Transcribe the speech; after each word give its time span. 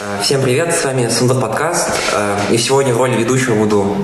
Э, 0.00 0.22
всем 0.22 0.42
привет, 0.42 0.72
с 0.72 0.84
вами 0.84 1.08
Сундук 1.08 1.40
подкаст. 1.40 1.90
Э, 2.12 2.36
и 2.52 2.58
сегодня 2.58 2.94
в 2.94 2.98
роли 2.98 3.16
ведущего 3.16 3.56
буду 3.56 3.96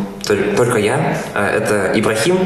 только 0.57 0.79
я. 0.79 1.19
Э, 1.35 1.59
это 1.59 1.93
Ибрахим. 1.95 2.39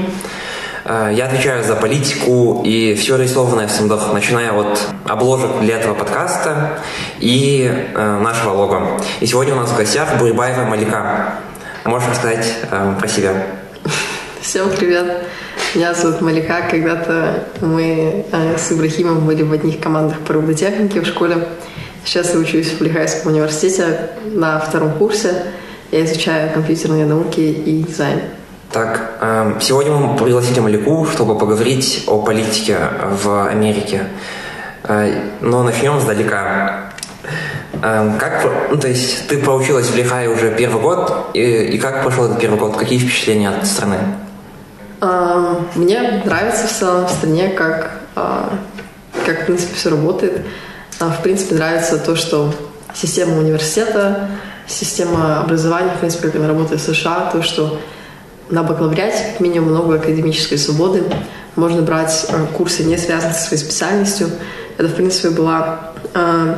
Я 0.84 1.26
отвечаю 1.26 1.64
за 1.64 1.74
политику 1.76 2.62
и 2.64 2.94
все 2.94 3.16
рисованное 3.16 3.66
в 3.68 3.70
Сундук, 3.70 4.12
начиная 4.12 4.52
от 4.52 4.80
обложек 5.06 5.60
для 5.60 5.78
этого 5.78 5.92
подкаста 5.92 6.78
и 7.20 7.70
нашего 7.94 8.52
лога. 8.52 9.00
И 9.20 9.26
сегодня 9.26 9.52
у 9.52 9.58
нас 9.58 9.70
в 9.70 9.76
гостях 9.76 10.16
Бурибаева 10.18 10.64
Малика. 10.64 11.34
Можешь 11.84 12.08
рассказать 12.08 12.54
про 12.70 13.06
себя? 13.06 13.32
Всем 14.40 14.70
привет. 14.70 15.24
Меня 15.74 15.92
зовут 15.92 16.22
Малика. 16.22 16.62
Когда-то 16.70 17.44
мы 17.60 18.24
с 18.56 18.72
Ибрахимом 18.72 19.26
были 19.26 19.42
в 19.42 19.52
одних 19.52 19.80
командах 19.80 20.20
по 20.20 20.32
робототехнике 20.32 21.02
в 21.02 21.06
школе. 21.06 21.48
Сейчас 22.04 22.32
я 22.34 22.40
учусь 22.40 22.72
в 22.72 22.80
Лихайском 22.82 23.32
университете 23.32 24.10
на 24.24 24.58
втором 24.58 24.92
курсе. 24.92 25.44
Я 25.90 26.04
изучаю 26.04 26.52
компьютерные 26.52 27.06
науки 27.06 27.40
и 27.40 27.82
дизайн. 27.82 28.20
Так, 28.72 29.16
эм, 29.20 29.60
сегодня 29.60 29.92
мы 29.92 30.16
пригласили 30.16 30.60
Малику, 30.60 31.06
чтобы 31.06 31.38
поговорить 31.38 32.04
о 32.06 32.20
политике 32.20 32.78
в 33.22 33.48
Америке. 33.48 34.08
Э, 34.84 35.10
но 35.40 35.62
начнем 35.62 35.98
сдалека. 36.00 36.92
Эм, 37.82 38.18
как, 38.18 38.46
ну, 38.70 38.76
то 38.76 38.88
есть 38.88 39.28
ты 39.28 39.38
поучилась 39.38 39.86
в 39.86 39.96
Лихае 39.96 40.28
уже 40.28 40.54
первый 40.54 40.82
год, 40.82 41.30
и, 41.32 41.40
и 41.40 41.78
как 41.78 42.02
прошел 42.02 42.26
этот 42.26 42.40
первый 42.40 42.58
год? 42.58 42.76
Какие 42.76 42.98
впечатления 42.98 43.48
от 43.48 43.66
страны? 43.66 43.96
Эм, 45.00 45.66
мне 45.74 46.22
нравится 46.24 46.66
в 46.66 46.72
целом 46.72 47.06
в 47.06 47.10
стране, 47.10 47.48
как, 47.50 48.00
а, 48.16 48.52
как 49.24 49.42
в 49.42 49.46
принципе, 49.46 49.74
все 49.74 49.90
работает. 49.90 50.44
В 50.98 51.22
принципе, 51.22 51.54
нравится 51.54 51.96
то, 51.98 52.16
что 52.16 52.52
система 52.92 53.38
университета, 53.38 54.28
система 54.66 55.40
образования, 55.40 55.92
в 55.96 56.00
принципе, 56.00 56.28
как 56.28 56.36
она 56.36 56.48
работает 56.48 56.80
в 56.80 56.84
США, 56.84 57.30
то, 57.32 57.42
что 57.42 57.78
на 58.50 58.62
бакалавриате 58.62 59.32
как 59.32 59.40
минимум 59.40 59.70
много 59.70 59.96
академической 59.96 60.56
свободы. 60.56 61.04
Можно 61.54 61.82
брать 61.82 62.26
э, 62.28 62.46
курсы, 62.56 62.84
не 62.84 62.96
связанные 62.96 63.34
со 63.34 63.48
своей 63.48 63.62
специальностью. 63.62 64.28
Это, 64.76 64.88
в 64.88 64.94
принципе, 64.94 65.30
была 65.30 65.92
э, 66.14 66.54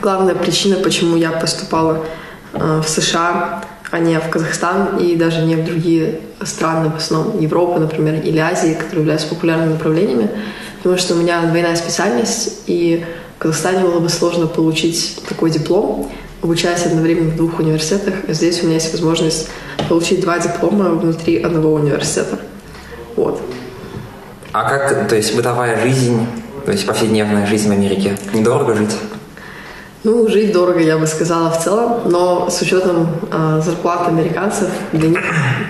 главная 0.00 0.34
причина, 0.34 0.76
почему 0.76 1.16
я 1.16 1.30
поступала 1.30 2.04
э, 2.52 2.82
в 2.84 2.88
США, 2.88 3.64
а 3.90 3.98
не 3.98 4.18
в 4.18 4.28
Казахстан 4.28 4.98
и 4.98 5.16
даже 5.16 5.42
не 5.42 5.56
в 5.56 5.64
другие 5.64 6.20
страны, 6.42 6.90
в 6.90 6.96
основном 6.96 7.40
Европы, 7.40 7.80
например, 7.80 8.20
или 8.22 8.38
Азии, 8.38 8.74
которые 8.74 9.00
являются 9.00 9.28
популярными 9.28 9.72
направлениями. 9.72 10.30
Потому 10.78 10.98
что 10.98 11.14
у 11.14 11.18
меня 11.18 11.42
двойная 11.42 11.76
специальность, 11.76 12.62
и 12.66 13.04
в 13.36 13.38
Казахстане 13.38 13.80
было 13.80 14.00
бы 14.00 14.08
сложно 14.08 14.46
получить 14.46 15.20
такой 15.28 15.50
диплом, 15.50 16.10
обучаясь 16.42 16.86
одновременно 16.86 17.30
в 17.30 17.36
двух 17.36 17.58
университетах. 17.58 18.14
Здесь 18.28 18.62
у 18.62 18.66
меня 18.66 18.76
есть 18.76 18.92
возможность 18.92 19.48
получить 19.88 20.20
два 20.20 20.38
диплома 20.38 20.90
внутри 20.90 21.42
одного 21.42 21.74
университета. 21.74 22.38
Вот. 23.14 23.42
А 24.52 24.68
как, 24.68 25.08
то 25.08 25.16
есть 25.16 25.36
бытовая 25.36 25.82
жизнь, 25.82 26.26
то 26.64 26.72
есть 26.72 26.86
повседневная 26.86 27.46
жизнь 27.46 27.68
в 27.68 27.72
Америке, 27.72 28.16
недорого 28.32 28.74
жить? 28.74 28.96
Ну, 30.02 30.28
жить 30.28 30.52
дорого, 30.52 30.80
я 30.80 30.96
бы 30.96 31.06
сказала, 31.06 31.50
в 31.50 31.62
целом, 31.62 32.10
но 32.10 32.48
с 32.48 32.62
учетом 32.62 33.08
э, 33.30 33.60
зарплат 33.62 34.08
американцев, 34.08 34.68
для 34.92 35.08
них 35.10 35.20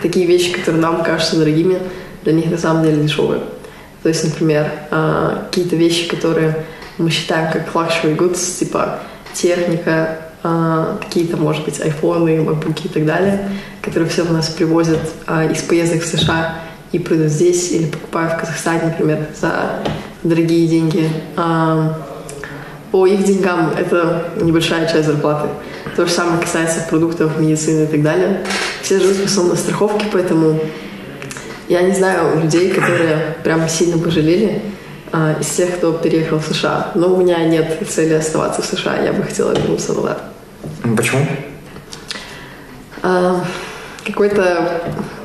такие 0.03 0.27
вещи, 0.27 0.53
которые 0.53 0.81
нам 0.81 1.03
кажутся 1.03 1.37
дорогими, 1.37 1.81
для 2.23 2.35
них 2.35 2.51
на 2.51 2.59
самом 2.59 2.85
деле 2.85 3.03
дешевые. 3.03 3.41
То 4.03 4.09
есть, 4.09 4.25
например, 4.25 4.71
э, 4.91 5.39
какие-то 5.47 5.75
вещи, 5.75 6.07
которые 6.07 6.65
мы 6.99 7.11
считаем 7.11 7.53
как 7.53 7.73
luxury 7.75 8.17
goods, 8.17 8.59
типа 8.59 9.01
техника, 9.35 10.19
э, 10.43 10.97
какие-то, 11.01 11.37
может 11.37 11.65
быть, 11.65 11.81
айфоны, 11.81 12.43
макбуки 12.43 12.87
и 12.87 12.89
так 12.89 13.05
далее, 13.05 13.51
которые 13.83 14.09
все 14.09 14.23
у 14.23 14.33
нас 14.33 14.49
привозят 14.49 15.01
э, 15.27 15.53
из 15.53 15.63
поездок 15.63 16.03
в 16.03 16.07
США 16.07 16.55
и 16.93 16.99
продают 16.99 17.33
здесь 17.33 17.73
или 17.73 17.87
покупают 17.87 18.35
в 18.35 18.41
Казахстане, 18.41 18.83
например, 18.85 19.27
за 19.39 19.83
дорогие 20.23 20.67
деньги. 20.67 21.11
Э, 21.37 21.93
по 22.93 23.07
их 23.07 23.25
деньгам 23.25 23.73
это 23.77 24.31
небольшая 24.41 24.89
часть 24.89 25.07
зарплаты. 25.07 25.49
То 25.97 26.07
же 26.07 26.13
самое 26.13 26.41
касается 26.41 26.81
продуктов, 26.89 27.39
медицины 27.39 27.85
и 27.85 27.87
так 27.87 28.03
далее. 28.03 28.43
Все 28.81 29.01
живут 29.01 29.17
в 29.17 29.25
основном 29.25 29.55
на 29.55 29.61
страховке, 29.61 30.07
поэтому 30.13 30.59
я 31.69 31.83
не 31.83 31.93
знаю 31.93 32.41
людей, 32.41 32.71
которые 32.71 33.37
прямо 33.43 33.69
сильно 33.69 33.99
пожалели, 33.99 34.63
а, 35.13 35.37
из 35.41 35.49
тех, 35.49 35.77
кто 35.77 35.93
переехал 35.93 36.39
в 36.39 36.47
США. 36.47 36.93
Но 36.95 37.15
у 37.15 37.17
меня 37.17 37.45
нет 37.45 37.79
цели 37.89 38.15
оставаться 38.15 38.63
в 38.63 38.65
США. 38.65 39.03
Я 39.03 39.13
бы 39.13 39.23
хотела 39.23 39.53
вернуться 39.53 39.93
назад. 39.93 40.23
Почему? 40.97 41.27
А, 43.03 43.45
какой-то 44.05 44.83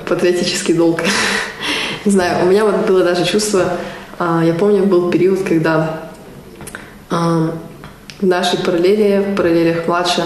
патриотический 0.08 0.74
долг. 0.74 1.02
Не 2.06 2.12
знаю, 2.12 2.46
у 2.46 2.50
меня 2.50 2.66
вот 2.66 2.88
было 2.88 3.04
даже 3.04 3.26
чувство, 3.26 3.78
а, 4.18 4.44
я 4.44 4.54
помню, 4.54 4.86
был 4.86 5.10
период, 5.10 5.44
когда 5.44 6.02
а, 7.10 7.52
в 8.20 8.26
нашей 8.26 8.60
параллели, 8.60 9.32
в 9.32 9.36
параллелях 9.36 9.88
младше, 9.88 10.24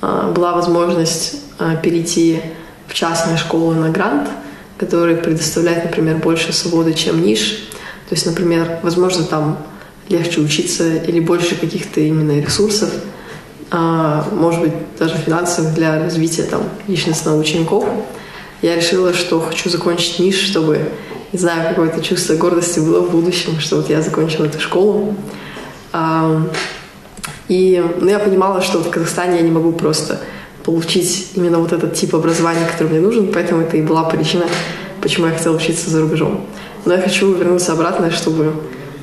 а, 0.00 0.30
была 0.32 0.52
возможность 0.52 1.36
а, 1.58 1.76
перейти 1.76 2.40
в 2.86 2.94
частные 2.94 3.36
школы 3.36 3.74
на 3.74 3.90
грант, 3.90 4.28
который 4.78 5.16
предоставляет, 5.16 5.84
например, 5.84 6.16
больше 6.16 6.52
свободы, 6.52 6.94
чем 6.94 7.22
ниш. 7.22 7.68
То 8.08 8.14
есть, 8.14 8.26
например, 8.26 8.78
возможно, 8.82 9.24
там 9.24 9.58
легче 10.08 10.40
учиться 10.40 10.96
или 10.96 11.20
больше 11.20 11.56
каких-то 11.56 12.00
именно 12.00 12.40
ресурсов, 12.40 12.90
а, 13.70 14.26
может 14.32 14.60
быть, 14.60 14.72
даже 14.98 15.16
финансовых 15.16 15.74
для 15.74 15.98
развития 16.00 16.44
там 16.44 16.62
личностного 16.86 17.38
учеников. 17.38 17.84
Я 18.62 18.76
решила, 18.76 19.12
что 19.12 19.40
хочу 19.40 19.68
закончить 19.68 20.18
ниш, 20.20 20.36
чтобы, 20.36 20.88
не 21.32 21.38
знаю, 21.38 21.68
какое-то 21.68 22.00
чувство 22.00 22.34
гордости 22.36 22.78
было 22.78 23.00
в 23.00 23.10
будущем, 23.10 23.58
что 23.58 23.76
вот 23.76 23.90
я 23.90 24.00
закончила 24.00 24.46
эту 24.46 24.60
школу. 24.60 25.16
А, 25.92 26.46
и 27.48 27.84
ну, 28.00 28.08
я 28.08 28.18
понимала, 28.18 28.62
что 28.62 28.78
в 28.78 28.90
Казахстане 28.90 29.36
я 29.36 29.42
не 29.42 29.50
могу 29.50 29.72
просто 29.72 30.20
получить 30.64 31.30
именно 31.34 31.58
вот 31.58 31.72
этот 31.72 31.94
тип 31.94 32.14
образования, 32.14 32.66
который 32.70 32.88
мне 32.88 33.00
нужен, 33.00 33.32
поэтому 33.32 33.62
это 33.62 33.76
и 33.76 33.82
была 33.82 34.04
причина, 34.04 34.46
почему 35.00 35.26
я 35.26 35.32
хотела 35.32 35.56
учиться 35.56 35.90
за 35.90 36.00
рубежом. 36.00 36.44
Но 36.86 36.94
я 36.94 37.02
хочу 37.02 37.34
вернуться 37.34 37.72
обратно, 37.72 38.12
чтобы 38.12 38.52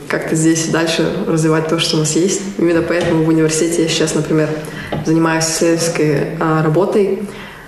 как-то 0.07 0.35
здесь 0.35 0.69
дальше 0.69 1.05
развивать 1.27 1.67
то, 1.67 1.79
что 1.79 1.97
у 1.97 1.99
нас 1.99 2.16
есть. 2.16 2.41
Именно 2.57 2.81
поэтому 2.81 3.25
в 3.25 3.27
университете 3.27 3.83
я 3.83 3.89
сейчас, 3.89 4.16
например, 4.16 4.49
занимаюсь 5.05 5.44
исследовательской 5.45 6.38
а, 6.39 6.63
работой, 6.63 7.23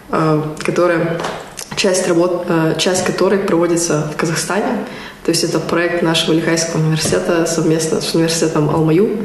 а, 0.09 0.55
которая 0.63 1.19
часть, 1.75 2.07
работ, 2.07 2.45
а, 2.47 2.75
часть 2.75 3.03
которой 3.03 3.39
проводится 3.39 4.09
в 4.13 4.15
Казахстане. 4.15 4.85
То 5.25 5.31
есть 5.31 5.43
это 5.43 5.59
проект 5.59 6.01
нашего 6.01 6.33
Лихайского 6.33 6.79
университета 6.79 7.45
совместно 7.45 7.99
с 7.99 8.15
университетом 8.15 8.69
Алмаю. 8.69 9.17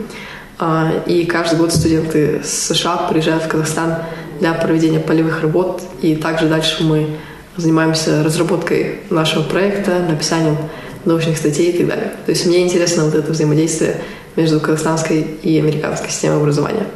И 1.07 1.25
каждый 1.25 1.59
год 1.59 1.73
студенты 1.73 2.43
с 2.45 2.51
США 2.51 3.09
приезжают 3.09 3.45
в 3.45 3.49
Казахстан 3.49 3.97
для 4.41 4.53
проведения 4.53 5.01
полевых 5.01 5.41
работ. 5.41 5.83
И 6.03 6.17
также 6.17 6.49
дальше 6.49 6.85
мы 6.85 7.17
занимаемся 7.57 8.23
разработкой 8.23 9.01
нашего 9.11 9.43
проекта, 9.43 10.01
написанием 10.01 10.57
научных 11.05 11.37
статей 11.37 11.73
и 11.73 11.79
так 11.79 11.89
далее. 11.89 12.13
То 12.27 12.33
есть 12.33 12.47
мне 12.47 12.63
интересно 12.63 13.05
вот 13.05 13.15
это 13.15 13.33
взаимодействие 13.33 13.97
между 14.37 14.61
казахстанской 14.61 15.21
и 15.43 15.59
американской 15.59 16.11
системой 16.11 16.39
образования. 16.39 16.87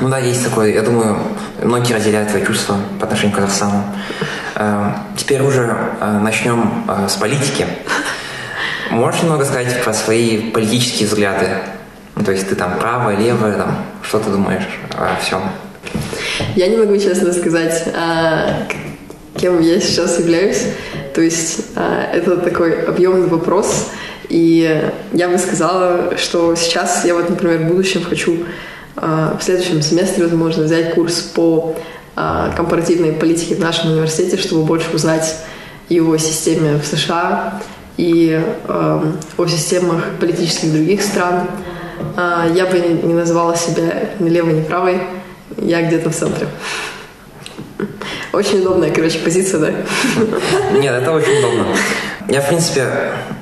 Ну 0.00 0.08
да, 0.08 0.18
есть 0.18 0.42
такое. 0.44 0.72
Я 0.74 0.82
думаю, 0.82 1.18
многие 1.62 1.92
разделяют 1.92 2.28
твои 2.30 2.44
чувства 2.44 2.76
по 2.98 3.04
отношению 3.04 3.36
к 3.36 3.38
Казахстану. 3.38 3.84
Э, 4.56 4.90
теперь 5.16 5.40
уже 5.42 5.76
э, 6.00 6.18
начнем 6.20 6.84
э, 6.88 7.08
с 7.08 7.14
политики. 7.14 7.66
Можешь 8.90 9.22
немного 9.22 9.44
сказать 9.44 9.82
про 9.84 9.94
свои 9.94 10.50
политические 10.50 11.08
взгляды? 11.08 11.48
Ну, 12.16 12.24
то 12.24 12.32
есть 12.32 12.48
ты 12.48 12.56
там 12.56 12.76
правая, 12.78 13.16
левая, 13.16 13.56
там, 13.56 13.84
что 14.02 14.18
ты 14.18 14.30
думаешь 14.30 14.66
о 14.96 15.16
всем? 15.20 15.42
Я 16.56 16.68
не 16.68 16.76
могу 16.76 16.96
честно 16.98 17.32
сказать, 17.32 17.84
кем 19.36 19.60
я 19.60 19.80
сейчас 19.80 20.18
являюсь. 20.18 20.62
То 21.14 21.20
есть 21.20 21.66
э, 21.76 22.10
это 22.12 22.36
такой 22.38 22.82
объемный 22.82 23.28
вопрос. 23.28 23.90
И 24.28 24.90
я 25.12 25.28
бы 25.28 25.38
сказала, 25.38 26.18
что 26.18 26.56
сейчас 26.56 27.04
я 27.04 27.14
вот, 27.14 27.30
например, 27.30 27.60
в 27.60 27.68
будущем 27.68 28.02
хочу 28.02 28.44
э, 28.96 29.36
в 29.38 29.42
следующем 29.42 29.80
семестре, 29.80 30.24
возможно, 30.24 30.64
взять 30.64 30.94
курс 30.94 31.20
по 31.20 31.76
э, 32.16 32.50
компаративной 32.56 33.12
политике 33.12 33.54
в 33.54 33.60
нашем 33.60 33.92
университете, 33.92 34.36
чтобы 34.36 34.64
больше 34.64 34.90
узнать 34.92 35.36
и 35.88 36.00
о 36.00 36.16
системе 36.16 36.78
в 36.78 36.86
США, 36.86 37.60
и 37.98 38.42
о 38.66 39.46
системах 39.46 40.02
политических 40.18 40.72
других 40.72 41.02
стран. 41.02 41.46
Я 42.16 42.66
бы 42.66 42.78
не 42.78 43.12
называла 43.12 43.54
себя 43.54 44.08
ни 44.18 44.30
левой, 44.30 44.54
ни 44.54 44.62
правой. 44.62 45.02
Я 45.58 45.82
где-то 45.82 46.08
в 46.08 46.16
центре. 46.16 46.48
Очень 48.32 48.60
удобная, 48.60 48.90
короче, 48.90 49.18
позиция, 49.18 49.60
да? 49.60 49.70
Нет, 50.72 50.94
это 50.94 51.12
очень 51.12 51.38
удобно. 51.38 51.66
Я, 52.28 52.40
в 52.40 52.48
принципе, 52.48 52.86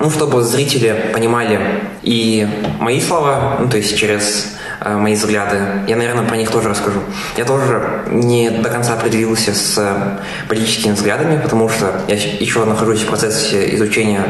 ну, 0.00 0.10
чтобы 0.10 0.42
зрители 0.42 1.10
понимали 1.12 1.60
и 2.02 2.46
мои 2.80 3.00
слова, 3.00 3.58
ну, 3.60 3.68
то 3.68 3.76
есть 3.76 3.96
через 3.96 4.56
э, 4.80 4.96
мои 4.96 5.14
взгляды. 5.14 5.58
Я, 5.86 5.96
наверное, 5.96 6.24
про 6.24 6.36
них 6.36 6.50
тоже 6.50 6.68
расскажу. 6.68 6.98
Я 7.36 7.44
тоже 7.44 8.04
не 8.08 8.50
до 8.50 8.68
конца 8.70 8.94
определился 8.94 9.54
с 9.54 9.78
э, 9.78 10.18
политическими 10.48 10.92
взглядами, 10.92 11.40
потому 11.40 11.68
что 11.68 12.00
я 12.08 12.16
еще 12.16 12.64
нахожусь 12.64 13.02
в 13.02 13.06
процессе 13.06 13.74
изучения 13.76 14.24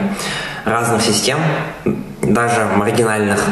разных 0.64 1.02
систем, 1.02 1.38
даже 2.20 2.66
маргинальных. 2.76 3.42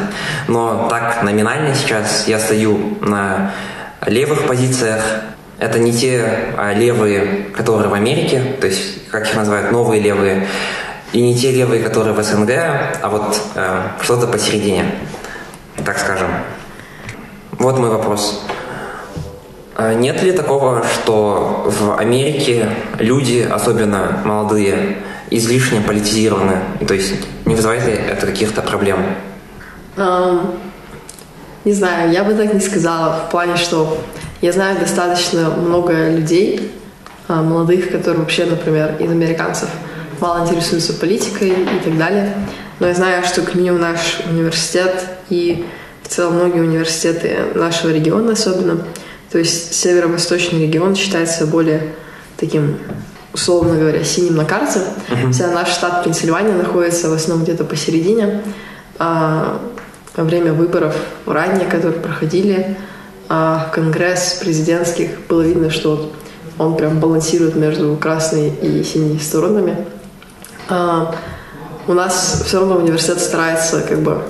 Но 0.47 0.87
так 0.87 1.23
номинально 1.23 1.73
сейчас 1.73 2.27
я 2.27 2.39
стою 2.39 2.97
на 3.01 3.53
левых 4.05 4.45
позициях. 4.47 5.03
Это 5.61 5.77
не 5.77 5.93
те 5.93 6.25
а 6.57 6.73
левые, 6.73 7.45
которые 7.55 7.87
в 7.87 7.93
Америке, 7.93 8.41
то 8.59 8.65
есть, 8.65 9.07
как 9.11 9.27
их 9.27 9.35
называют, 9.35 9.71
новые 9.71 10.01
левые, 10.01 10.47
и 11.13 11.21
не 11.21 11.37
те 11.37 11.51
левые, 11.51 11.83
которые 11.83 12.15
в 12.15 12.23
СНГ, 12.23 12.49
а 12.99 13.09
вот 13.09 13.39
э, 13.53 13.81
что-то 14.01 14.25
посередине, 14.25 14.85
так 15.85 15.99
скажем. 15.99 16.29
Вот 17.59 17.77
мой 17.77 17.91
вопрос. 17.91 18.43
А 19.75 19.93
нет 19.93 20.23
ли 20.23 20.31
такого, 20.31 20.83
что 20.83 21.67
в 21.67 21.95
Америке 21.95 22.67
люди, 22.97 23.47
особенно 23.47 24.19
молодые, 24.25 24.97
излишне 25.29 25.79
политизированы? 25.81 26.57
То 26.87 26.95
есть 26.95 27.13
не 27.45 27.53
вызывает 27.53 27.85
ли 27.85 27.93
это 27.93 28.25
каких-то 28.25 28.63
проблем? 28.63 29.05
Um, 29.95 30.55
не 31.65 31.73
знаю, 31.73 32.11
я 32.11 32.23
бы 32.23 32.33
так 32.33 32.51
не 32.51 32.61
сказала, 32.61 33.27
в 33.27 33.29
плане, 33.29 33.57
что 33.57 33.99
я 34.41 34.51
знаю 34.51 34.79
достаточно 34.79 35.49
много 35.49 36.09
людей, 36.09 36.71
а, 37.27 37.41
молодых, 37.41 37.91
которые 37.91 38.21
вообще, 38.21 38.45
например, 38.45 38.95
из 38.99 39.09
американцев– 39.09 39.69
мало 40.21 40.47
интересуются 40.47 40.93
политикой 40.93 41.49
и 41.49 41.79
так 41.83 41.97
далее. 41.97 42.33
Но 42.79 42.87
я 42.87 42.93
знаю, 42.93 43.23
что 43.25 43.41
как 43.41 43.55
минимум 43.55 43.81
наш 43.81 44.21
университет 44.29 45.03
и 45.29 45.65
в 46.03 46.07
целом 46.07 46.35
многие 46.35 46.61
университеты 46.61 47.37
нашего 47.55 47.91
региона 47.91 48.33
особенно, 48.33 48.85
то 49.31 49.37
есть 49.37 49.73
северо-восточный 49.73 50.61
регион 50.61 50.95
считается 50.95 51.45
более 51.45 51.93
таким 52.37 52.77
условно 53.33 53.79
говоря, 53.79 54.03
синим 54.03 54.35
на 54.35 54.43
карте. 54.43 54.81
Uh-huh. 55.07 55.31
Вся 55.31 55.47
наш 55.51 55.69
штат 55.69 56.03
Пенсильвания 56.03 56.53
находится 56.53 57.09
в 57.09 57.13
основном 57.13 57.45
где-то 57.45 57.63
посередине. 57.63 58.41
А 58.99 59.61
во 60.17 60.25
время 60.25 60.51
выборов 60.51 60.93
ранее, 61.25 61.65
которые 61.65 62.01
проходили, 62.01 62.75
а 63.33 63.69
Конгресс 63.71 64.39
президентских 64.41 65.25
было 65.29 65.41
видно, 65.41 65.69
что 65.69 66.11
он 66.57 66.75
прям 66.75 66.99
балансирует 66.99 67.55
между 67.55 67.95
красной 67.95 68.49
и 68.49 68.83
синей 68.83 69.19
сторонами. 69.19 69.85
А, 70.67 71.15
у 71.87 71.93
нас 71.93 72.43
все 72.45 72.59
равно 72.59 72.75
университет 72.75 73.21
старается 73.21 73.83
как 73.87 74.01
бы 74.01 74.21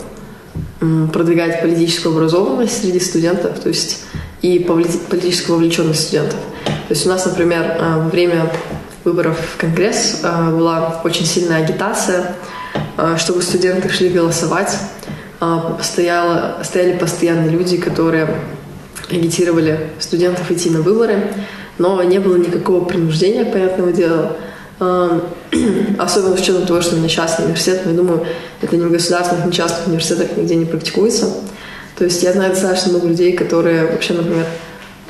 продвигать 1.12 1.63
политическую 1.63 2.15
образованность 2.15 2.80
среди 2.80 3.00
студентов, 3.00 3.57
то 3.59 3.69
есть 3.69 4.03
и 4.44 4.59
политическую 4.59 5.56
вовлеченность 5.56 6.04
студентов. 6.04 6.38
То 6.63 6.92
есть 6.94 7.04
у 7.07 7.09
нас, 7.09 7.25
например, 7.25 7.77
а, 7.80 7.97
во 7.97 8.07
время 8.07 8.51
выборов 9.04 9.39
в 9.56 9.57
Конгресс 9.57 10.19
а, 10.21 10.51
была 10.51 11.01
очень 11.04 11.25
сильная 11.25 11.63
агитация, 11.63 12.36
чтобы 13.18 13.42
студенты 13.42 13.89
шли 13.89 14.09
голосовать. 14.09 14.77
Стояло, 15.81 16.59
стояли 16.63 17.00
постоянно 17.00 17.50
люди, 17.50 17.77
которые 17.77 18.27
агитировали 19.12 19.92
студентов 20.00 20.50
идти 20.52 20.69
на 20.69 20.81
выборы, 20.81 21.31
но 21.78 22.02
не 22.04 22.19
было 22.19 22.38
никакого 22.38 22.86
принуждения, 22.86 23.46
понятного 23.46 23.92
дела. 23.92 24.38
Особенно 26.00 26.36
с 26.36 26.42
учетом 26.42 26.66
того, 26.66 26.81
что 26.81 26.96
у 26.96 27.00
меня 27.00 27.10
частный 27.10 27.46
университет, 27.46 27.81
но 27.86 27.92
я 27.92 27.98
думаю, 27.98 28.25
это 28.62 28.75
ни 28.75 28.84
в 28.84 28.92
государственных, 28.92 29.46
ни 29.46 29.52
в 29.52 29.54
частных 29.54 29.88
университетах 29.88 30.38
нигде 30.38 30.56
не 30.56 30.66
практикуется. 30.66 31.28
То 31.98 32.06
есть 32.06 32.24
я 32.24 32.34
знаю 32.34 32.52
достаточно 32.52 32.90
много 32.90 33.08
людей, 33.10 33.34
которые 33.34 33.86
вообще, 33.86 34.13
например, 34.13 34.46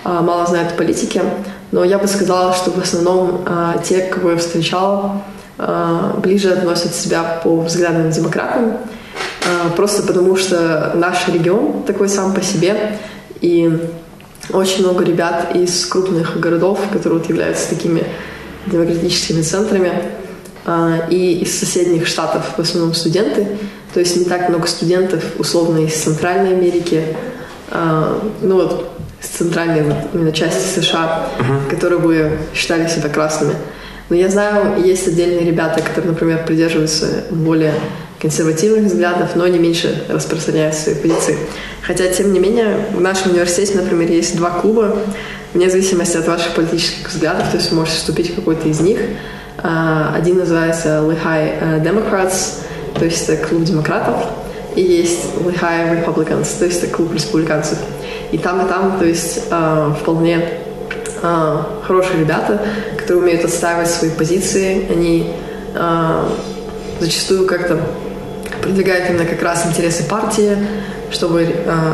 а, 0.03 0.21
мало 0.21 0.45
знают 0.45 0.73
о 0.73 0.75
политике, 0.75 1.21
но 1.71 1.83
я 1.83 1.99
бы 1.99 2.07
сказала, 2.07 2.53
что 2.53 2.71
в 2.71 2.77
основном 2.79 3.43
а, 3.45 3.77
те, 3.77 4.01
кого 4.01 4.31
я 4.31 4.37
встречала, 4.37 5.23
а, 5.57 6.19
ближе 6.21 6.49
относят 6.49 6.93
себя 6.93 7.39
по 7.43 7.61
взглядам 7.61 8.09
демократам, 8.09 8.77
просто 9.75 10.03
потому 10.03 10.35
что 10.35 10.91
наш 10.95 11.27
регион 11.27 11.83
такой 11.83 12.09
сам 12.09 12.33
по 12.33 12.41
себе, 12.41 12.97
и 13.41 13.89
очень 14.51 14.83
много 14.83 15.03
ребят 15.03 15.55
из 15.55 15.85
крупных 15.85 16.39
городов, 16.39 16.79
которые 16.91 17.19
вот 17.19 17.29
являются 17.29 17.69
такими 17.69 18.03
демократическими 18.67 19.41
центрами, 19.41 19.91
а, 20.65 21.07
и 21.09 21.39
из 21.39 21.57
соседних 21.57 22.07
штатов 22.07 22.43
в 22.57 22.59
основном 22.59 22.93
студенты. 22.93 23.47
То 23.93 23.99
есть 23.99 24.15
не 24.15 24.25
так 24.25 24.49
много 24.49 24.67
студентов 24.67 25.23
условно 25.37 25.79
из 25.79 25.95
Центральной 25.95 26.55
Америки, 26.55 27.03
а, 27.69 28.21
ну 28.41 28.55
вот 28.55 28.91
с 29.19 29.27
центральной 29.27 29.83
вот 29.83 29.97
именно 30.13 30.31
части 30.31 30.79
США, 30.79 31.27
uh-huh. 31.37 31.69
которые 31.69 31.99
бы 31.99 32.37
считали 32.53 32.87
себя 32.87 33.09
красными. 33.09 33.55
Но 34.09 34.15
я 34.15 34.29
знаю, 34.29 34.83
есть 34.83 35.07
отдельные 35.07 35.45
ребята, 35.45 35.81
которые, 35.81 36.11
например, 36.11 36.43
придерживаются 36.45 37.25
более 37.29 37.73
консервативных 38.21 38.91
взглядов, 38.91 39.35
но 39.35 39.47
не 39.47 39.57
меньше 39.57 40.05
распространяют 40.07 40.75
свои 40.75 40.95
позиции. 40.95 41.37
Хотя, 41.81 42.07
тем 42.07 42.31
не 42.31 42.39
менее, 42.39 42.85
в 42.93 43.01
нашем 43.01 43.31
университете, 43.31 43.79
например, 43.79 44.11
есть 44.11 44.37
два 44.37 44.51
клуба, 44.51 44.95
вне 45.53 45.69
зависимости 45.69 46.17
от 46.17 46.27
ваших 46.27 46.53
политических 46.53 47.09
взглядов, 47.09 47.49
то 47.49 47.57
есть 47.57 47.71
вы 47.71 47.77
можете 47.77 47.97
вступить 47.97 48.31
в 48.31 48.35
какой-то 48.35 48.67
из 48.67 48.79
них. 48.79 48.99
А, 49.57 50.13
один 50.15 50.37
называется 50.37 51.01
Lehigh 51.03 51.57
э, 51.59 51.83
Democrats, 51.83 52.59
то 52.97 53.05
есть 53.05 53.27
это 53.27 53.43
клуб 53.47 53.63
демократов, 53.63 54.15
и 54.75 54.81
есть 54.81 55.25
Lehigh 55.39 56.03
Republicans, 56.03 56.47
то 56.59 56.65
есть 56.65 56.83
это 56.83 56.93
клуб 56.93 57.13
республиканцев. 57.13 57.79
И 58.31 58.37
там, 58.37 58.65
и 58.65 58.69
там, 58.69 58.99
то 58.99 59.05
есть 59.05 59.47
а, 59.49 59.95
вполне 59.99 60.47
а, 61.23 61.81
хорошие 61.85 62.19
ребята, 62.19 62.61
которые 62.97 63.23
умеют 63.23 63.45
отстаивать 63.45 63.89
свои 63.89 64.11
позиции, 64.11 64.87
они 64.91 65.33
зачастую 66.99 67.47
как-то 67.47 67.79
продвигают 68.61 69.09
именно 69.09 69.25
как 69.25 69.41
раз 69.41 69.65
интересы 69.65 70.07
партии, 70.07 70.57
чтобы 71.11 71.47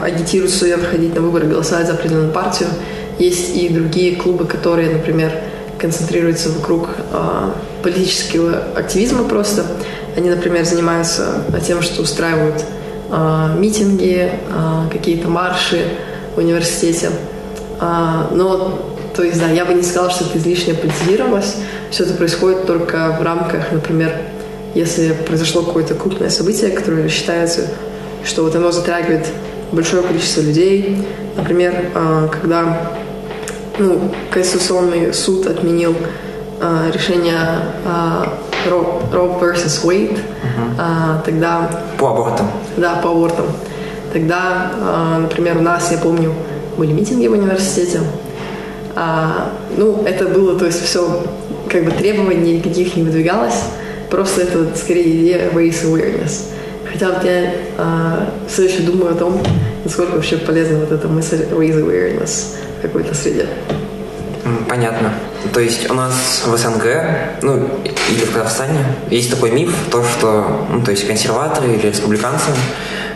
агитировать 0.03 0.53
студентов 0.53 0.91
ходить 0.91 1.15
на 1.15 1.21
выборы, 1.21 1.47
голосовать 1.47 1.87
за 1.87 1.93
определенную 1.93 2.31
партию. 2.31 2.69
Есть 3.17 3.55
и 3.55 3.69
другие 3.69 4.15
клубы, 4.15 4.45
которые, 4.45 4.91
например, 4.91 5.31
концентрируются 5.77 6.49
вокруг 6.49 6.89
э, 7.11 7.49
политического 7.83 8.63
активизма 8.75 9.23
просто. 9.23 9.65
Они, 10.15 10.29
например, 10.29 10.65
занимаются 10.65 11.43
тем, 11.65 11.81
что 11.81 12.01
устраивают 12.01 12.63
э, 13.09 13.55
митинги, 13.57 14.31
э, 14.31 14.89
какие-то 14.91 15.29
марши 15.29 15.83
в 16.35 16.39
университете. 16.39 17.09
Э, 17.79 18.27
но, 18.31 18.79
то 19.15 19.23
есть, 19.23 19.39
да, 19.39 19.49
я 19.49 19.65
бы 19.65 19.73
не 19.73 19.83
сказала, 19.83 20.09
что 20.09 20.25
это 20.25 20.37
излишняя 20.37 20.75
политизировалось. 20.75 21.55
Все 21.91 22.03
это 22.03 22.13
происходит 22.13 22.65
только 22.65 23.17
в 23.19 23.23
рамках, 23.23 23.71
например, 23.71 24.13
если 24.77 25.13
произошло 25.13 25.63
какое-то 25.63 25.95
крупное 25.95 26.29
событие, 26.29 26.71
которое 26.71 27.09
считается, 27.09 27.67
что 28.23 28.43
вот 28.43 28.55
оно 28.55 28.71
затрагивает 28.71 29.27
большое 29.71 30.03
количество 30.03 30.41
людей. 30.41 31.05
Например, 31.35 31.91
когда 32.31 32.91
ну, 33.77 34.11
Конституционный 34.31 35.13
суд 35.13 35.45
отменил 35.45 35.95
э, 36.59 36.91
решение 36.91 37.59
Roe 38.65 39.39
versus 39.39 39.85
Wade, 39.85 40.13
угу. 40.13 40.75
э, 40.79 41.21
тогда... 41.25 41.69
По 41.97 42.09
абортам. 42.11 42.49
Да, 42.75 42.95
по 42.95 43.11
абортам. 43.11 43.45
Тогда, 44.13 44.71
например, 45.19 45.57
у 45.57 45.61
нас, 45.61 45.91
я 45.91 45.97
помню, 45.97 46.33
были 46.77 46.91
митинги 46.91 47.27
в 47.27 47.33
университете. 47.33 47.99
А, 48.95 49.51
ну, 49.75 50.03
это 50.05 50.25
было, 50.25 50.57
то 50.57 50.65
есть 50.65 50.83
все, 50.83 51.23
как 51.69 51.85
бы 51.85 51.91
требований 51.91 52.57
никаких 52.57 52.95
не 52.95 53.03
выдвигалось, 53.03 53.63
просто 54.09 54.41
это 54.41 54.75
скорее 54.75 55.21
идея 55.21 55.49
raise 55.51 55.83
awareness. 55.83 56.45
Хотя 56.91 57.11
вот 57.11 57.23
я 57.23 57.53
а, 57.77 58.29
все 58.47 58.65
еще 58.65 58.79
думаю 58.79 59.13
о 59.13 59.15
том, 59.15 59.41
насколько 59.83 60.15
вообще 60.15 60.37
полезна 60.37 60.79
вот 60.79 60.91
эта 60.91 61.07
мысль 61.07 61.45
raise 61.51 61.83
awareness 61.83 62.55
какой-то 62.81 63.13
среде. 63.13 63.47
Понятно. 64.69 65.13
То 65.53 65.59
есть 65.59 65.89
у 65.89 65.93
нас 65.93 66.43
в 66.45 66.57
СНГ, 66.57 66.83
ну, 67.41 67.69
или 68.09 68.25
в 68.25 68.31
Казахстане, 68.31 68.79
есть 69.09 69.29
такой 69.29 69.51
миф, 69.51 69.73
то, 69.91 70.03
что, 70.03 70.65
ну, 70.71 70.81
то 70.81 70.91
есть 70.91 71.05
консерваторы 71.07 71.73
или 71.73 71.87
республиканцы, 71.87 72.51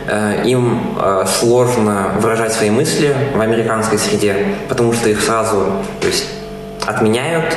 э, 0.08 0.44
им 0.46 0.98
э, 1.00 1.26
сложно 1.40 2.14
выражать 2.20 2.54
свои 2.54 2.70
мысли 2.70 3.16
в 3.34 3.40
американской 3.40 3.98
среде, 3.98 4.56
потому 4.68 4.94
что 4.94 5.10
их 5.10 5.22
сразу, 5.22 5.74
то 6.00 6.08
есть, 6.08 6.26
отменяют, 6.86 7.54
э, 7.54 7.56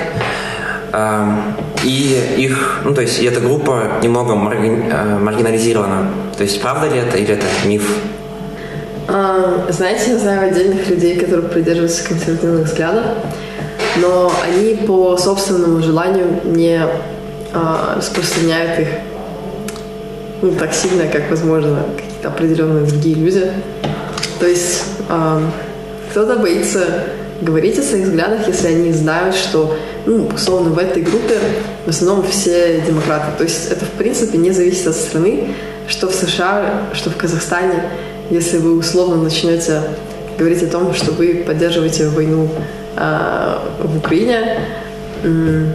и 1.83 2.35
их, 2.39 2.81
ну, 2.85 2.95
то 2.95 3.03
есть, 3.03 3.23
эта 3.23 3.41
группа 3.41 3.99
немного 4.03 4.35
э, 4.35 5.19
маргинализирована. 5.19 6.09
То 6.37 6.45
есть, 6.45 6.61
правда 6.61 6.89
ли 6.89 6.99
это 7.01 7.17
или 7.17 7.35
это 7.35 7.47
миф? 7.65 7.99
А, 9.09 9.67
знаете, 9.69 10.13
я 10.13 10.19
знаю 10.19 10.51
отдельных 10.51 10.89
людей, 10.89 11.19
которые 11.19 11.49
придерживаются 11.49 12.09
консервативных 12.09 12.67
взглядов, 12.67 13.05
но 14.01 14.33
они 14.45 14.75
по 14.87 15.17
собственному 15.17 15.83
желанию 15.83 16.41
не 16.45 16.81
а, 17.53 17.95
распространяют 17.97 18.81
их 18.81 18.89
ну, 20.43 20.53
так 20.53 20.75
сильно, 20.75 21.07
как, 21.07 21.31
возможно, 21.31 21.85
какие-то 21.97 22.29
определенные 22.29 22.87
другие 22.87 23.17
люди. 23.17 23.51
То 24.39 24.47
есть 24.47 24.85
э, 25.09 25.41
кто-то 26.11 26.37
боится 26.37 27.05
говорить 27.41 27.79
о 27.79 27.83
своих 27.83 28.07
взглядах, 28.07 28.47
если 28.47 28.69
они 28.69 28.93
знают, 28.93 29.35
что, 29.35 29.77
ну, 30.07 30.29
условно, 30.35 30.71
в 30.71 30.79
этой 30.79 31.03
группе 31.03 31.39
в 31.87 31.89
основном 31.89 32.27
все 32.27 32.81
демократы. 32.87 33.37
То 33.37 33.45
есть 33.45 33.71
это, 33.71 33.85
в 33.85 33.91
принципе, 33.91 34.39
не 34.39 34.53
зависит 34.53 34.87
от 34.87 34.97
страны, 34.97 35.55
что 35.89 36.09
в 36.09 36.15
США, 36.15 36.89
что 36.95 37.11
в 37.11 37.17
Казахстане. 37.17 37.85
Если 38.31 38.59
вы 38.59 38.79
условно 38.79 39.17
начнете 39.17 39.83
говорить 40.39 40.63
о 40.63 40.67
том, 40.67 40.95
что 40.95 41.13
вы 41.13 41.45
поддерживаете 41.47 42.09
войну 42.09 42.49
э, 42.97 43.59
в 43.83 43.99
Украине, 43.99 44.61
э, 45.23 45.67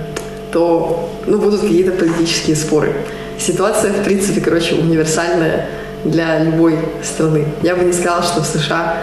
то 0.51 1.09
ну, 1.27 1.37
будут 1.37 1.61
какие-то 1.61 1.91
политические 1.91 2.55
споры. 2.55 2.93
Ситуация, 3.37 3.93
в 3.93 4.03
принципе, 4.03 4.41
короче, 4.41 4.75
универсальная 4.75 5.67
для 6.03 6.43
любой 6.43 6.79
страны. 7.03 7.45
Я 7.61 7.75
бы 7.75 7.83
не 7.83 7.93
сказала, 7.93 8.23
что 8.23 8.41
в 8.41 8.45
США 8.45 8.97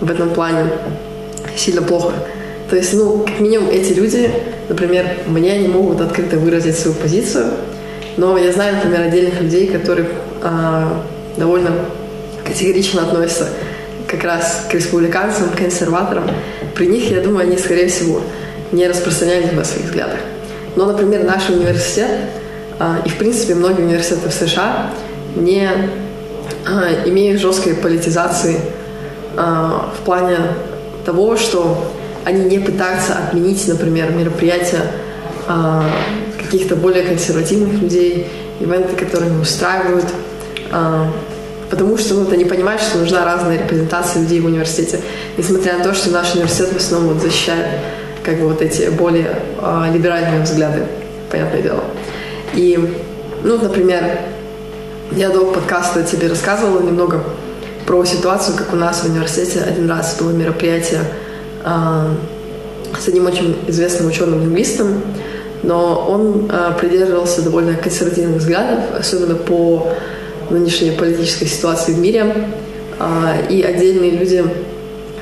в 0.00 0.10
этом 0.10 0.30
плане 0.30 0.66
сильно 1.56 1.82
плохо. 1.82 2.12
То 2.70 2.76
есть, 2.76 2.94
ну, 2.94 3.18
как 3.18 3.40
минимум, 3.40 3.68
эти 3.70 3.92
люди, 3.92 4.30
например, 4.68 5.06
мне 5.26 5.58
не 5.58 5.68
могут 5.68 6.00
открыто 6.00 6.38
выразить 6.38 6.78
свою 6.78 6.96
позицию, 6.96 7.50
но 8.16 8.38
я 8.38 8.52
знаю, 8.52 8.76
например, 8.76 9.02
отдельных 9.02 9.40
людей, 9.40 9.66
которые 9.66 10.08
а, 10.42 11.02
довольно 11.36 11.70
категорично 12.44 13.02
относятся 13.02 13.48
как 14.06 14.24
раз 14.24 14.66
к 14.70 14.74
республиканцам, 14.74 15.50
к 15.50 15.56
консерваторам. 15.56 16.30
При 16.74 16.86
них, 16.86 17.10
я 17.10 17.20
думаю, 17.20 17.46
они, 17.46 17.56
скорее 17.56 17.88
всего, 17.88 18.20
не 18.70 18.86
распространяют 18.86 19.58
о 19.58 19.64
своих 19.64 19.86
взглядах. 19.86 20.18
Но, 20.76 20.86
например, 20.86 21.24
наш 21.24 21.48
университет 21.50 22.10
а, 22.78 22.98
и, 23.04 23.08
в 23.08 23.16
принципе, 23.16 23.54
многие 23.54 23.82
университеты 23.82 24.28
в 24.28 24.32
США 24.32 24.90
не 25.36 25.68
а, 26.66 27.08
имеют 27.08 27.40
жесткой 27.40 27.74
политизации 27.74 28.60
а, 29.36 29.92
в 29.98 30.04
плане 30.04 30.38
того, 31.04 31.36
что 31.36 31.78
они 32.24 32.44
не 32.44 32.58
пытаются 32.58 33.14
отменить, 33.14 33.66
например, 33.68 34.12
мероприятия 34.12 34.92
каких-то 36.40 36.76
более 36.76 37.04
консервативных 37.04 37.80
людей, 37.80 38.28
ивенты, 38.60 38.94
которые 38.94 39.30
не 39.32 39.40
устраивают, 39.40 40.06
потому 41.70 41.98
что 41.98 42.14
ну, 42.14 42.30
они 42.30 42.44
понимают, 42.44 42.80
что 42.82 42.98
нужна 42.98 43.24
разная 43.24 43.58
репрезентация 43.58 44.22
людей 44.22 44.40
в 44.40 44.46
университете, 44.46 45.00
несмотря 45.36 45.78
на 45.78 45.84
то, 45.84 45.94
что 45.94 46.10
наш 46.10 46.34
университет 46.34 46.72
в 46.72 46.76
основном 46.76 47.14
вот 47.14 47.22
защищает 47.22 47.66
как 48.22 48.38
бы 48.38 48.48
вот 48.48 48.62
эти 48.62 48.88
более 48.90 49.34
либеральные 49.92 50.42
взгляды, 50.42 50.86
понятное 51.30 51.62
дело. 51.62 51.82
И, 52.54 52.78
ну, 53.42 53.58
например, 53.58 54.20
я 55.12 55.30
до 55.30 55.46
подкаста 55.46 56.04
тебе 56.04 56.28
рассказывала 56.28 56.80
немного 56.80 57.24
про 57.86 58.04
ситуацию, 58.04 58.56
как 58.56 58.72
у 58.72 58.76
нас 58.76 59.00
в 59.00 59.10
университете 59.10 59.60
один 59.60 59.88
раз 59.88 60.16
было 60.18 60.30
мероприятие 60.30 61.00
э, 61.64 62.14
с 62.98 63.08
одним 63.08 63.26
очень 63.26 63.56
известным 63.68 64.08
ученым-лингвистом, 64.08 65.02
но 65.62 66.06
он 66.08 66.50
э, 66.50 66.72
придерживался 66.78 67.42
довольно 67.42 67.74
консервативных 67.74 68.38
взглядов, 68.38 68.84
особенно 68.98 69.34
по 69.34 69.88
нынешней 70.50 70.92
политической 70.92 71.46
ситуации 71.46 71.92
в 71.92 71.98
мире. 71.98 72.48
Э, 72.98 73.46
и 73.48 73.62
отдельные 73.62 74.12
люди 74.12 74.44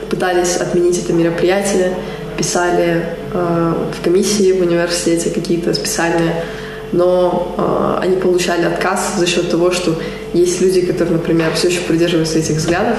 пытались 0.09 0.57
отменить 0.57 1.03
это 1.03 1.13
мероприятие, 1.13 1.95
писали 2.37 3.05
в 3.33 4.03
комиссии 4.03 4.51
в 4.53 4.63
университете 4.63 5.31
какие-то 5.31 5.73
специальные 5.73 6.43
но 6.93 7.55
э, 7.57 8.05
они 8.05 8.17
получали 8.17 8.65
отказ 8.65 9.15
за 9.17 9.27
счет 9.27 9.51
того, 9.51 9.71
что 9.71 9.97
есть 10.33 10.61
люди, 10.61 10.83
которые, 10.83 11.17
например, 11.17 11.53
все 11.55 11.69
еще 11.69 11.81
придерживаются 11.81 12.39
этих 12.39 12.57
взглядов, 12.57 12.97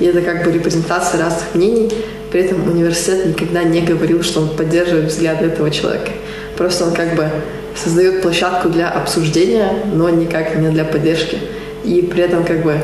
и 0.00 0.04
это 0.04 0.22
как 0.22 0.44
бы 0.44 0.52
репрезентация 0.52 1.20
разных 1.20 1.54
мнений. 1.54 1.90
При 2.30 2.42
этом 2.42 2.68
университет 2.68 3.26
никогда 3.26 3.62
не 3.62 3.80
говорил, 3.80 4.22
что 4.22 4.40
он 4.40 4.50
поддерживает 4.50 5.06
взгляды 5.06 5.46
этого 5.46 5.70
человека. 5.70 6.10
Просто 6.56 6.84
он 6.84 6.92
как 6.92 7.14
бы 7.14 7.30
создает 7.74 8.22
площадку 8.22 8.68
для 8.68 8.90
обсуждения, 8.90 9.84
но 9.92 10.10
никак 10.10 10.56
не 10.56 10.68
для 10.68 10.84
поддержки. 10.84 11.38
И 11.84 12.02
при 12.02 12.24
этом 12.24 12.44
как 12.44 12.62
бы 12.62 12.78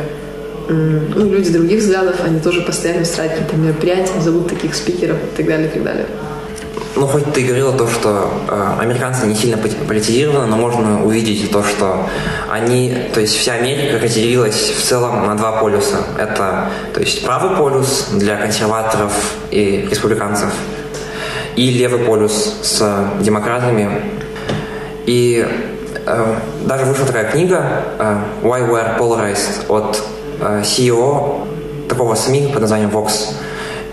ну, 0.68 1.30
люди 1.30 1.52
других 1.52 1.80
взглядов, 1.80 2.16
они 2.25 2.40
тоже 2.40 2.62
постоянно 2.62 3.02
устраивают 3.02 3.42
какие-то 3.42 3.56
мероприятия, 3.56 4.20
зовут 4.20 4.49
таких 4.49 4.75
спикеров 4.75 5.16
и 5.16 5.37
так 5.37 5.46
далее, 5.46 5.68
и 5.68 5.70
так 5.70 5.82
далее. 5.82 6.06
Ну, 6.97 7.09
хоть 7.09 7.33
ты 7.33 7.43
говорила 7.43 7.73
то, 7.73 7.89
что 7.89 8.31
э, 8.49 8.75
американцы 8.79 9.27
не 9.27 9.35
сильно 9.35 9.57
политизированы, 9.57 10.47
но 10.47 10.57
можно 10.57 11.05
увидеть 11.05 11.51
то, 11.51 11.65
что 11.65 12.07
они, 12.49 12.97
то 13.13 13.21
есть 13.21 13.37
вся 13.37 13.55
Америка 13.55 13.99
разделилась 14.01 14.71
в 14.71 14.81
целом 14.81 15.27
на 15.27 15.35
два 15.35 15.61
полюса. 15.61 15.97
Это, 16.17 16.69
то 16.93 17.01
есть 17.01 17.25
правый 17.25 17.57
полюс 17.57 18.11
для 18.13 18.37
консерваторов 18.37 19.13
и 19.51 19.89
республиканцев, 19.91 20.51
и 21.57 21.71
левый 21.71 21.99
полюс 21.99 22.61
с 22.63 23.09
демократами. 23.21 23.91
И 25.07 25.45
э, 26.07 26.35
даже 26.65 26.85
вышла 26.85 27.07
такая 27.07 27.29
книга 27.29 27.83
э, 27.99 28.19
Why 28.43 28.69
We're 28.71 28.99
Polarized 28.99 29.67
от 29.69 30.01
э, 30.41 30.63
CEO 30.63 31.89
такого 31.89 32.15
СМИ 32.15 32.51
под 32.53 32.63
названием 32.63 32.91
Vox. 32.91 33.35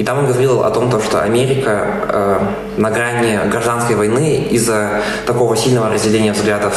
И 0.01 0.03
там 0.03 0.17
он 0.17 0.25
говорил 0.25 0.63
о 0.63 0.71
том, 0.71 0.89
то, 0.89 0.99
что 0.99 1.21
Америка 1.21 1.85
э, 2.09 2.39
на 2.77 2.89
грани 2.89 3.39
гражданской 3.51 3.95
войны 3.95 4.47
из-за 4.49 5.03
такого 5.27 5.55
сильного 5.55 5.93
разделения 5.93 6.33
взглядов. 6.33 6.73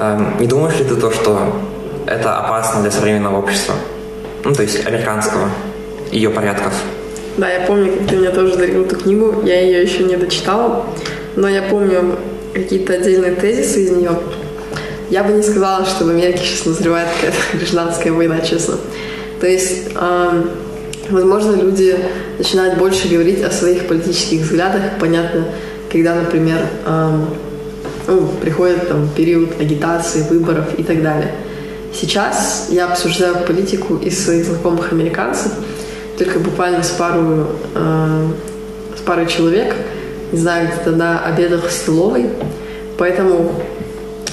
Э, 0.00 0.18
не 0.38 0.46
думаешь 0.46 0.78
ли 0.78 0.86
ты 0.86 0.96
то, 0.96 1.10
что 1.10 1.60
это 2.06 2.38
опасно 2.38 2.80
для 2.80 2.90
современного 2.90 3.40
общества? 3.40 3.74
Ну, 4.42 4.54
то 4.54 4.62
есть 4.62 4.86
американского, 4.86 5.50
ее 6.10 6.30
порядков. 6.30 6.72
Да, 7.36 7.46
я 7.50 7.60
помню, 7.66 7.92
как 7.92 8.08
ты 8.08 8.16
мне 8.16 8.30
тоже 8.30 8.56
дарил 8.56 8.86
эту 8.86 8.96
книгу. 8.96 9.42
Я 9.44 9.60
ее 9.60 9.82
еще 9.82 10.04
не 10.04 10.16
дочитала, 10.16 10.86
но 11.36 11.46
я 11.46 11.60
помню 11.60 12.16
какие-то 12.54 12.94
отдельные 12.94 13.34
тезисы 13.34 13.84
из 13.84 13.90
нее. 13.90 14.12
Я 15.10 15.24
бы 15.24 15.34
не 15.34 15.42
сказала, 15.42 15.84
что 15.84 16.06
в 16.06 16.08
Америке 16.08 16.38
сейчас 16.38 16.64
назревает 16.64 17.08
какая-то 17.16 17.36
гражданская 17.58 18.14
война, 18.14 18.40
честно. 18.40 18.76
То 19.42 19.46
есть 19.46 19.90
э, 19.94 20.42
Возможно, 21.10 21.56
люди 21.56 21.98
начинают 22.38 22.78
больше 22.78 23.08
говорить 23.08 23.42
о 23.42 23.50
своих 23.50 23.88
политических 23.88 24.42
взглядах. 24.42 24.82
Понятно, 25.00 25.44
когда, 25.90 26.14
например, 26.14 26.58
эм, 26.86 27.26
ну, 28.06 28.28
приходит 28.40 28.88
там, 28.88 29.08
период 29.16 29.60
агитации, 29.60 30.22
выборов 30.28 30.78
и 30.78 30.82
так 30.82 31.02
далее. 31.02 31.32
Сейчас 31.92 32.68
я 32.70 32.86
обсуждаю 32.86 33.44
политику 33.46 33.96
из 33.96 34.24
своих 34.24 34.44
знакомых 34.44 34.92
американцев, 34.92 35.52
только 36.16 36.38
буквально 36.38 36.82
с 36.84 36.90
пару, 36.90 37.48
э, 37.74 38.28
с 38.96 39.00
парой 39.00 39.26
человек, 39.26 39.74
не 40.30 40.38
знаю, 40.38 40.68
где-то 40.68 40.92
на 40.92 41.24
обедах 41.24 41.66
в 41.66 41.72
столовой. 41.72 42.26
Поэтому 42.96 43.52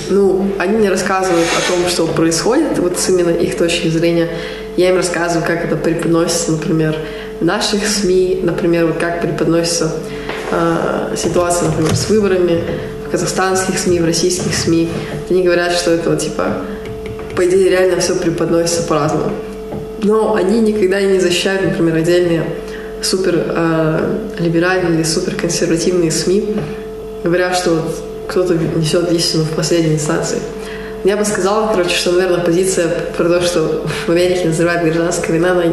ну, 0.09 0.45
они 0.59 0.77
мне 0.77 0.89
рассказывают 0.89 1.47
о 1.57 1.71
том, 1.71 1.89
что 1.89 2.05
происходит, 2.07 2.77
вот 2.77 2.99
с 2.99 3.09
именно 3.09 3.31
их 3.31 3.57
точки 3.57 3.87
зрения. 3.87 4.29
Я 4.77 4.89
им 4.89 4.97
рассказываю, 4.97 5.45
как 5.45 5.65
это 5.65 5.75
преподносится, 5.75 6.51
например, 6.51 6.95
в 7.39 7.43
наших 7.45 7.87
СМИ, 7.87 8.41
например, 8.43 8.85
вот 8.85 8.97
как 8.97 9.21
преподносится 9.21 9.91
э, 10.51 11.15
ситуация, 11.17 11.69
например, 11.69 11.95
с 11.95 12.07
выборами 12.09 12.63
в 13.07 13.09
казахстанских 13.09 13.79
СМИ, 13.79 13.99
в 13.99 14.05
российских 14.05 14.53
СМИ. 14.53 14.87
Они 15.31 15.41
говорят, 15.41 15.73
что 15.73 15.89
это 15.89 16.11
вот, 16.11 16.19
типа, 16.19 16.57
по 17.35 17.45
идее, 17.47 17.69
реально 17.69 17.99
все 17.99 18.15
преподносится 18.15 18.83
по-разному. 18.83 19.31
Но 20.03 20.35
они 20.35 20.59
никогда 20.59 21.01
не 21.01 21.19
защищают, 21.19 21.63
например, 21.63 21.95
отдельные 21.95 22.43
супер 23.01 23.45
э, 23.47 24.17
либеральные 24.37 24.93
или 24.93 25.03
супер 25.03 25.33
консервативные 25.33 26.11
СМИ, 26.11 26.55
говоря, 27.23 27.51
что 27.55 27.71
вот 27.71 27.95
кто-то 28.27 28.53
несет 28.53 29.11
истину 29.11 29.43
в 29.43 29.55
последней 29.55 29.95
инстанции. 29.95 30.37
Я 31.03 31.15
бы 31.15 31.25
сказала, 31.25 31.67
короче, 31.67 31.95
что, 31.95 32.11
наверное, 32.13 32.43
позиция 32.43 32.87
про 33.15 33.29
то, 33.29 33.41
что 33.41 33.85
в 34.05 34.09
Америке 34.09 34.47
называют 34.47 34.83
гражданская 34.83 35.31
война, 35.39 35.51
она 35.51 35.63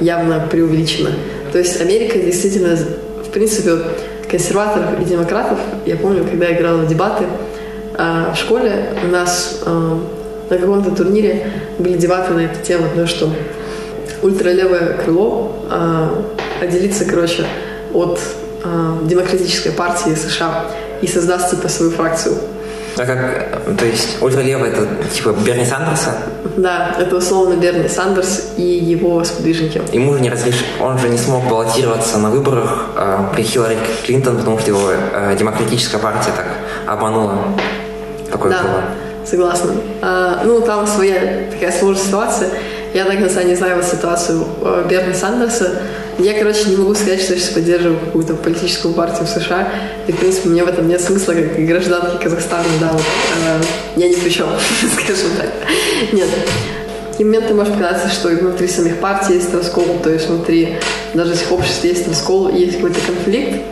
явно 0.00 0.46
преувеличена. 0.50 1.10
То 1.52 1.58
есть 1.58 1.80
Америка 1.80 2.18
действительно, 2.18 2.76
в 2.76 3.30
принципе, 3.30 3.78
консерваторов 4.30 5.00
и 5.00 5.04
демократов, 5.04 5.58
я 5.86 5.96
помню, 5.96 6.24
когда 6.24 6.46
я 6.46 6.56
играла 6.56 6.78
в 6.78 6.88
дебаты 6.88 7.24
а, 7.94 8.32
в 8.32 8.38
школе, 8.38 8.94
у 9.04 9.08
нас 9.08 9.60
а, 9.66 10.00
на 10.48 10.58
каком-то 10.58 10.92
турнире 10.92 11.46
были 11.78 11.96
дебаты 11.96 12.32
на 12.32 12.40
эту 12.40 12.64
тему, 12.64 12.88
потому 12.88 13.08
что 13.08 13.28
ультралевое 14.22 14.98
крыло 15.04 15.66
а, 15.68 16.24
отделится, 16.60 17.04
короче, 17.04 17.44
от 17.92 18.20
демократической 19.04 19.70
партии 19.70 20.14
США 20.14 20.66
и 21.00 21.06
создаст 21.06 21.50
типа 21.50 21.68
свою 21.68 21.92
фракцию. 21.92 22.36
А 22.96 23.06
как, 23.06 23.76
то 23.78 23.84
есть 23.84 24.20
ультралевый 24.20 24.70
это 24.70 24.86
типа 25.12 25.34
Берни 25.44 25.64
Сандерса? 25.64 26.16
Да, 26.56 26.94
это 26.98 27.16
условно 27.16 27.54
Берни 27.54 27.88
Сандерс 27.88 28.52
и 28.56 28.62
его 28.62 29.22
сподвижники. 29.24 29.80
Ему 29.92 30.14
же 30.14 30.20
не 30.20 30.30
разрешил, 30.30 30.66
он 30.80 30.98
же 30.98 31.08
не 31.08 31.18
смог 31.18 31.44
баллотироваться 31.48 32.18
на 32.18 32.30
выборах 32.30 32.86
э, 32.96 33.18
при 33.34 33.42
Хиллари 33.42 33.78
Клинтон, 34.04 34.36
потому 34.38 34.58
что 34.58 34.70
его 34.70 34.90
э, 34.90 35.36
демократическая 35.38 35.98
партия 35.98 36.32
так 36.36 36.46
обманула. 36.86 37.38
Такое 38.30 38.52
да, 38.52 38.62
было. 38.62 38.82
согласна. 39.24 39.72
А, 40.02 40.42
ну, 40.44 40.60
там 40.60 40.86
своя 40.86 41.50
такая 41.50 41.72
сложная 41.72 42.04
ситуация. 42.04 42.50
Я 42.92 43.04
так, 43.04 43.20
на 43.20 43.28
самом 43.28 43.44
деле, 43.44 43.56
знаю 43.56 43.76
вот 43.76 43.84
ситуацию 43.84 44.44
э, 44.62 44.86
Берни 44.88 45.14
Сандерса. 45.14 45.70
Я, 46.22 46.38
короче, 46.38 46.68
не 46.68 46.76
могу 46.76 46.94
сказать, 46.94 47.22
что 47.22 47.32
я 47.32 47.40
сейчас 47.40 47.50
поддерживаю 47.50 47.98
какую-то 47.98 48.34
политическую 48.34 48.92
партию 48.92 49.26
в 49.26 49.30
США. 49.30 49.72
И, 50.06 50.12
в 50.12 50.16
принципе, 50.16 50.50
мне 50.50 50.62
в 50.62 50.68
этом 50.68 50.86
нет 50.86 51.00
смысла, 51.00 51.32
как 51.32 51.64
гражданки 51.64 52.22
Казахстана, 52.22 52.66
да, 52.78 52.92
вот, 52.92 53.00
э, 53.00 53.62
я 53.96 54.08
ни 54.08 54.14
при 54.14 54.28
чем, 54.28 54.48
скажем 54.92 55.30
так. 55.38 55.48
Нет. 56.12 56.28
И 57.18 57.24
моменты 57.24 57.54
может 57.54 57.72
показаться, 57.72 58.10
что 58.10 58.28
и 58.28 58.36
внутри 58.36 58.68
самих 58.68 58.96
партий 58.96 59.34
есть 59.34 59.54
раскол, 59.54 59.98
то 60.02 60.10
есть 60.10 60.28
внутри 60.28 60.76
даже 61.14 61.32
этих 61.32 61.50
обществ 61.52 61.84
есть 61.84 62.06
раскол, 62.06 62.50
есть 62.50 62.76
какой-то 62.76 63.00
конфликт. 63.06 63.62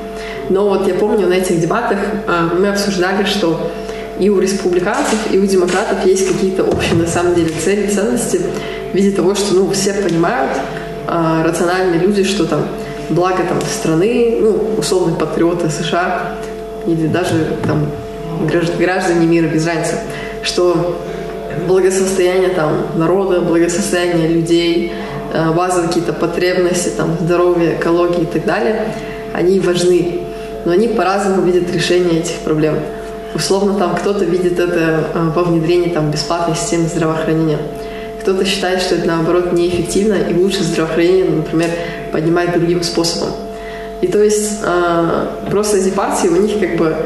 Но 0.48 0.70
вот 0.70 0.88
я 0.88 0.94
помню 0.94 1.26
на 1.26 1.34
этих 1.34 1.60
дебатах 1.60 1.98
э, 2.26 2.48
мы 2.58 2.68
обсуждали, 2.68 3.24
что 3.24 3.70
и 4.18 4.30
у 4.30 4.40
республиканцев, 4.40 5.18
и 5.32 5.38
у 5.38 5.44
демократов 5.44 6.04
есть 6.06 6.26
какие-то 6.26 6.64
общие, 6.64 6.94
на 6.94 7.06
самом 7.06 7.34
деле, 7.34 7.50
цели, 7.62 7.88
ценности 7.88 8.40
в 8.90 8.96
виде 8.96 9.10
того, 9.14 9.34
что, 9.34 9.54
ну, 9.54 9.70
все 9.70 9.92
понимают, 9.92 10.50
э, 11.08 11.42
рациональные 11.44 12.00
люди, 12.00 12.24
что 12.24 12.46
там 12.46 12.66
благо 13.10 13.42
там 13.48 13.60
страны, 13.62 14.38
ну, 14.40 14.60
условные 14.78 15.16
патриоты 15.16 15.70
США 15.70 16.34
или 16.86 17.06
даже 17.06 17.56
там 17.66 17.86
граждане 18.78 19.26
мира 19.26 19.46
без 19.46 19.66
разницы, 19.66 19.96
что 20.42 20.96
благосостояние 21.66 22.50
там 22.50 22.86
народа, 22.96 23.40
благосостояние 23.40 24.28
людей, 24.28 24.92
э, 25.32 25.52
базовые 25.52 25.88
какие-то 25.88 26.12
потребности, 26.12 26.90
там, 26.90 27.16
здоровье, 27.20 27.74
экология 27.74 28.22
и 28.22 28.26
так 28.26 28.44
далее, 28.44 28.92
они 29.34 29.60
важны, 29.60 30.20
но 30.64 30.72
они 30.72 30.88
по-разному 30.88 31.42
видят 31.42 31.72
решение 31.72 32.20
этих 32.20 32.36
проблем. 32.36 32.76
Условно 33.34 33.74
там 33.78 33.94
кто-то 33.94 34.24
видит 34.24 34.58
это 34.58 35.04
э, 35.14 35.30
во 35.34 35.42
внедрении 35.42 35.90
там, 35.90 36.10
бесплатной 36.10 36.56
системы 36.56 36.88
здравоохранения. 36.88 37.58
Кто-то 38.20 38.44
считает, 38.44 38.80
что 38.82 38.96
это 38.96 39.06
наоборот 39.06 39.52
неэффективно 39.52 40.14
и 40.14 40.34
лучше 40.34 40.62
здравоохранение, 40.62 41.24
например, 41.24 41.70
поднимать 42.12 42.52
другим 42.52 42.82
способом. 42.82 43.30
И 44.00 44.06
то 44.06 44.22
есть 44.22 44.60
э, 44.62 45.26
просто 45.50 45.78
эти 45.78 45.90
партии, 45.90 46.28
у 46.28 46.36
них 46.36 46.60
как 46.60 46.76
бы 46.76 46.96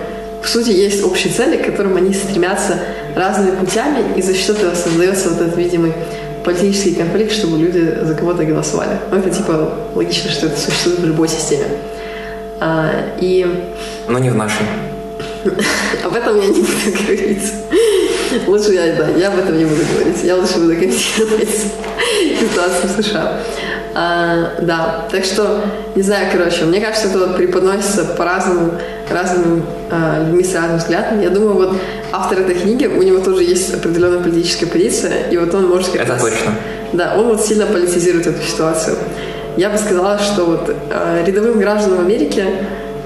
в 0.42 0.48
сути 0.48 0.70
есть 0.70 1.04
общие 1.04 1.32
цели, 1.32 1.56
к 1.56 1.66
которым 1.66 1.96
они 1.96 2.12
стремятся 2.12 2.80
разными 3.14 3.56
путями, 3.56 4.16
и 4.16 4.22
за 4.22 4.34
счет 4.34 4.58
этого 4.58 4.74
создается 4.74 5.30
вот 5.30 5.40
этот 5.40 5.56
видимый 5.56 5.92
политический 6.44 6.94
конфликт, 6.94 7.32
чтобы 7.32 7.58
люди 7.58 7.98
за 8.02 8.14
кого-то 8.14 8.44
голосовали. 8.44 8.98
Ну, 9.10 9.18
это 9.18 9.30
типа 9.30 9.72
логично, 9.94 10.30
что 10.30 10.46
это 10.46 10.58
существует 10.58 10.98
в 10.98 11.06
любой 11.06 11.28
системе. 11.28 11.66
А, 12.60 12.90
и... 13.20 13.46
Но 14.08 14.18
не 14.18 14.30
в 14.30 14.34
нашей. 14.34 14.66
Об 16.04 16.14
этом 16.14 16.40
я 16.40 16.48
не 16.48 16.60
буду 16.60 17.02
говорить. 17.02 17.52
Лучше 18.46 18.72
я, 18.72 18.94
да, 18.96 19.08
я 19.08 19.28
об 19.28 19.38
этом 19.38 19.56
не 19.58 19.64
буду 19.64 19.80
говорить. 19.94 20.22
Я 20.22 20.36
лучше 20.36 20.54
буду 20.58 20.74
комментировать 20.74 21.48
ситуацию 22.40 22.88
в 22.88 23.02
США. 23.02 23.40
А, 23.94 24.54
да, 24.60 25.06
так 25.10 25.24
что, 25.24 25.60
не 25.94 26.02
знаю, 26.02 26.28
короче, 26.32 26.64
мне 26.64 26.80
кажется, 26.80 27.08
это 27.08 27.34
преподносится 27.34 28.04
по-разному, 28.04 28.72
разным 29.10 29.64
а, 29.90 30.24
людьми 30.24 30.42
с 30.42 30.54
разным 30.54 30.78
взглядом. 30.78 31.20
Я 31.20 31.30
думаю, 31.30 31.54
вот 31.54 31.76
автор 32.10 32.40
этой 32.40 32.54
книги, 32.54 32.86
у 32.86 33.02
него 33.02 33.18
тоже 33.18 33.44
есть 33.44 33.74
определенная 33.74 34.20
политическая 34.20 34.66
позиция, 34.66 35.28
и 35.30 35.36
вот 35.36 35.54
он 35.54 35.68
может... 35.68 35.88
Как 35.88 36.02
это 36.02 36.12
раз, 36.12 36.22
точно. 36.22 36.52
Да, 36.92 37.14
он 37.16 37.28
вот 37.28 37.42
сильно 37.42 37.66
политизирует 37.66 38.26
эту 38.26 38.42
ситуацию. 38.42 38.96
Я 39.56 39.68
бы 39.68 39.76
сказала, 39.76 40.18
что 40.18 40.46
вот 40.46 40.74
э, 40.90 41.24
рядовым 41.26 41.58
гражданам 41.58 42.00
Америки 42.00 42.44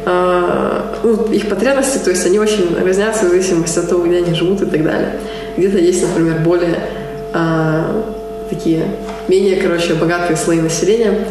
ну, 0.07 1.25
их 1.33 1.49
потребности, 1.49 1.99
то 1.99 2.11
есть 2.11 2.25
они 2.27 2.39
очень 2.39 2.77
разнятся 2.81 3.27
в 3.27 3.29
зависимости 3.31 3.79
от 3.79 3.89
того, 3.89 4.05
где 4.05 4.19
они 4.19 4.35
живут 4.35 4.63
и 4.63 4.67
так 4.67 4.85
далее. 4.85 5.17
Где-то 5.57 5.79
есть, 5.79 6.03
например, 6.03 6.39
более 6.45 6.79
э, 7.33 8.03
такие 8.49 8.85
менее, 9.27 9.57
короче, 9.57 9.95
богатые 9.95 10.37
слои 10.37 10.61
населения, 10.61 11.27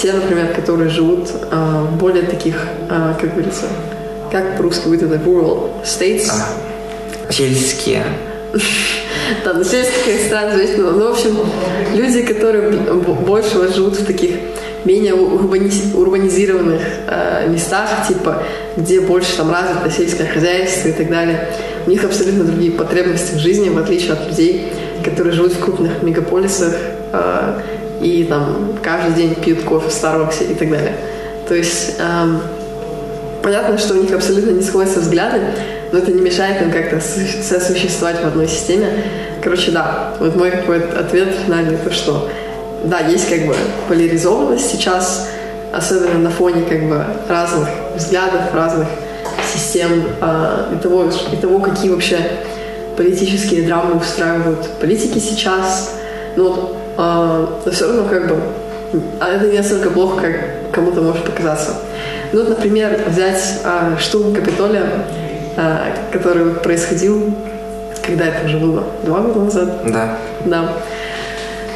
те, 0.00 0.12
например, 0.12 0.48
которые 0.54 0.90
живут 0.90 1.28
э, 1.30 1.86
в 1.90 1.96
более 1.96 2.24
таких, 2.24 2.66
э, 2.88 3.14
как 3.20 3.34
говорится, 3.34 3.66
как 4.30 4.56
по-русски 4.56 4.88
будет 4.88 5.02
это 5.04 5.14
rural 5.16 5.70
states. 5.84 6.30
А, 6.30 7.32
сельские. 7.32 8.04
Да, 9.44 9.52
ну 9.52 9.62
сельских 9.62 10.22
стран 10.26 10.52
зависит. 10.52 10.78
Ну, 10.78 11.06
в 11.06 11.12
общем, 11.12 11.36
люди, 11.94 12.22
которые 12.22 12.70
больше 12.70 13.70
живут 13.74 13.98
в 13.98 14.06
таких 14.06 14.36
менее 14.84 15.14
урбанизированных 15.14 16.82
э, 17.06 17.48
местах, 17.48 18.06
типа, 18.06 18.42
где 18.76 19.00
больше 19.00 19.36
там 19.36 19.50
развито 19.50 19.90
сельское 19.90 20.26
хозяйство 20.26 20.88
и 20.88 20.92
так 20.92 21.08
далее, 21.08 21.48
у 21.86 21.90
них 21.90 22.04
абсолютно 22.04 22.44
другие 22.44 22.72
потребности 22.72 23.34
в 23.34 23.38
жизни, 23.38 23.68
в 23.68 23.78
отличие 23.78 24.12
от 24.12 24.26
людей, 24.28 24.72
которые 25.04 25.32
живут 25.32 25.52
в 25.52 25.60
крупных 25.60 26.02
мегаполисах 26.02 26.74
э, 27.12 27.60
и 28.00 28.24
там 28.24 28.74
каждый 28.82 29.14
день 29.14 29.34
пьют 29.34 29.62
кофе 29.62 29.88
в 29.88 29.92
Старбаксе 29.92 30.44
и 30.44 30.54
так 30.54 30.70
далее. 30.70 30.94
То 31.48 31.54
есть 31.54 31.96
э, 31.98 32.38
понятно, 33.42 33.78
что 33.78 33.94
у 33.94 34.02
них 34.02 34.12
абсолютно 34.12 34.50
не 34.50 34.62
сходятся 34.62 35.00
взгляды, 35.00 35.40
но 35.92 35.98
это 35.98 36.12
не 36.12 36.20
мешает 36.20 36.62
им 36.62 36.70
как-то 36.70 37.00
сосуществовать 37.00 38.22
в 38.22 38.26
одной 38.26 38.46
системе. 38.46 38.88
Короче, 39.42 39.70
да, 39.70 40.14
вот 40.20 40.36
мой 40.36 40.50
какой-то 40.50 40.98
ответ 40.98 41.28
финальный, 41.44 41.78
то 41.78 41.90
что 41.90 42.28
да, 42.84 43.00
есть 43.00 43.28
как 43.28 43.46
бы 43.46 43.54
поляризованность 43.88 44.70
сейчас, 44.70 45.28
особенно 45.72 46.18
на 46.18 46.30
фоне 46.30 46.62
как 46.62 46.88
бы 46.88 47.04
разных 47.28 47.68
взглядов, 47.96 48.54
разных 48.54 48.88
систем 49.52 50.04
э, 50.20 50.74
и, 50.74 50.76
того, 50.82 51.04
и 51.32 51.36
того, 51.36 51.60
какие 51.60 51.90
вообще 51.90 52.18
политические 52.96 53.66
драмы 53.66 53.96
устраивают 53.96 54.68
политики 54.80 55.18
сейчас. 55.18 55.94
Но, 56.36 56.76
э, 56.96 57.46
но 57.64 57.72
все 57.72 57.86
равно 57.86 58.04
как 58.08 58.28
бы 58.28 58.36
а 59.20 59.28
это 59.28 59.46
не 59.48 59.58
настолько 59.58 59.90
плохо, 59.90 60.22
как 60.22 60.72
кому-то 60.72 61.02
может 61.02 61.24
показаться. 61.24 61.74
Ну, 62.32 62.40
вот, 62.40 62.48
например, 62.48 63.00
взять 63.06 63.60
э, 63.64 63.96
штурм 63.98 64.34
Капитолия, 64.34 64.86
э, 65.56 65.78
который 66.12 66.54
происходил, 66.54 67.34
когда 68.04 68.26
это 68.26 68.46
уже 68.46 68.58
было? 68.58 68.84
Два 69.04 69.20
года 69.20 69.40
назад? 69.40 69.92
Да. 69.92 70.18
Да. 70.44 70.72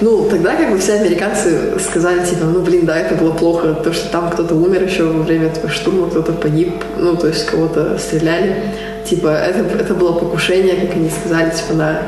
Ну, 0.03 0.27
тогда 0.29 0.57
как 0.57 0.73
бы 0.73 0.79
все 0.79 0.95
американцы 0.95 1.79
сказали, 1.79 2.27
типа, 2.27 2.47
ну, 2.47 2.61
блин, 2.61 2.85
да, 2.87 2.99
это 2.99 3.15
было 3.15 3.31
плохо, 3.31 3.73
то, 3.73 3.93
что 3.93 4.11
там 4.11 4.31
кто-то 4.31 4.57
умер 4.57 4.83
еще 4.83 5.05
во 5.05 5.23
время 5.23 5.47
этого 5.47 5.69
штурма, 5.69 6.11
кто-то 6.11 6.33
погиб, 6.33 6.83
ну, 6.99 7.15
то 7.15 7.29
есть 7.29 7.47
кого-то 7.47 7.97
стреляли. 7.99 8.65
Типа, 9.05 9.29
это, 9.29 9.61
это 9.61 9.95
было 9.95 10.19
покушение, 10.19 10.75
как 10.75 10.97
они 10.97 11.09
сказали, 11.09 11.51
типа, 11.51 11.75
на 11.75 12.03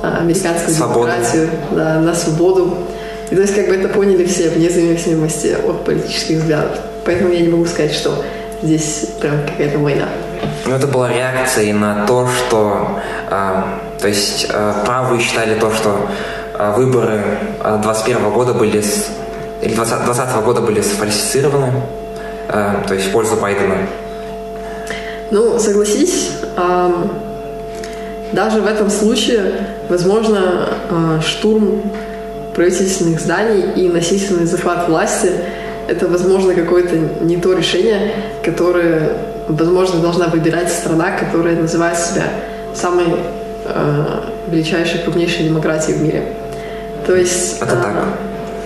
а, 0.00 0.18
американскую 0.20 0.76
свободу. 0.76 1.08
демократию, 1.08 1.48
да, 1.72 1.98
на 1.98 2.14
свободу. 2.14 2.78
И 3.30 3.34
то 3.34 3.40
есть 3.40 3.56
как 3.56 3.66
бы 3.66 3.74
это 3.74 3.88
поняли 3.88 4.24
все, 4.26 4.50
вне 4.50 4.70
зависимости 4.70 5.56
от 5.66 5.84
политических 5.84 6.38
взглядов. 6.38 6.78
Поэтому 7.04 7.32
я 7.32 7.40
не 7.40 7.48
могу 7.48 7.66
сказать, 7.66 7.94
что 7.94 8.24
здесь 8.62 9.08
прям 9.20 9.40
какая-то 9.44 9.78
война. 9.78 10.06
Ну, 10.66 10.74
это 10.76 10.86
была 10.86 11.12
реакция 11.12 11.74
на 11.74 12.06
то, 12.06 12.28
что, 12.28 13.00
э, 13.28 13.62
то 14.00 14.06
есть, 14.06 14.46
э, 14.48 14.74
правые 14.84 15.20
считали 15.20 15.58
то, 15.58 15.72
что 15.72 16.08
выборы 16.58 17.20
2021 17.62 18.30
года 18.30 18.54
были 18.54 18.80
с, 18.80 19.08
или 19.62 19.74
2020 19.74 20.44
года 20.44 20.60
были 20.60 20.80
сфальсифицированы, 20.80 21.72
э, 22.48 22.74
то 22.86 22.94
есть 22.94 23.08
в 23.08 23.12
пользу 23.12 23.36
Байдена. 23.36 23.86
Ну, 25.30 25.58
согласись, 25.58 26.30
даже 28.32 28.60
в 28.60 28.66
этом 28.66 28.90
случае, 28.90 29.52
возможно, 29.88 30.68
а, 30.90 31.20
штурм 31.20 31.82
правительственных 32.54 33.20
зданий 33.20 33.72
и 33.74 33.88
насильственный 33.88 34.46
захват 34.46 34.88
власти– 34.88 35.30
это, 35.88 36.08
возможно, 36.08 36.54
какое-то 36.54 36.96
не 36.96 37.36
то 37.36 37.52
решение, 37.52 38.12
которое, 38.44 39.12
возможно, 39.48 40.00
должна 40.00 40.28
выбирать 40.28 40.72
страна, 40.72 41.12
которая 41.12 41.56
называет 41.56 41.98
себя 41.98 42.24
самой 42.74 43.06
величайшей, 44.48 45.00
крупнейшей 45.00 45.44
демократией 45.44 45.98
в 45.98 46.02
мире. 46.02 46.22
То 47.06 47.14
есть... 47.16 47.56
Это 47.60 47.76
так. 47.76 47.86
А, 47.86 48.18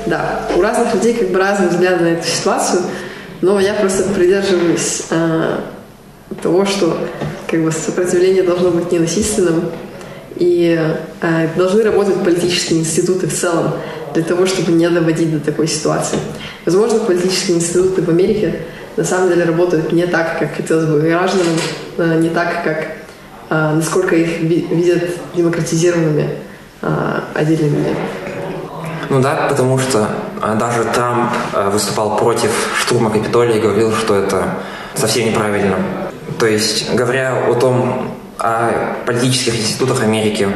да, 0.07 0.40
у 0.57 0.62
разных 0.62 0.94
людей 0.94 1.14
как 1.14 1.29
бы 1.31 1.38
разные 1.38 1.68
взгляды 1.68 2.05
на 2.05 2.09
эту 2.09 2.27
ситуацию, 2.27 2.83
но 3.40 3.61
я 3.61 3.74
просто 3.74 4.05
придерживаюсь 4.11 5.05
э, 5.11 5.61
того, 6.42 6.64
что 6.64 6.98
как 7.48 7.62
бы 7.62 7.72
сопротивление 7.72 8.42
должно 8.42 8.70
быть 8.70 8.90
ненасильственным, 8.90 9.70
и 10.37 10.79
э, 11.20 11.48
должны 11.57 11.83
работать 11.83 12.14
политические 12.22 12.81
институты 12.81 13.27
в 13.27 13.35
целом 13.35 13.72
для 14.14 14.22
того, 14.22 14.46
чтобы 14.46 14.72
не 14.72 14.88
доводить 14.88 15.33
до 15.33 15.40
такой 15.40 15.66
ситуации. 15.66 16.18
Возможно, 16.64 17.01
политические 17.01 17.57
институты 17.57 18.03
в 18.03 18.09
Америке 18.09 18.61
на 18.96 19.05
самом 19.05 19.29
деле 19.31 19.44
работают 19.44 19.92
не 19.92 20.07
так, 20.07 20.38
как 20.38 20.57
хотелось 20.57 20.87
бы 20.87 21.01
гражданам, 21.01 21.55
э, 21.98 22.20
не 22.20 22.29
так, 22.31 22.62
как 22.64 22.87
э, 23.51 23.74
насколько 23.74 24.14
их 24.14 24.40
видят 24.40 25.05
демократизированными 25.35 26.31
э, 26.83 27.21
отдельными. 27.35 27.97
Ну 29.11 29.23
да, 29.23 29.47
потому 29.49 29.79
что 29.79 30.07
а, 30.43 30.55
даже 30.55 30.85
Трамп 30.85 31.33
а, 31.55 31.71
выступал 31.71 32.17
против 32.19 32.51
штурма 32.79 33.11
Капитолия 33.11 33.57
и 33.57 33.61
говорил, 33.61 33.93
что 33.95 34.14
это 34.14 34.57
совсем 34.95 35.29
неправильно. 35.29 35.77
То 36.38 36.47
есть, 36.47 36.95
говоря 36.95 37.45
о 37.49 37.55
том, 37.55 38.11
о 38.38 38.97
политических 39.07 39.59
институтах 39.59 40.03
Америки, 40.03 40.47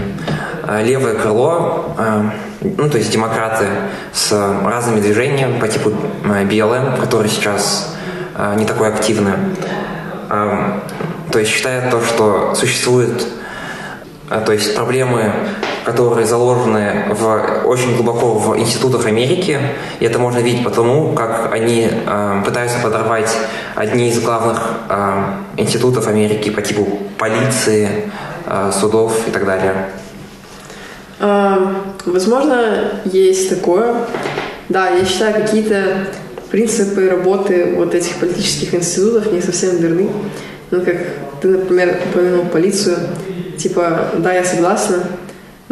а, 0.64 0.82
левое 0.82 1.14
крыло 1.14 1.94
ну, 2.60 2.88
то 2.88 2.96
есть 2.96 3.10
демократы 3.10 3.66
с 4.12 4.30
разными 4.64 5.00
движениями 5.00 5.58
по 5.58 5.66
типу 5.66 5.90
BLM, 6.22 7.00
которые 7.00 7.28
сейчас 7.28 7.92
не 8.56 8.64
такой 8.64 8.86
активны. 8.86 9.32
То 10.28 11.38
есть 11.40 11.50
считают 11.50 11.90
то, 11.90 12.00
что 12.04 12.54
существует 12.54 13.26
то 14.28 14.52
есть 14.52 14.76
проблемы 14.76 15.32
которые 15.84 16.26
заложены 16.26 17.06
в, 17.10 17.62
очень 17.66 17.96
глубоко 17.96 18.34
в 18.34 18.58
институтах 18.58 19.06
Америки. 19.06 19.58
И 20.00 20.04
это 20.04 20.18
можно 20.18 20.38
видеть 20.38 20.64
потому, 20.64 21.12
как 21.14 21.52
они 21.52 21.88
э, 21.90 22.42
пытаются 22.44 22.78
подорвать 22.82 23.34
одни 23.74 24.08
из 24.08 24.20
главных 24.20 24.60
э, 24.88 25.24
институтов 25.56 26.06
Америки 26.08 26.50
по 26.50 26.62
типу 26.62 26.86
полиции, 27.18 28.10
э, 28.46 28.70
судов 28.72 29.26
и 29.26 29.30
так 29.30 29.44
далее. 29.44 29.88
А, 31.18 31.82
возможно, 32.04 33.00
есть 33.04 33.48
такое. 33.48 33.94
Да, 34.68 34.88
я 34.88 35.04
считаю, 35.04 35.34
какие-то 35.34 36.08
принципы 36.50 37.08
работы 37.08 37.74
вот 37.76 37.94
этих 37.94 38.16
политических 38.16 38.74
институтов 38.74 39.32
не 39.32 39.40
совсем 39.40 39.76
верны. 39.76 40.10
Ну, 40.70 40.80
как 40.82 40.96
ты, 41.40 41.48
например, 41.48 41.98
упомянул 42.10 42.46
полицию. 42.46 42.98
Типа, 43.58 44.08
да, 44.18 44.32
я 44.32 44.44
согласна, 44.44 45.04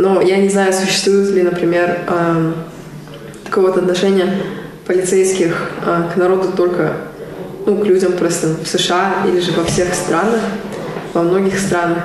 но 0.00 0.20
я 0.22 0.38
не 0.38 0.48
знаю, 0.48 0.72
существует 0.72 1.30
ли, 1.30 1.42
например, 1.42 1.98
э, 2.08 2.52
такого-то 3.44 3.80
отношения 3.80 4.32
полицейских 4.86 5.70
э, 5.84 6.04
к 6.12 6.16
народу 6.16 6.52
только, 6.56 6.94
ну, 7.66 7.76
к 7.76 7.84
людям 7.84 8.12
просто 8.12 8.48
в 8.62 8.66
США 8.66 9.26
или 9.28 9.40
же 9.40 9.52
во 9.52 9.64
всех 9.64 9.92
странах, 9.94 10.40
во 11.12 11.22
многих 11.22 11.58
странах. 11.58 11.98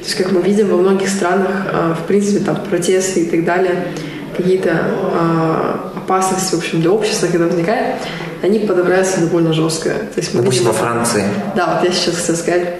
То 0.00 0.04
есть, 0.04 0.14
как 0.16 0.30
мы 0.32 0.42
видим, 0.42 0.68
во 0.68 0.76
многих 0.76 1.08
странах, 1.08 1.48
э, 1.72 1.94
в 1.98 2.06
принципе, 2.06 2.44
там 2.44 2.56
протесты 2.68 3.20
и 3.20 3.26
так 3.26 3.44
далее, 3.44 3.88
какие-то 4.36 4.70
э, 4.70 5.74
опасности, 5.96 6.54
в 6.54 6.58
общем, 6.58 6.82
для 6.82 6.90
общества, 6.90 7.28
когда 7.28 7.46
возникает, 7.46 7.96
они 8.42 8.60
подавляются 8.60 9.20
довольно 9.20 9.54
жестко. 9.54 9.90
То 9.90 10.20
есть 10.20 10.34
мы 10.34 10.42
Допустим, 10.42 10.66
видим, 10.66 10.78
во 10.78 10.86
Франции. 10.86 11.24
Да, 11.56 11.74
вот 11.74 11.88
я 11.88 11.94
сейчас 11.94 12.16
хотел 12.16 12.36
сказать. 12.36 12.74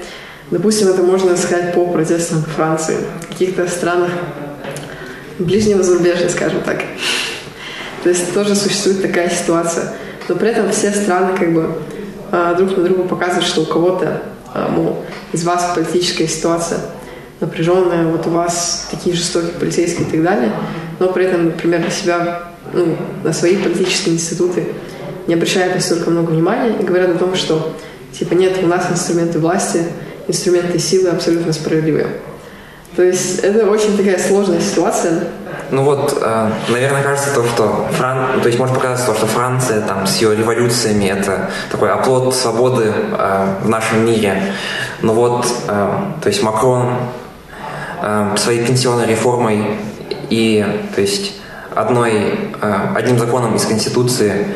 Допустим, 0.50 0.88
это 0.88 1.02
можно 1.02 1.36
сказать 1.36 1.74
по 1.74 1.86
протестам 1.86 2.42
Франции. 2.42 2.96
В 3.22 3.28
каких-то 3.28 3.66
странах 3.66 4.10
ближнего 5.38 5.82
зарубежья, 5.82 6.28
скажем 6.28 6.62
так. 6.62 6.82
То 8.02 8.08
есть 8.08 8.32
тоже 8.32 8.54
существует 8.54 9.02
такая 9.02 9.30
ситуация. 9.30 9.94
Но 10.28 10.34
при 10.34 10.50
этом 10.50 10.70
все 10.70 10.90
страны 10.92 11.36
как 11.36 11.52
бы 11.52 11.78
а, 12.30 12.54
друг 12.54 12.76
на 12.76 12.84
друга 12.84 13.04
показывают, 13.04 13.46
что 13.46 13.62
у 13.62 13.66
кого-то, 13.66 14.22
мол, 14.70 15.04
из 15.32 15.44
вас 15.44 15.72
политическая 15.74 16.28
ситуация 16.28 16.80
напряженная, 17.40 18.06
вот 18.06 18.26
у 18.26 18.30
вас 18.30 18.88
такие 18.90 19.14
жестокие 19.14 19.52
полицейские 19.52 20.06
и 20.06 20.10
так 20.10 20.22
далее, 20.22 20.52
но 20.98 21.12
при 21.12 21.26
этом, 21.26 21.46
например, 21.46 21.80
на 21.80 21.90
себя, 21.90 22.42
ну, 22.72 22.96
на 23.22 23.32
свои 23.32 23.56
политические 23.56 24.16
институты 24.16 24.68
не 25.26 25.34
обращают 25.34 25.74
настолько 25.74 26.10
много 26.10 26.30
внимания 26.30 26.76
и 26.80 26.82
говорят 26.82 27.10
о 27.10 27.18
том, 27.18 27.34
что 27.36 27.76
типа 28.12 28.34
нет, 28.34 28.58
у 28.62 28.66
нас 28.66 28.90
инструменты 28.90 29.38
власти, 29.38 29.84
инструменты 30.26 30.78
силы 30.78 31.10
абсолютно 31.10 31.52
справедливые. 31.52 32.08
То 32.98 33.04
есть 33.04 33.38
это 33.44 33.70
очень 33.70 33.96
такая 33.96 34.18
сложная 34.18 34.60
ситуация. 34.60 35.28
Ну 35.70 35.84
вот, 35.84 36.18
э, 36.20 36.50
наверное, 36.68 37.00
кажется 37.00 37.32
то, 37.32 37.44
что 37.44 37.86
Фран... 37.92 38.40
то 38.40 38.48
есть 38.48 38.58
может 38.58 38.74
показаться 38.74 39.06
то, 39.06 39.14
что 39.14 39.26
Франция 39.28 39.82
там 39.82 40.04
с 40.04 40.16
ее 40.16 40.34
революциями 40.34 41.04
это 41.04 41.48
такой 41.70 41.92
оплот 41.92 42.34
свободы 42.34 42.92
э, 42.92 43.46
в 43.62 43.68
нашем 43.68 44.04
мире. 44.04 44.52
Но 45.00 45.14
вот, 45.14 45.46
э, 45.68 45.88
то 46.20 46.28
есть 46.28 46.42
Макрон 46.42 46.94
своей 48.36 48.66
пенсионной 48.66 49.06
реформой 49.06 49.78
и, 50.28 50.66
то 50.94 51.00
есть 51.00 51.34
одной, 51.74 52.52
одним 52.94 53.18
законом 53.18 53.54
из 53.56 53.64
Конституции 53.64 54.46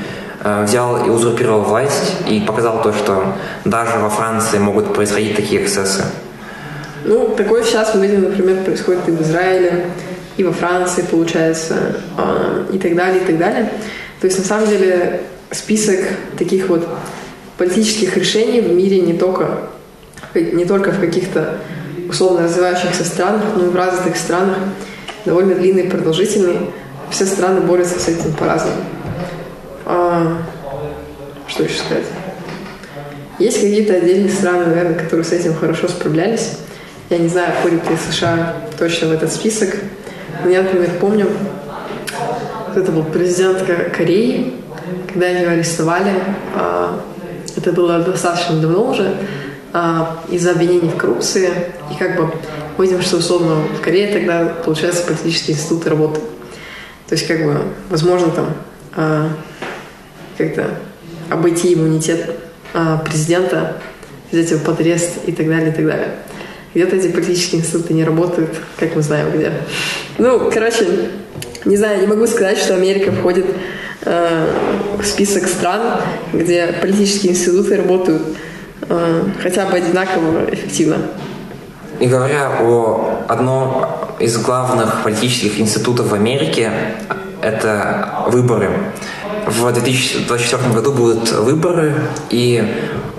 взял 0.62 1.04
и 1.04 1.10
узурпировал 1.10 1.62
власть 1.62 2.14
и 2.28 2.40
показал 2.40 2.82
то, 2.82 2.92
что 2.92 3.34
даже 3.64 3.98
во 3.98 4.10
Франции 4.10 4.58
могут 4.58 4.94
происходить 4.94 5.36
такие 5.36 5.62
эксцессы. 5.62 6.04
Ну, 7.04 7.34
такое 7.36 7.64
сейчас 7.64 7.94
мы 7.94 8.06
видим, 8.06 8.22
например, 8.22 8.62
происходит 8.64 9.08
и 9.08 9.10
в 9.10 9.22
Израиле, 9.22 9.86
и 10.36 10.44
во 10.44 10.52
Франции, 10.52 11.02
получается, 11.02 11.96
а, 12.16 12.66
и 12.72 12.78
так 12.78 12.94
далее, 12.94 13.22
и 13.22 13.26
так 13.26 13.38
далее. 13.38 13.70
То 14.20 14.26
есть, 14.26 14.38
на 14.38 14.44
самом 14.44 14.68
деле, 14.68 15.22
список 15.50 16.00
таких 16.38 16.68
вот 16.68 16.86
политических 17.58 18.16
решений 18.16 18.60
в 18.60 18.72
мире 18.72 19.00
не 19.00 19.14
только, 19.14 19.68
не 20.34 20.64
только 20.64 20.90
в 20.90 21.00
каких-то 21.00 21.58
условно 22.08 22.44
развивающихся 22.44 23.04
странах, 23.04 23.42
но 23.56 23.66
и 23.66 23.68
в 23.68 23.76
развитых 23.76 24.16
странах 24.16 24.58
довольно 25.24 25.54
длинный 25.54 25.84
продолжительный. 25.84 26.58
Все 27.10 27.26
страны 27.26 27.60
борются 27.60 27.98
с 27.98 28.08
этим 28.08 28.32
по-разному. 28.32 28.82
А, 29.84 30.38
что 31.46 31.64
еще 31.64 31.78
сказать? 31.78 32.06
Есть 33.38 33.60
какие-то 33.60 33.94
отдельные 33.94 34.30
страны, 34.30 34.66
наверное, 34.66 34.94
которые 34.94 35.24
с 35.24 35.32
этим 35.32 35.54
хорошо 35.54 35.88
справлялись. 35.88 36.58
Я 37.12 37.18
не 37.18 37.28
знаю, 37.28 37.52
входит 37.58 37.90
ли 37.90 37.96
США 38.10 38.56
точно 38.78 39.08
в 39.08 39.12
этот 39.12 39.30
список. 39.30 39.76
Но 40.42 40.48
я, 40.48 40.62
например, 40.62 40.92
помню, 40.98 41.28
это 42.74 42.90
был 42.90 43.04
президент 43.04 43.62
Кореи, 43.94 44.54
когда 45.08 45.28
его 45.28 45.50
арестовали. 45.50 46.10
А, 46.54 47.02
это 47.54 47.70
было 47.72 47.98
достаточно 47.98 48.58
давно 48.58 48.92
уже 48.92 49.14
а, 49.74 50.22
из-за 50.30 50.52
обвинений 50.52 50.88
в 50.88 50.96
коррупции. 50.96 51.50
И 51.90 51.98
как 51.98 52.16
бы 52.16 52.32
мы 52.78 52.86
видим, 52.86 53.02
что 53.02 53.18
условно 53.18 53.56
в 53.56 53.82
Корее 53.82 54.10
тогда, 54.10 54.46
получается, 54.64 55.04
политические 55.06 55.54
институты 55.54 55.90
работают. 55.90 56.24
То 57.08 57.14
есть, 57.14 57.26
как 57.28 57.44
бы, 57.44 57.60
возможно, 57.90 58.30
там 58.30 58.46
а, 58.96 59.28
как-то 60.38 60.64
обойти 61.28 61.74
иммунитет 61.74 62.36
президента, 63.04 63.76
взять 64.30 64.50
его 64.50 64.60
под 64.64 64.80
арест 64.80 65.18
и 65.26 65.32
так 65.32 65.46
далее, 65.46 65.68
и 65.68 65.72
так 65.72 65.84
далее. 65.84 66.08
Где-то 66.74 66.96
эти 66.96 67.08
политические 67.08 67.60
институты 67.60 67.94
не 67.94 68.04
работают, 68.04 68.50
как 68.78 68.96
мы 68.96 69.02
знаем 69.02 69.30
где. 69.30 69.52
Ну, 70.18 70.50
короче, 70.50 70.86
не 71.64 71.76
знаю, 71.76 72.00
не 72.00 72.06
могу 72.06 72.26
сказать, 72.26 72.58
что 72.58 72.74
Америка 72.74 73.12
входит 73.12 73.46
э, 74.04 74.46
в 74.98 75.04
список 75.04 75.46
стран, 75.46 76.00
где 76.32 76.74
политические 76.80 77.32
институты 77.32 77.76
работают 77.76 78.22
э, 78.88 79.24
хотя 79.42 79.66
бы 79.66 79.76
одинаково 79.76 80.50
эффективно. 80.50 80.96
И 82.00 82.06
говоря 82.06 82.50
о 82.62 83.24
одном 83.28 83.86
из 84.18 84.36
главных 84.38 85.02
политических 85.04 85.60
институтов 85.60 86.08
в 86.08 86.14
Америке, 86.14 86.72
это 87.42 88.24
выборы. 88.28 88.70
В 89.46 89.72
2024 89.72 90.72
году 90.72 90.92
будут 90.92 91.30
выборы, 91.32 91.94
и 92.30 92.64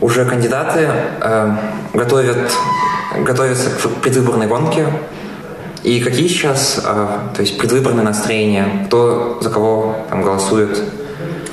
уже 0.02 0.26
кандидаты 0.26 0.90
э, 1.22 1.56
готовят 1.94 2.52
готовятся 3.22 3.70
к 3.70 4.02
предвыборной 4.02 4.48
гонке. 4.48 4.88
И 5.84 6.00
какие 6.00 6.28
сейчас, 6.28 6.82
а, 6.86 7.32
то 7.36 7.42
есть 7.42 7.58
предвыборные 7.58 8.04
настроения, 8.04 8.86
кто 8.88 9.40
за 9.42 9.50
кого 9.50 9.98
там 10.10 10.24
голосует, 10.24 10.82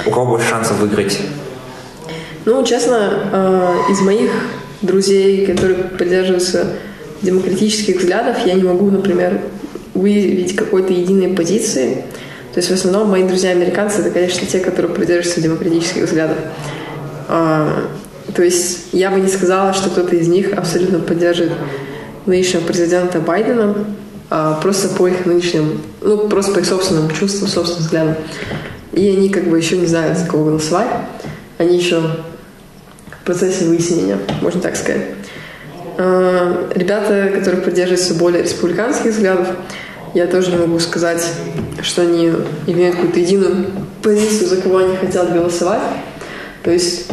у 0.06 0.10
кого 0.10 0.26
больше 0.26 0.48
шансов 0.48 0.78
выиграть? 0.78 1.20
Ну, 2.44 2.64
честно, 2.64 3.30
а, 3.32 3.76
из 3.90 4.00
моих 4.00 4.30
друзей, 4.82 5.46
которые 5.46 5.74
придерживаются 5.74 6.76
демократических 7.22 7.98
взглядов, 7.98 8.36
я 8.46 8.54
не 8.54 8.62
могу, 8.62 8.90
например, 8.90 9.40
выявить 9.94 10.56
какой-то 10.56 10.92
единой 10.92 11.34
позиции. 11.34 12.04
То 12.54 12.58
есть 12.58 12.70
в 12.70 12.74
основном 12.74 13.10
мои 13.10 13.24
друзья-американцы 13.24 14.00
это, 14.00 14.10
конечно, 14.10 14.46
те, 14.46 14.60
которые 14.60 14.92
придерживаются 14.92 15.40
демократических 15.40 16.04
взглядов. 16.04 16.38
То 18.34 18.42
есть 18.42 18.88
я 18.92 19.10
бы 19.10 19.20
не 19.20 19.28
сказала, 19.28 19.72
что 19.72 19.90
кто-то 19.90 20.14
из 20.16 20.28
них 20.28 20.52
абсолютно 20.52 21.00
поддерживает 21.00 21.52
нынешнего 22.26 22.62
президента 22.62 23.20
Байдена, 23.20 23.74
а 24.28 24.54
просто 24.60 24.88
по 24.88 25.08
их 25.08 25.26
нынешним, 25.26 25.80
ну, 26.00 26.28
просто 26.28 26.52
по 26.52 26.58
их 26.60 26.66
собственным 26.66 27.10
чувствам, 27.10 27.48
собственным 27.48 27.82
взглядам. 27.82 28.16
И 28.92 29.08
они 29.08 29.28
как 29.28 29.48
бы 29.48 29.58
еще 29.58 29.76
не 29.76 29.86
знают, 29.86 30.18
за 30.18 30.26
кого 30.26 30.44
голосовать. 30.44 30.88
Они 31.58 31.76
еще 31.76 32.00
в 32.00 33.24
процессе 33.24 33.64
выяснения, 33.64 34.18
можно 34.40 34.60
так 34.60 34.76
сказать. 34.76 35.02
А, 35.98 36.70
ребята, 36.74 37.30
которые 37.34 37.62
придерживаются 37.62 38.14
более 38.14 38.42
республиканских 38.42 39.12
взглядов, 39.12 39.48
я 40.14 40.26
тоже 40.26 40.50
не 40.50 40.58
могу 40.58 40.78
сказать, 40.78 41.24
что 41.82 42.02
они 42.02 42.32
имеют 42.66 42.96
какую-то 42.96 43.20
единую 43.20 43.66
позицию, 44.02 44.48
за 44.48 44.56
кого 44.56 44.78
они 44.78 44.96
хотят 44.96 45.32
голосовать. 45.32 45.82
То 46.62 46.70
есть 46.70 47.08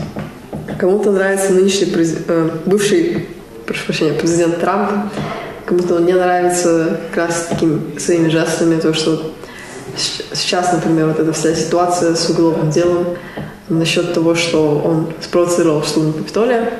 Кому-то 0.79 1.11
нравится 1.11 1.53
нынешний 1.53 1.91
э, 2.27 2.49
бывший, 2.65 3.27
прошу 3.65 3.85
прощения, 3.85 4.13
президент 4.13 4.59
Трамп. 4.59 5.11
Кому-то 5.65 5.95
он 5.95 6.05
не 6.05 6.13
нравится 6.13 6.99
как 7.09 7.27
раз 7.27 7.47
такими 7.49 7.97
своими 7.99 8.29
жестами, 8.29 8.79
то, 8.79 8.93
что 8.93 9.33
сейчас, 10.33 10.71
например, 10.71 11.07
вот 11.07 11.19
эта 11.19 11.33
вся 11.33 11.53
ситуация 11.55 12.15
с 12.15 12.29
уголовным 12.29 12.69
делом 12.69 13.17
насчет 13.69 14.13
того, 14.13 14.35
что 14.35 14.79
он 14.79 15.13
спровоцировал 15.19 15.83
штурм 15.83 16.13
Капитолия. 16.13 16.71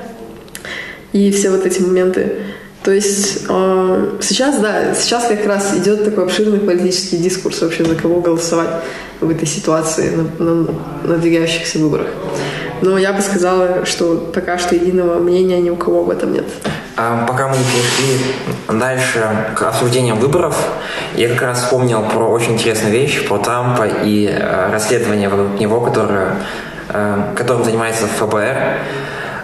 И 1.12 1.32
все 1.32 1.50
вот 1.50 1.66
эти 1.66 1.82
моменты. 1.82 2.38
То 2.84 2.92
есть 2.92 3.46
э, 3.50 4.18
сейчас, 4.22 4.60
да, 4.60 4.94
сейчас 4.94 5.28
как 5.28 5.46
раз 5.46 5.74
идет 5.76 6.06
такой 6.06 6.26
обширный 6.26 6.60
политический 6.60 7.18
дискурс 7.18 7.62
вообще, 7.62 7.84
за 7.84 7.96
кого 7.96 8.22
голосовать 8.22 8.70
в 9.20 9.30
этой 9.30 9.48
ситуации 9.48 10.12
на, 10.12 10.44
на 10.44 10.68
надвигающихся 11.04 11.80
выборах. 11.80 12.08
Но 12.82 12.98
я 12.98 13.14
бы 13.14 13.22
сказала, 13.22 13.86
что 13.86 14.32
пока 14.34 14.58
что 14.58 14.76
единого 14.76 15.20
мнения 15.20 15.60
ни 15.60 15.70
у 15.70 15.76
кого 15.76 16.02
об 16.02 16.10
этом 16.10 16.34
нет. 16.34 16.46
А 16.96 17.26
пока 17.28 17.48
мы 17.48 17.56
перешли 17.56 18.80
дальше 18.80 19.28
к 19.56 19.62
обсуждениям 19.64 20.20
выборов, 20.20 20.58
я 21.16 21.30
как 21.30 21.42
раз 21.42 21.64
вспомнил 21.64 22.04
про 22.04 22.28
очень 22.28 22.54
интересную 22.54 22.92
вещь, 22.92 23.28
про 23.28 23.38
Трампа 23.38 23.88
и 23.88 24.28
э, 24.28 24.72
расследование 24.72 25.30
вокруг 25.30 25.60
него, 25.60 25.82
которое, 25.82 26.36
э, 26.90 27.34
которым 27.36 27.64
занимается 27.64 28.08
ФБР. 28.08 28.56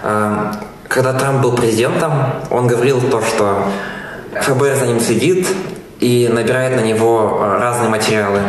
Э, 0.04 0.52
когда 0.88 1.14
Трамп 1.14 1.42
был 1.42 1.56
президентом, 1.56 2.14
он 2.50 2.68
говорил 2.68 3.02
то, 3.02 3.22
что 3.22 3.66
ФБР 4.42 4.76
за 4.76 4.88
ним 4.88 5.00
следит, 5.00 5.48
и 6.04 6.28
набирает 6.28 6.76
на 6.76 6.82
него 6.82 7.40
э, 7.40 7.60
разные 7.62 7.90
материалы. 7.90 8.42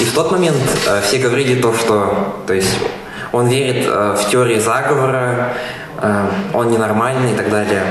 И 0.00 0.04
в 0.04 0.12
тот 0.12 0.30
момент 0.30 0.60
э, 0.86 1.00
все 1.00 1.18
говорили 1.18 1.60
то, 1.60 1.72
что 1.74 2.36
то 2.46 2.52
есть 2.52 2.76
он 3.32 3.48
верит 3.48 3.86
э, 3.86 4.16
в 4.18 4.30
теории 4.30 4.58
заговора, 4.58 5.52
э, 6.00 6.26
он 6.54 6.70
ненормальный 6.70 7.32
и 7.32 7.36
так 7.36 7.50
далее. 7.50 7.82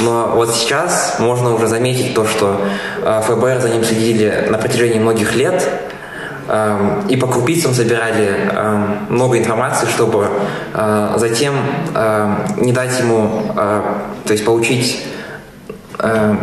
Но 0.00 0.32
вот 0.34 0.54
сейчас 0.54 1.16
можно 1.18 1.54
уже 1.54 1.66
заметить 1.66 2.14
то, 2.14 2.26
что 2.26 2.60
э, 3.02 3.22
ФБР 3.26 3.60
за 3.60 3.70
ним 3.70 3.84
следили 3.84 4.46
на 4.50 4.58
протяжении 4.58 4.98
многих 4.98 5.34
лет, 5.34 5.68
и 7.08 7.16
по 7.16 7.26
крупицам 7.26 7.72
собирали 7.72 8.52
много 9.08 9.38
информации, 9.38 9.86
чтобы 9.86 10.28
затем 11.16 11.54
не 12.58 12.70
дать 12.70 12.98
ему, 13.00 13.50
то 13.54 14.30
есть 14.30 14.44
получить 14.44 15.06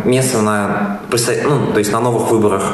место 0.04 0.38
на, 0.40 0.98
ну, 1.44 1.72
то 1.72 1.78
есть 1.78 1.92
на 1.92 2.00
новых 2.00 2.32
выборах. 2.32 2.64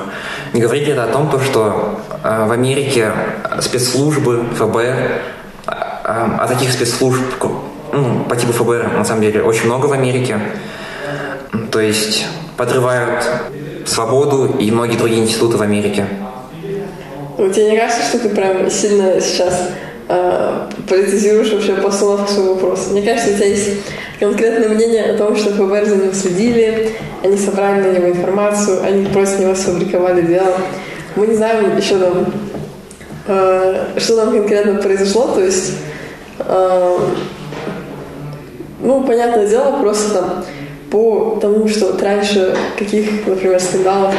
Не 0.55 0.63
говорили 0.63 0.93
это 0.93 1.05
о 1.05 1.09
том, 1.09 1.29
то, 1.29 1.39
что 1.39 2.01
в 2.23 2.51
Америке 2.51 3.13
спецслужбы, 3.61 4.47
ФБР 4.55 5.21
а 6.09 6.47
таких 6.49 6.73
спецслужб 6.73 7.23
ну, 7.93 8.25
по 8.29 8.37
типу 8.37 8.53
ФБР, 8.53 8.93
на 8.97 9.05
самом 9.05 9.23
деле, 9.23 9.43
очень 9.43 9.67
много 9.67 9.87
в 9.87 9.93
Америке. 9.93 10.41
То 11.71 11.81
есть 11.81 12.27
подрывают 12.57 13.25
свободу 13.85 14.57
и 14.59 14.71
многие 14.71 14.97
другие 14.97 15.23
институты 15.23 15.59
в 15.59 15.63
Америке. 15.63 16.07
Ну, 17.37 17.51
тебе 17.51 17.71
не 17.71 17.77
кажется, 17.77 18.03
что 18.03 18.19
ты 18.21 18.31
прям 18.31 18.71
сильно 18.71 19.21
сейчас 19.21 19.69
э, 20.09 20.69
политизируешь 20.89 21.53
вообще 21.53 21.75
постановку 21.75 22.29
своего 22.31 22.55
вопроса? 22.55 22.91
Мне 22.91 23.03
кажется, 23.03 23.31
у 23.31 23.35
тебя 23.35 23.47
есть 23.47 23.69
конкретное 24.19 24.69
мнение 24.71 25.05
о 25.05 25.17
том, 25.17 25.37
что 25.37 25.51
ФБР 25.51 25.85
за 25.85 25.97
ним 25.97 26.15
следили, 26.15 26.91
они 27.23 27.37
собрали 27.37 27.83
на 27.83 27.93
него 27.93 28.09
информацию, 28.09 28.83
они 28.83 29.07
против 29.07 29.39
него 29.41 29.55
сфабриковали 29.55 30.23
дело. 30.23 30.57
Мы 31.17 31.29
не 31.29 31.37
знаем 31.37 31.77
еще 31.77 31.99
там, 31.99 32.33
э, 33.27 33.85
что 33.99 34.17
там 34.17 34.33
конкретно 34.33 34.75
произошло, 34.83 35.29
то 35.35 35.41
есть 35.41 35.75
ну, 38.81 39.03
понятное 39.05 39.47
дело, 39.47 39.81
просто 39.81 40.15
там 40.15 40.45
по 40.91 41.39
тому, 41.41 41.69
что 41.69 41.87
вот 41.87 42.03
раньше 42.03 42.57
каких, 42.79 43.27
например, 43.27 43.61
скандалов 43.61 44.15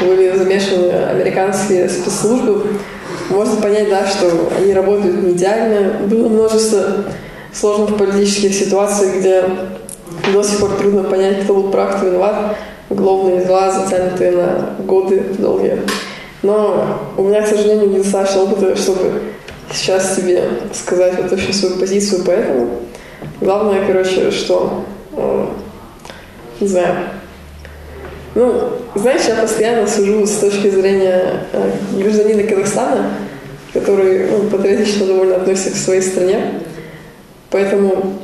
были 0.00 0.36
замешаны 0.36 0.90
американские 0.90 1.88
спецслужбы, 1.88 2.66
можно 3.30 3.60
понять, 3.60 3.88
да, 3.88 4.06
что 4.06 4.28
они 4.58 4.74
работают 4.74 5.22
не 5.22 5.32
идеально. 5.32 6.06
Было 6.06 6.28
множество 6.28 7.04
сложных 7.52 7.96
политических 7.96 8.52
ситуаций, 8.52 9.18
где 9.18 9.44
до 10.32 10.42
сих 10.42 10.58
пор 10.58 10.70
трудно 10.72 11.04
понять, 11.04 11.44
кто 11.44 11.54
был 11.54 11.70
прав, 11.70 11.96
кто 11.96 12.06
виноват. 12.06 12.56
Уголовные 12.88 13.44
дела 13.44 13.70
затянутые 13.70 14.32
на 14.32 14.70
годы 14.84 15.22
долгие. 15.38 15.82
Но 16.42 16.98
у 17.16 17.22
меня, 17.22 17.42
к 17.42 17.46
сожалению, 17.46 17.90
недостаточно 17.90 18.42
опыта, 18.42 18.74
чтобы 18.74 19.12
сейчас 19.72 20.16
тебе 20.16 20.42
сказать 20.72 21.14
вот 21.20 21.32
очень 21.32 21.52
свою 21.52 21.76
позицию, 21.76 22.22
поэтому 22.26 22.80
главное, 23.40 23.86
короче, 23.86 24.30
что, 24.30 24.84
э, 25.16 25.46
не 26.60 26.68
знаю, 26.68 26.96
ну, 28.34 28.70
знаешь, 28.94 29.22
я 29.26 29.34
постоянно 29.36 29.88
сужу 29.88 30.26
с 30.26 30.36
точки 30.36 30.70
зрения 30.70 31.44
э, 31.52 31.70
гражданина 31.98 32.44
Казахстана, 32.44 33.10
который 33.72 34.26
ну, 34.30 34.48
патриотично 34.48 35.06
довольно 35.06 35.36
относится 35.36 35.72
к 35.72 35.76
своей 35.76 36.02
стране. 36.02 36.60
Поэтому 37.50 38.18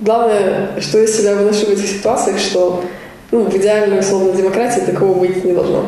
главное, 0.00 0.80
что 0.80 0.98
я 0.98 1.06
себя 1.06 1.34
выношу 1.34 1.66
в 1.66 1.70
этих 1.70 1.86
ситуациях, 1.86 2.38
что 2.38 2.84
ну, 3.30 3.44
в 3.44 3.56
идеальной, 3.56 4.00
условно, 4.00 4.32
демократии 4.32 4.80
такого 4.80 5.18
быть 5.18 5.44
не 5.44 5.52
должно. 5.52 5.84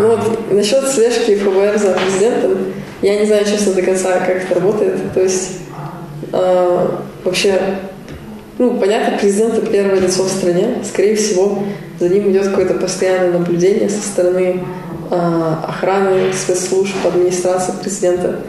Ну 0.00 0.16
вот 0.16 0.52
насчет 0.52 0.88
слежки 0.88 1.36
ФБР 1.36 1.78
за 1.78 1.92
президентом, 1.92 2.72
я 3.02 3.18
не 3.18 3.26
знаю, 3.26 3.44
честно, 3.44 3.74
до 3.74 3.82
конца, 3.82 4.18
как 4.20 4.44
это 4.44 4.54
работает. 4.54 5.12
То 5.12 5.22
есть 5.22 5.58
э, 6.32 6.88
вообще, 7.24 7.60
ну, 8.58 8.78
понятно, 8.78 9.18
президент 9.18 9.54
это 9.54 9.66
первое 9.66 10.00
лицо 10.00 10.24
в 10.24 10.28
стране. 10.28 10.78
Скорее 10.84 11.16
всего, 11.16 11.62
за 12.00 12.08
ним 12.08 12.30
идет 12.30 12.48
какое-то 12.48 12.74
постоянное 12.74 13.38
наблюдение 13.38 13.88
со 13.88 14.00
стороны 14.00 14.64
э, 15.10 15.54
охраны, 15.66 16.32
спецслужб, 16.32 16.94
администрации 17.04 17.72
президента 17.82 18.40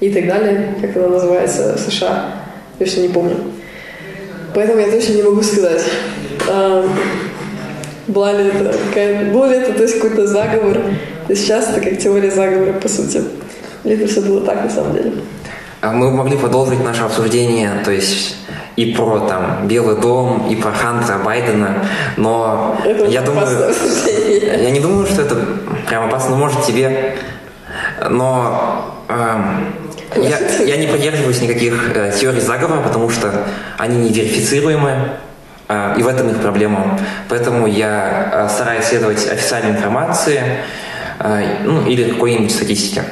и 0.00 0.10
так 0.10 0.26
далее, 0.26 0.74
как 0.80 0.96
она 0.96 1.08
называется 1.08 1.76
в 1.76 1.90
США. 1.90 2.34
Точно 2.78 3.00
не 3.00 3.08
помню. 3.08 3.36
Поэтому 4.54 4.80
я 4.80 4.90
точно 4.90 5.14
не 5.14 5.22
могу 5.22 5.42
сказать. 5.42 5.82
Э, 6.48 6.86
была 8.06 8.32
ли 8.32 8.48
это, 8.48 8.76
какая, 8.88 9.32
был 9.32 9.44
ли 9.46 9.56
это 9.56 9.72
то 9.72 9.82
есть 9.82 10.00
какой-то 10.00 10.26
заговор. 10.26 10.74
То 10.74 11.32
есть 11.32 11.42
сейчас 11.42 11.70
это 11.70 11.80
как 11.80 11.98
теория 11.98 12.30
заговора, 12.30 12.72
по 12.74 12.88
сути. 12.88 13.22
Или 13.84 13.96
это 13.96 14.06
все 14.06 14.20
было 14.20 14.40
так 14.40 14.62
на 14.64 14.70
самом 14.70 14.94
деле? 14.94 15.12
А 15.80 15.92
мы 15.92 16.10
могли 16.10 16.36
продолжить 16.36 16.82
наше 16.82 17.02
обсуждение, 17.02 17.72
то 17.84 17.90
есть 17.90 18.36
и 18.76 18.94
про 18.94 19.20
там 19.20 19.68
Белый 19.68 20.00
дом, 20.00 20.48
и 20.50 20.56
про 20.56 20.72
Хантера 20.72 21.18
Байдена, 21.18 21.86
но 22.16 22.80
это 22.84 23.04
я 23.04 23.20
думаю, 23.20 23.46
я 24.42 24.70
не 24.70 24.80
думаю, 24.80 25.06
что 25.06 25.22
это 25.22 25.36
прям 25.86 26.06
опасно, 26.06 26.36
может 26.36 26.64
тебе, 26.64 27.16
но 28.08 28.94
э, 29.08 29.42
я, 30.16 30.38
я 30.64 30.76
не 30.76 30.86
поддерживаюсь 30.86 31.40
никаких 31.42 31.94
э, 31.94 32.12
теорий 32.18 32.40
заговора, 32.40 32.80
потому 32.80 33.10
что 33.10 33.44
они 33.78 33.98
не 33.98 34.12
верифицируемы, 34.12 34.90
э, 34.90 35.06
и 35.96 36.02
в 36.02 36.08
этом 36.08 36.28
их 36.28 36.40
проблема. 36.40 36.98
Поэтому 37.28 37.66
я 37.66 38.30
э, 38.32 38.48
стараюсь 38.48 38.84
следовать 38.84 39.26
официальной 39.30 39.70
информации 39.70 40.40
э, 41.18 41.44
ну, 41.64 41.86
или 41.86 42.10
какой-нибудь 42.10 42.52
статистике. 42.52 43.04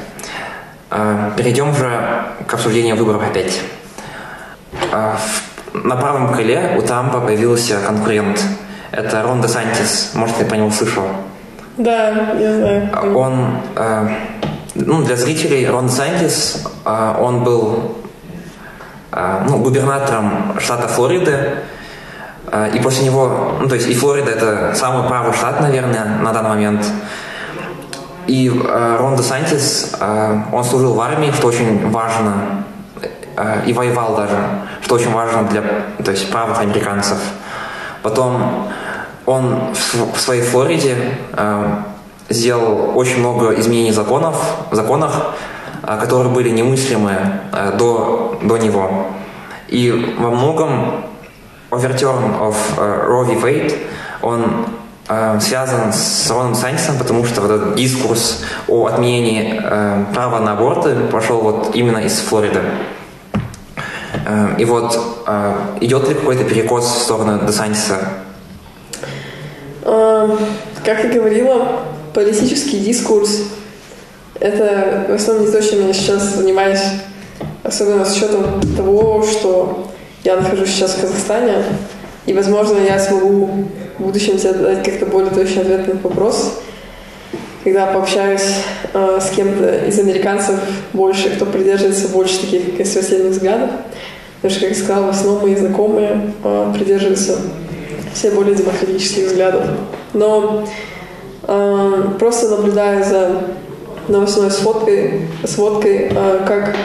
Э, 0.95 1.31
перейдем 1.35 1.73
же 1.73 1.89
к 2.45 2.53
обсуждению 2.53 2.95
выборов 2.95 3.23
опять. 3.23 3.61
Э, 4.91 5.15
на 5.73 5.95
правом 5.95 6.31
крыле 6.33 6.75
у 6.77 6.81
Трампа 6.83 7.19
появился 7.19 7.79
конкурент. 7.79 8.39
Это 8.91 9.23
Рон 9.23 9.41
де 9.41 9.47
Сантис. 9.47 10.11
Может, 10.13 10.37
ты 10.37 10.45
про 10.45 10.57
него 10.57 10.69
слышал? 10.69 11.03
Да, 11.77 12.35
я 12.37 12.53
знаю. 12.53 13.17
Он, 13.17 13.57
э, 13.75 14.07
ну, 14.75 15.01
для 15.01 15.15
зрителей, 15.15 15.67
Рон 15.67 15.87
де 15.87 15.93
Сантис, 15.93 16.63
он 16.85 17.43
был 17.43 17.97
ну, 19.47 19.57
губернатором 19.59 20.59
штата 20.59 20.87
Флориды, 20.87 21.57
и 22.73 22.79
после 22.79 23.05
него, 23.05 23.57
ну, 23.59 23.67
то 23.67 23.75
есть 23.75 23.87
и 23.87 23.95
Флорида 23.95 24.31
это 24.31 24.75
самый 24.75 25.07
правый 25.07 25.33
штат, 25.33 25.59
наверное, 25.61 26.19
на 26.21 26.31
данный 26.31 26.49
момент. 26.49 26.85
И 28.27 28.49
э, 28.49 28.97
Рон 28.99 29.15
де 29.15 29.23
Сантис, 29.23 29.95
э, 29.99 30.41
он 30.51 30.63
служил 30.63 30.93
в 30.93 31.01
армии, 31.01 31.31
что 31.31 31.47
очень 31.47 31.89
важно, 31.89 32.63
э, 33.35 33.63
и 33.65 33.73
воевал 33.73 34.15
даже, 34.15 34.37
что 34.81 34.95
очень 34.95 35.11
важно 35.11 35.43
для 35.43 35.61
то 36.03 36.11
есть, 36.11 36.31
правых 36.31 36.59
американцев. 36.59 37.17
Потом 38.01 38.67
он 39.25 39.73
в, 39.73 40.15
в 40.15 40.19
своей 40.19 40.41
Флориде 40.41 41.17
э, 41.33 41.75
сделал 42.29 42.97
очень 42.97 43.19
много 43.19 43.59
изменений 43.59 43.91
законов, 43.91 44.35
законах, 44.71 45.33
э, 45.83 45.97
которые 45.99 46.31
были 46.31 46.49
немыслимы 46.49 47.17
э, 47.51 47.73
до, 47.77 48.39
до 48.41 48.57
него. 48.57 49.07
И 49.67 50.15
во 50.17 50.29
многом 50.29 51.03
Overturn 51.73 52.33
of 52.39 52.55
uh, 52.77 53.07
Roe 53.07 53.25
v. 53.25 53.35
Wade, 53.41 53.73
он 54.21 54.65
Э, 55.09 55.37
связан 55.41 55.91
с 55.91 56.31
Роном 56.31 56.55
Санчесом, 56.55 56.97
потому 56.97 57.25
что 57.25 57.41
вот 57.41 57.51
этот 57.51 57.75
дискурс 57.75 58.41
о 58.69 58.85
отменении 58.85 59.59
э, 59.61 60.05
права 60.13 60.39
на 60.39 60.53
аборты 60.53 60.95
пошел 61.11 61.41
вот 61.41 61.75
именно 61.75 61.97
из 61.97 62.19
Флориды. 62.19 62.61
Э, 64.25 64.55
и 64.57 64.63
вот 64.63 64.97
э, 65.27 65.53
идет 65.81 66.07
ли 66.07 66.15
какой-то 66.15 66.45
перекос 66.45 66.85
в 66.85 67.01
сторону 67.01 67.45
Десантиса? 67.45 67.97
Э, 69.81 70.37
как 70.85 71.03
я 71.03 71.11
говорила, 71.11 71.81
политический 72.13 72.79
дискурс– 72.79 73.41
это 74.39 75.05
в 75.09 75.13
основном 75.15 75.47
не 75.47 75.51
то, 75.51 75.61
чем 75.61 75.85
я 75.85 75.93
сейчас 75.93 76.35
занимаюсь, 76.35 76.83
особенно 77.63 78.05
с 78.05 78.15
учетом 78.15 78.61
того, 78.77 79.21
что 79.23 79.92
я 80.23 80.37
нахожусь 80.37 80.69
сейчас 80.69 80.91
в 80.93 81.01
Казахстане, 81.01 81.63
И, 82.25 82.33
возможно, 82.33 82.77
я 82.79 82.97
смогу 82.99 83.67
в 83.97 84.03
будущем 84.03 84.37
тебе 84.37 84.53
дать 84.53 84.83
как-то 84.83 85.05
более 85.05 85.31
точный 85.31 85.63
ответ 85.63 85.87
на 85.87 85.99
вопрос, 85.99 86.61
когда 87.63 87.87
пообщаюсь 87.87 88.55
э, 88.93 89.19
с 89.21 89.29
кем-то 89.35 89.85
из 89.85 89.99
американцев 89.99 90.59
больше, 90.93 91.29
кто 91.31 91.45
придерживается 91.45 92.07
больше 92.07 92.39
таких 92.39 92.77
консервативных 92.77 93.33
взглядов. 93.33 93.69
Потому 94.41 94.51
что, 94.51 94.67
как 94.67 94.77
я 94.77 94.83
сказала, 94.83 95.05
в 95.07 95.09
основном 95.09 95.41
мои 95.43 95.55
знакомые 95.55 96.33
э, 96.43 96.73
придерживаются 96.77 97.37
все 98.13 98.31
более 98.31 98.55
демократических 98.55 99.27
взглядов. 99.27 99.65
Но 100.13 100.65
э, 101.43 102.03
просто 102.19 102.49
наблюдая 102.49 103.03
за 103.03 103.43
новостной 104.07 104.51
сводкой, 104.51 105.27
сводкой 105.45 106.09
э, 106.11 106.39
как 106.45 106.75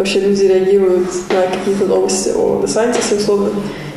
вообще 0.00 0.20
люди 0.20 0.44
реагируют 0.44 1.08
на 1.28 1.58
какие-то 1.58 1.84
новости 1.84 2.30
о 2.34 2.62
Десантисе, 2.62 3.16
условно, 3.16 3.50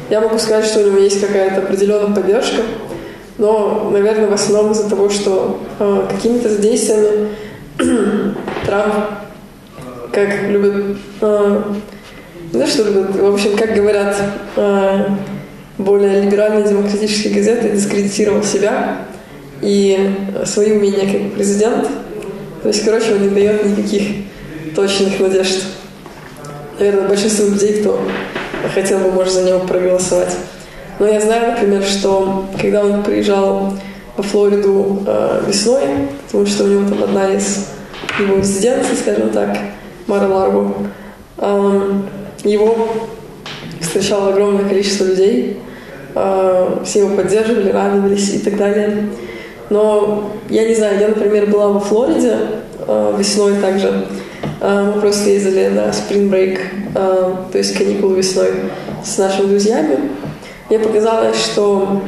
я 0.09 0.19
могу 0.19 0.37
сказать, 0.37 0.65
что 0.65 0.81
у 0.81 0.87
него 0.87 0.97
есть 0.97 1.21
какая-то 1.21 1.61
определенная 1.61 2.13
поддержка, 2.13 2.61
но, 3.37 3.89
наверное, 3.89 4.27
в 4.27 4.33
основном 4.33 4.73
из-за 4.73 4.89
того, 4.89 5.09
что 5.09 5.61
э, 5.79 6.07
какими-то 6.09 6.57
действиями 6.57 7.29
Трамп, 8.65 8.93
как 10.11 10.43
любит, 10.49 10.97
э, 11.21 11.61
не 12.51 12.67
что 12.67 12.83
любит, 12.83 13.15
в 13.15 13.33
общем, 13.33 13.55
как 13.55 13.73
говорят 13.73 14.17
э, 14.57 15.05
более 15.77 16.21
либеральные 16.21 16.67
демократические 16.67 17.33
газеты, 17.33 17.71
дискредитировал 17.71 18.43
себя 18.43 18.97
и 19.61 20.11
свои 20.43 20.73
умения 20.73 21.11
как 21.11 21.33
президент. 21.33 21.87
То 22.61 22.67
есть, 22.67 22.83
короче, 22.83 23.13
он 23.13 23.21
не 23.21 23.29
дает 23.29 23.65
никаких 23.65 24.03
точных 24.75 25.17
надежд. 25.21 25.63
Наверное, 26.83 27.07
большинству 27.07 27.45
людей, 27.45 27.79
кто 27.79 27.97
хотел 28.73 28.99
бы, 28.99 29.09
может, 29.09 29.31
за 29.31 29.43
него 29.43 29.59
проголосовать. 29.59 30.35
Но 30.99 31.07
я 31.07 31.21
знаю, 31.21 31.53
например, 31.53 31.81
что 31.81 32.43
когда 32.61 32.83
он 32.83 33.03
приезжал 33.03 33.71
во 34.17 34.21
Флориду 34.21 35.01
э, 35.07 35.43
весной, 35.47 35.79
потому 36.25 36.45
что 36.45 36.65
у 36.65 36.67
него 36.67 36.89
там 36.89 37.01
одна 37.05 37.31
из 37.31 37.69
его 38.19 38.35
резиденций, 38.35 38.97
скажем 38.97 39.29
так, 39.29 39.57
Мара 40.07 40.27
Ларгу, 40.27 40.75
э, 41.37 41.91
его 42.43 42.89
встречало 43.79 44.33
огромное 44.33 44.67
количество 44.67 45.05
людей, 45.05 45.61
э, 46.15 46.77
все 46.83 46.99
его 46.99 47.15
поддерживали, 47.15 47.71
радовались 47.71 48.33
и 48.33 48.39
так 48.39 48.57
далее. 48.57 49.07
Но 49.69 50.33
я 50.49 50.67
не 50.67 50.75
знаю, 50.75 50.99
я, 50.99 51.07
например, 51.07 51.45
была 51.45 51.69
во 51.69 51.79
Флориде 51.79 52.35
э, 52.85 53.15
весной 53.17 53.53
также, 53.61 54.05
мы 54.61 55.01
просто 55.01 55.29
ездили 55.29 55.67
на 55.67 55.89
break, 55.89 56.59
э, 56.95 57.35
то 57.51 57.57
есть 57.57 57.73
каникулы 57.77 58.17
весной 58.17 58.51
с 59.03 59.17
нашими 59.17 59.47
друзьями. 59.47 60.11
Мне 60.69 60.79
показалось, 60.79 61.35
что 61.37 62.01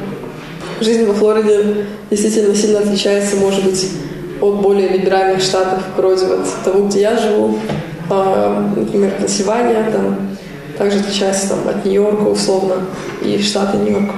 жизнь 0.80 1.04
во 1.06 1.14
Флориде 1.14 1.86
действительно 2.10 2.54
сильно 2.54 2.78
отличается, 2.80 3.36
может 3.36 3.64
быть, 3.64 3.90
от 4.40 4.62
более 4.62 4.88
либеральных 4.88 5.42
штатов, 5.42 5.80
вроде 5.96 6.26
вот 6.26 6.46
того, 6.64 6.86
где 6.86 7.02
я 7.02 7.16
живу, 7.18 7.58
э, 8.10 8.72
например, 8.76 9.12
Пенсильвания, 9.18 9.90
там, 9.90 10.36
также 10.78 11.00
отличается 11.00 11.50
там, 11.50 11.58
от 11.68 11.84
Нью-Йорка 11.84 12.22
условно 12.22 12.76
и 13.22 13.40
штата 13.42 13.76
Нью-Йорк. 13.76 14.12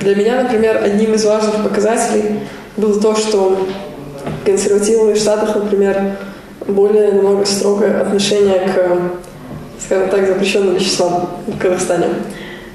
Для 0.00 0.14
меня, 0.14 0.42
например, 0.42 0.80
одним 0.82 1.14
из 1.14 1.24
важных 1.24 1.62
показателей 1.64 2.40
было 2.76 3.00
то, 3.00 3.16
что 3.16 3.66
в 4.42 4.46
консервативных 4.46 5.16
штатах, 5.16 5.56
например, 5.56 6.16
более 6.66 7.12
намного 7.12 7.44
строгое 7.44 8.00
отношение 8.00 8.60
к, 8.60 9.82
скажем 9.84 10.08
так, 10.10 10.26
запрещенным 10.26 10.74
веществам 10.74 11.30
в 11.46 11.58
Казахстане, 11.58 12.06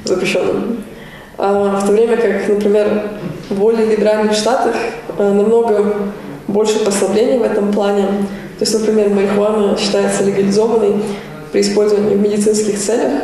запрещенным. 0.03 0.83
А 1.37 1.79
в 1.79 1.85
то 1.85 1.91
время 1.91 2.17
как, 2.17 2.47
например, 2.47 3.03
в 3.49 3.55
более 3.55 3.85
либеральных 3.85 4.33
штатах 4.33 4.75
намного 5.17 5.95
больше 6.47 6.79
послаблений 6.83 7.37
в 7.37 7.43
этом 7.43 7.71
плане. 7.71 8.03
То 8.59 8.65
есть, 8.65 8.79
например, 8.79 9.09
марихуана 9.09 9.77
считается 9.77 10.23
легализованной 10.23 10.95
при 11.51 11.61
использовании 11.61 12.15
в 12.15 12.21
медицинских 12.21 12.79
целях. 12.79 13.23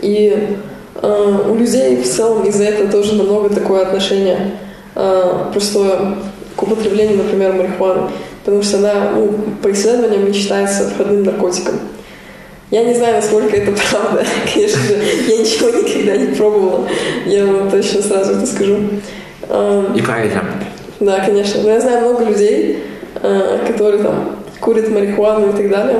И 0.00 0.56
э, 1.00 1.38
у 1.48 1.54
людей 1.54 1.96
в 2.02 2.08
целом 2.08 2.44
из-за 2.44 2.64
этого 2.64 2.90
тоже 2.90 3.14
намного 3.14 3.50
такое 3.50 3.82
отношение 3.82 4.52
э, 4.94 5.44
просто 5.52 6.16
к 6.62 6.64
употреблению, 6.64 7.16
например, 7.18 7.54
марихуаны. 7.54 8.10
Потому 8.44 8.62
что 8.62 8.78
она, 8.78 9.10
ну, 9.16 9.34
по 9.60 9.72
исследованиям, 9.72 10.26
не 10.26 10.32
считается 10.32 10.88
входным 10.88 11.24
наркотиком. 11.24 11.74
Я 12.70 12.84
не 12.84 12.94
знаю, 12.94 13.16
насколько 13.16 13.56
это 13.56 13.72
правда. 13.72 14.24
Конечно 14.54 14.80
же, 14.80 14.94
я 15.28 15.38
ничего 15.38 15.70
никогда 15.70 16.16
не 16.16 16.34
пробовала. 16.34 16.88
Я 17.26 17.46
вам 17.46 17.68
точно 17.68 18.00
сразу 18.00 18.34
это 18.34 18.46
скажу. 18.46 18.78
И 19.96 20.02
правильно. 20.02 20.44
Да, 21.00 21.18
конечно. 21.18 21.62
Но 21.62 21.70
я 21.70 21.80
знаю 21.80 22.02
много 22.02 22.24
людей, 22.30 22.84
э, 23.20 23.58
которые 23.66 24.04
там 24.04 24.36
курят 24.60 24.88
марихуану 24.88 25.50
и 25.50 25.56
так 25.56 25.68
далее. 25.68 25.98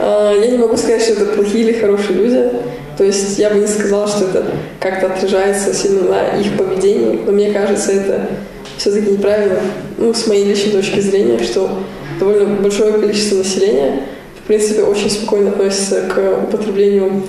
А, 0.00 0.32
я 0.32 0.46
не 0.50 0.56
могу 0.56 0.78
сказать, 0.78 1.02
что 1.02 1.12
это 1.12 1.26
плохие 1.26 1.64
или 1.64 1.78
хорошие 1.78 2.16
люди. 2.16 2.50
То 2.96 3.04
есть 3.04 3.38
я 3.38 3.50
бы 3.50 3.58
не 3.58 3.66
сказала, 3.66 4.08
что 4.08 4.24
это 4.24 4.46
как-то 4.80 5.06
отражается 5.06 5.74
сильно 5.74 6.08
на 6.08 6.40
их 6.40 6.56
поведении. 6.56 7.20
Но 7.24 7.32
мне 7.32 7.52
кажется, 7.52 7.92
это 7.92 8.28
все-таки 8.76 9.10
неправильно, 9.10 9.58
ну, 9.98 10.12
с 10.12 10.26
моей 10.26 10.44
личной 10.44 10.72
точки 10.72 11.00
зрения, 11.00 11.42
что 11.42 11.70
довольно 12.18 12.46
большое 12.56 12.92
количество 12.92 13.36
населения, 13.36 14.02
в 14.42 14.46
принципе, 14.46 14.82
очень 14.82 15.10
спокойно 15.10 15.50
относится 15.50 16.02
к 16.02 16.44
употреблению 16.44 17.22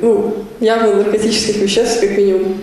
ну, 0.00 0.34
явно 0.60 0.94
наркотических 0.94 1.56
веществ, 1.56 2.00
как 2.00 2.16
минимум, 2.16 2.58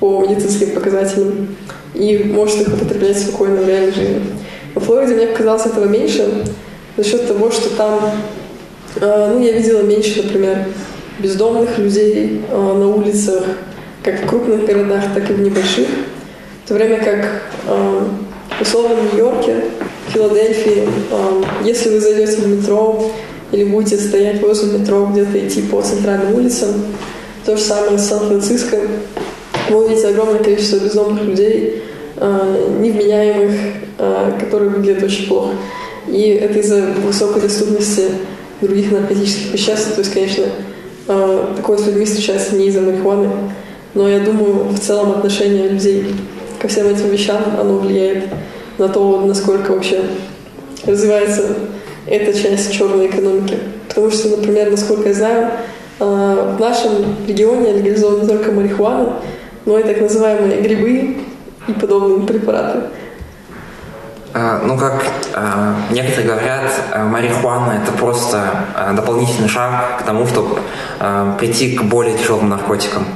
по 0.00 0.26
медицинским 0.26 0.70
показателям, 0.70 1.56
и 1.94 2.18
может 2.24 2.60
их 2.60 2.68
употреблять 2.68 3.18
спокойно 3.18 3.60
в 3.60 3.68
реальной 3.68 3.92
жизни. 3.92 4.22
Во 4.74 4.80
Флориде 4.80 5.14
мне 5.14 5.26
показалось 5.26 5.66
этого 5.66 5.84
меньше 5.84 6.44
за 6.96 7.04
счет 7.04 7.28
того, 7.28 7.50
что 7.50 7.68
там 7.76 8.00
а, 9.00 9.32
ну, 9.32 9.40
я 9.40 9.52
видела 9.52 9.82
меньше, 9.82 10.22
например, 10.22 10.66
бездомных 11.18 11.78
людей 11.78 12.42
а, 12.50 12.74
на 12.74 12.88
улицах, 12.88 13.44
как 14.02 14.22
в 14.22 14.26
крупных 14.26 14.64
городах, 14.64 15.04
так 15.14 15.30
и 15.30 15.34
в 15.34 15.40
небольших. 15.40 15.86
То 16.70 16.74
время 16.74 16.98
как, 16.98 17.42
а, 17.66 18.08
условно, 18.60 18.94
в 18.94 19.12
Нью-Йорке, 19.12 19.56
Филадельфии, 20.14 20.88
если 21.64 21.88
вы 21.88 21.98
зайдете 21.98 22.42
в 22.42 22.46
метро 22.46 23.10
или 23.50 23.64
будете 23.64 23.96
стоять 23.96 24.40
возле 24.40 24.78
метро, 24.78 25.04
где-то 25.06 25.48
идти 25.48 25.62
по 25.62 25.82
центральным 25.82 26.36
улицам, 26.36 26.68
то 27.44 27.56
же 27.56 27.62
самое 27.62 27.98
с 27.98 28.06
Сан-Франциско, 28.06 28.76
вы 29.68 29.84
увидите 29.84 30.06
огромное 30.06 30.38
количество 30.38 30.76
бездомных 30.76 31.24
людей, 31.24 31.82
невменяемых, 32.16 33.50
которые 34.38 34.70
выглядят 34.70 35.02
очень 35.02 35.26
плохо. 35.26 35.54
И 36.06 36.22
это 36.40 36.60
из-за 36.60 36.82
высокой 37.04 37.42
доступности 37.42 38.04
других 38.60 38.92
наркотических 38.92 39.52
веществ. 39.52 39.94
То 39.96 40.02
есть, 40.02 40.12
конечно, 40.12 40.44
э, 41.08 41.46
такое 41.56 41.78
с 41.78 41.86
людьми 41.86 42.04
встречается 42.04 42.54
не 42.54 42.68
из-за 42.68 42.80
марихуаны, 42.80 43.28
но 43.94 44.08
я 44.08 44.20
думаю, 44.20 44.68
в 44.68 44.78
целом 44.78 45.10
отношение 45.10 45.68
людей 45.68 46.14
ко 46.60 46.68
всем 46.68 46.88
этим 46.88 47.08
вещам, 47.08 47.42
оно 47.58 47.78
влияет 47.78 48.28
на 48.78 48.88
то, 48.88 49.20
насколько 49.24 49.72
вообще 49.72 50.02
развивается 50.86 51.56
эта 52.06 52.32
часть 52.32 52.72
черной 52.72 53.06
экономики. 53.06 53.58
Потому 53.88 54.10
что, 54.10 54.28
например, 54.36 54.70
насколько 54.70 55.08
я 55.08 55.14
знаю, 55.14 55.50
э, 55.98 56.54
в 56.56 56.60
нашем 56.60 57.16
регионе 57.26 57.72
легализована 57.72 58.26
только 58.26 58.52
марихуана, 58.52 59.16
но 59.66 59.78
и 59.78 59.82
так 59.82 60.00
называемые 60.00 60.60
грибы 60.60 61.18
и 61.66 61.72
подобные 61.72 62.26
препараты. 62.26 62.80
А, 64.32 64.62
ну, 64.64 64.78
как 64.78 65.02
а, 65.34 65.74
некоторые 65.90 66.28
говорят, 66.28 66.70
а, 66.92 67.04
марихуана– 67.04 67.82
это 67.82 67.92
просто 67.92 68.44
дополнительный 68.94 69.48
шаг 69.48 69.98
к 70.00 70.02
тому, 70.02 70.26
чтобы 70.26 70.60
прийти 71.38 71.76
к 71.76 71.82
более 71.82 72.16
тяжелым 72.16 72.48
наркотикам. 72.48 73.06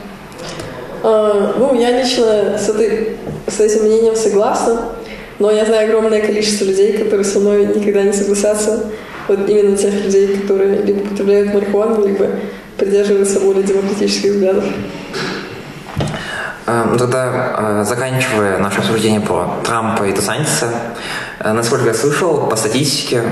Ну, 1.03 1.75
я 1.75 2.01
лично 2.01 2.59
с, 2.59 2.69
этой, 2.71 3.19
с 3.47 3.61
этим 3.61 3.85
мнением 3.85 4.17
согласна, 4.17 4.93
но 5.39 5.51
я 5.51 5.65
знаю 5.65 5.89
огромное 5.89 6.21
количество 6.21 6.65
людей, 6.65 6.99
которые 6.99 7.25
со 7.25 7.41
мной 7.41 7.67
никогда 7.67 8.03
не 8.03 8.13
согласятся. 8.13 8.91
Вот 9.29 9.49
именно 9.49 9.77
тех 9.77 9.93
людей, 10.05 10.39
которые 10.39 10.83
либо 10.83 11.01
употребляют 11.01 11.55
марихуану, 11.55 12.07
либо 12.07 12.29
придерживаются 12.77 13.41
более 13.41 13.63
демократических 13.63 14.33
взглядов. 14.33 14.65
Э, 16.67 16.85
ну, 16.91 16.97
тогда, 16.97 17.55
э, 17.59 17.85
заканчивая 17.87 18.59
наше 18.59 18.79
обсуждение 18.79 19.21
про 19.21 19.61
Трампа 19.65 20.05
и 20.05 20.13
Десантиса, 20.13 20.71
э, 21.41 21.53
насколько 21.53 21.87
я 21.87 21.95
слышал, 21.95 22.47
по 22.49 22.57
статистике, 22.57 23.23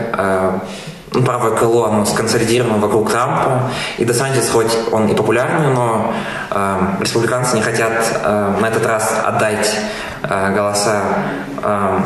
правое 1.20 1.52
крыло, 1.52 1.86
оно 1.86 2.04
сконсолидировано 2.04 2.78
вокруг 2.78 3.10
Трампа, 3.10 3.70
и 3.98 4.04
Десантис, 4.04 4.50
хоть 4.50 4.72
он 4.90 5.08
и 5.08 5.14
популярный, 5.14 5.68
но 5.68 6.14
э, 6.50 6.76
республиканцы 7.00 7.56
не 7.56 7.62
хотят 7.62 7.92
э, 8.22 8.54
на 8.60 8.66
этот 8.66 8.86
раз 8.86 9.14
отдать 9.24 9.76
э, 10.22 10.54
голоса 10.54 11.02
э, 11.62 11.98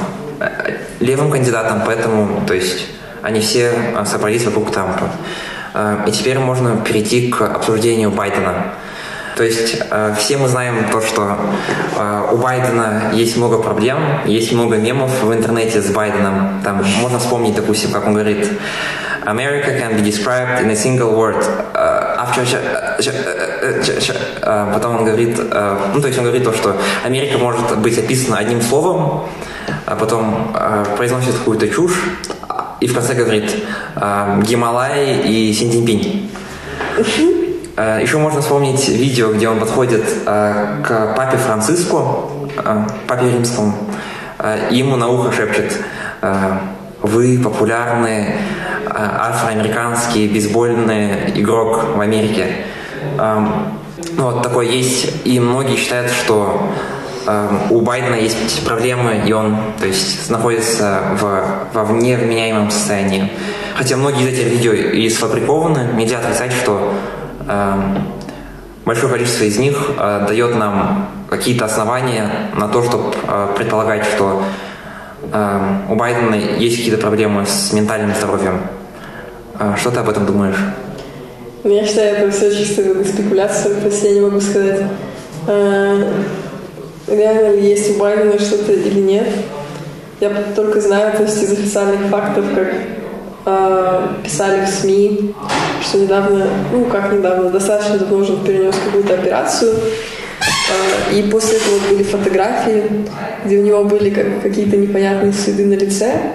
левым 1.00 1.30
кандидатам, 1.30 1.82
поэтому, 1.86 2.44
то 2.46 2.54
есть, 2.54 2.86
они 3.22 3.40
все 3.40 3.72
собрались 4.04 4.44
вокруг 4.44 4.70
Трампа. 4.70 5.11
И 6.07 6.12
теперь 6.12 6.38
можно 6.38 6.76
перейти 6.76 7.30
к 7.30 7.42
обсуждению 7.42 8.11
Байдена. 8.11 8.74
То 9.37 9.45
есть 9.45 9.82
э, 9.91 10.14
все 10.18 10.39
мы 10.39 10.49
знаем 10.49 10.87
то, 10.91 11.03
что 11.03 11.37
э, 11.99 12.28
у 12.32 12.39
Байдена 12.39 13.11
есть 13.12 13.37
много 13.37 13.59
проблем, 13.59 13.99
есть 14.24 14.51
много 14.53 14.76
мемов 14.76 15.22
в 15.22 15.30
интернете 15.30 15.82
с 15.82 15.91
Байденом. 15.91 16.62
Там 16.64 16.82
можно 17.03 17.18
вспомнить, 17.18 17.55
допустим, 17.55 17.91
как 17.93 18.07
он 18.07 18.14
говорит 18.14 18.49
America 19.26 19.78
can 19.78 19.95
be 19.95 20.03
described 20.03 20.62
in 20.62 20.70
a 20.70 20.74
single 20.74 21.14
word. 21.14 21.45
Потом 24.72 24.97
он 24.97 25.05
говорит, 25.05 25.39
ну 25.39 26.01
то 26.01 26.07
есть 26.07 26.18
он 26.18 26.24
говорит 26.24 26.45
то, 26.45 26.53
что 26.55 26.76
Америка 27.05 27.37
может 27.37 27.78
быть 27.78 27.99
описана 27.99 28.39
одним 28.39 28.62
словом, 28.62 29.28
а 29.84 29.97
потом 29.97 30.57
произносит 30.97 31.34
какую-то 31.34 31.68
чушь 31.68 32.01
и 32.80 32.87
в 32.87 32.95
конце 32.95 33.14
говорит 33.14 33.53
Гималай 33.97 35.22
и 35.24 35.53
Синьцзиньпинь. 35.53 36.30
Э, 37.77 37.99
Еще 38.01 38.16
можно 38.16 38.41
вспомнить 38.41 38.89
видео, 38.89 39.33
где 39.33 39.49
он 39.49 39.59
подходит 39.59 40.05
э, 40.24 40.83
к 40.83 41.14
папе 41.14 41.37
Франциску, 41.37 42.31
э, 42.57 42.87
папе 43.07 43.31
римскому, 43.31 43.74
и 44.70 44.77
ему 44.77 44.97
на 44.97 45.09
ухо 45.09 45.33
шепчет 45.33 45.79
«Вы 47.01 47.41
популярный 47.43 48.35
афроамериканский 48.87 50.29
бейсбольный 50.29 51.31
игрок 51.41 51.97
в 51.97 52.01
Америке». 52.01 52.66
Ну, 53.16 53.72
вот 54.18 54.43
такое 54.43 54.66
есть, 54.66 55.11
и 55.24 55.41
многие 55.41 55.77
считают, 55.77 56.12
что 56.12 56.68
у 57.70 57.81
Байдена 57.81 58.16
есть 58.16 58.64
проблемы, 58.66 59.22
и 59.27 59.33
он 59.33 59.57
то 59.81 59.87
есть, 59.87 60.29
находится 60.31 61.01
в, 61.18 61.45
во 61.72 61.85
вневменяемом 61.85 62.70
состоянии. 62.70 63.33
Хотя 63.74 63.97
многие 63.97 64.29
из 64.29 64.39
этих 64.39 64.53
видео 64.53 64.72
и 64.72 65.09
сфабрикованы, 65.09 65.95
нельзя 65.95 66.18
отрицать, 66.18 66.53
что 66.53 66.93
Эм, 66.93 67.16
большое 68.86 69.12
количество 69.12 69.44
из 69.44 69.59
них 69.59 69.76
э, 69.99 70.24
дает 70.26 70.55
нам 70.55 71.09
какие-то 71.28 71.66
основания 71.66 72.30
на 72.57 72.68
то, 72.68 72.82
чтобы 72.82 73.12
э, 73.26 73.49
предполагать, 73.57 74.05
что 74.05 74.44
эм, 75.32 75.90
у 75.90 75.97
Байдена 75.97 76.36
есть 76.36 76.76
какие-то 76.76 77.01
проблемы 77.01 77.44
с 77.44 77.72
ментальным 77.72 78.14
здоровьем. 78.14 78.61
Э, 79.59 79.74
что 79.76 79.90
ты 79.90 79.99
об 79.99 80.09
этом 80.09 80.24
думаешь? 80.24 80.57
Я 81.64 81.84
считаю, 81.84 82.16
это 82.16 82.30
все 82.30 82.55
чисто 82.57 82.82
спекуляция, 83.05 83.74
то 83.74 83.88
я 83.88 84.12
не 84.12 84.20
могу 84.20 84.40
сказать, 84.40 84.82
реально 87.09 87.57
ли 87.57 87.68
есть 87.68 87.97
у 87.97 87.99
Байдена 87.99 88.38
что-то 88.38 88.72
или 88.72 89.01
нет. 89.01 89.26
Я 90.20 90.30
только 90.55 90.80
знаю, 90.80 91.16
то 91.16 91.24
есть 91.24 91.42
из 91.42 91.51
официальных 91.51 92.09
фактов, 92.09 92.44
как 92.55 92.68
э, 93.47 94.09
писали 94.22 94.66
в 94.66 94.68
СМИ, 94.68 95.34
что 95.80 95.99
недавно, 95.99 96.49
ну 96.72 96.84
как 96.84 97.12
недавно, 97.12 97.51
достаточно 97.51 97.99
давно 97.99 98.18
уже 98.18 98.36
перенес 98.38 98.74
какую-то 98.84 99.14
операцию. 99.14 99.74
Э, 99.74 101.16
и 101.16 101.22
после 101.30 101.59
этого 101.59 101.78
были 101.88 102.03
фотографии, 102.03 102.84
где 103.44 103.59
у 103.59 103.62
него 103.62 103.84
были 103.84 104.11
как, 104.11 104.42
какие-то 104.42 104.76
непонятные 104.76 105.32
следы 105.32 105.64
на 105.66 105.74
лице. 105.74 106.32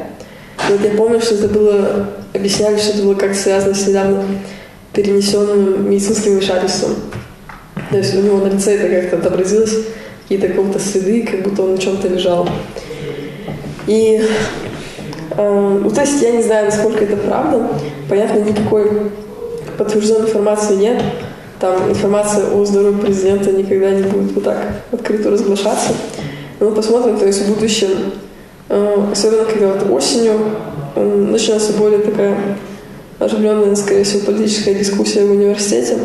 И 0.68 0.72
вот 0.72 0.84
я 0.84 0.92
помню, 0.92 1.22
что 1.22 1.36
это 1.36 1.48
было, 1.50 2.10
объясняли, 2.34 2.78
что 2.78 2.94
это 2.94 3.04
было 3.04 3.16
как 3.16 3.36
связано 3.36 3.74
с 3.74 3.88
недавно 3.88 4.24
перенесенным 4.94 5.90
медицинским 5.90 6.34
вмешательством. 6.34 6.96
То 7.90 7.98
есть 7.98 8.16
у 8.16 8.22
него 8.22 8.38
на 8.38 8.48
лице 8.48 8.76
это 8.76 9.02
как-то 9.02 9.28
отобразилось, 9.28 9.76
какие-то 10.24 10.48
какие-то 10.48 10.80
следы, 10.80 11.28
как 11.30 11.42
будто 11.44 11.64
он 11.64 11.74
на 11.74 11.78
чем-то 11.78 12.08
лежал. 12.08 12.48
И 13.88 14.22
ну, 15.38 15.90
то 15.90 16.02
есть 16.02 16.22
я 16.22 16.32
не 16.32 16.44
знаю, 16.44 16.66
насколько 16.66 17.04
это 17.04 17.18
правда. 17.18 17.68
Понятно, 18.10 18.40
никакой 18.40 19.12
подтвержденной 19.78 20.28
информации 20.28 20.76
нет. 20.76 21.02
Там 21.60 21.90
информация 21.90 22.52
о 22.52 22.66
здоровье 22.66 23.00
президента 23.00 23.52
никогда 23.52 23.92
не 23.92 24.04
будет 24.04 24.34
вот 24.34 24.44
так 24.44 24.58
открыто 24.92 25.30
разглашаться. 25.30 25.92
Но 26.60 26.70
мы 26.70 26.76
посмотрим, 26.76 27.18
то 27.18 27.26
есть 27.26 27.44
в 27.44 27.54
будущем, 27.54 27.90
э, 28.70 28.98
особенно 29.12 29.46
когда 29.46 29.68
вот 29.68 29.90
осенью 29.92 30.40
начнется 30.96 31.74
более 31.74 32.00
такая 32.00 32.58
оживленная, 33.20 33.76
скорее 33.76 34.04
всего, 34.04 34.26
политическая 34.26 34.74
дискуссия 34.74 35.26
в 35.26 35.32
университете, 35.32 35.98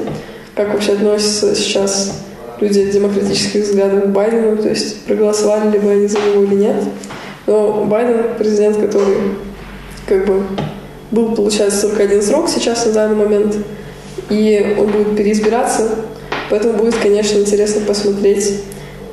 как 0.54 0.72
вообще 0.72 0.92
относятся 0.92 1.54
сейчас 1.54 2.22
люди 2.60 2.90
демократических 2.90 3.64
взглядов 3.64 4.04
к 4.04 4.06
Байдену, 4.08 4.56
то 4.56 4.68
есть 4.68 5.04
проголосовали 5.04 5.70
ли 5.70 5.78
бы 5.78 5.90
они 5.90 6.06
за 6.06 6.18
него 6.18 6.44
или 6.44 6.54
нет. 6.54 6.76
Но 7.46 7.84
Байден 7.84 8.34
президент, 8.38 8.76
который 8.76 9.16
как 10.06 10.26
бы 10.26 10.42
был, 11.10 11.34
получается, 11.34 11.88
41 11.88 12.22
срок 12.22 12.48
сейчас 12.48 12.86
на 12.86 12.92
данный 12.92 13.16
момент, 13.16 13.56
и 14.28 14.76
он 14.78 14.86
будет 14.88 15.16
переизбираться, 15.16 15.88
поэтому 16.50 16.74
будет, 16.74 16.96
конечно, 16.96 17.38
интересно 17.38 17.82
посмотреть 17.86 18.62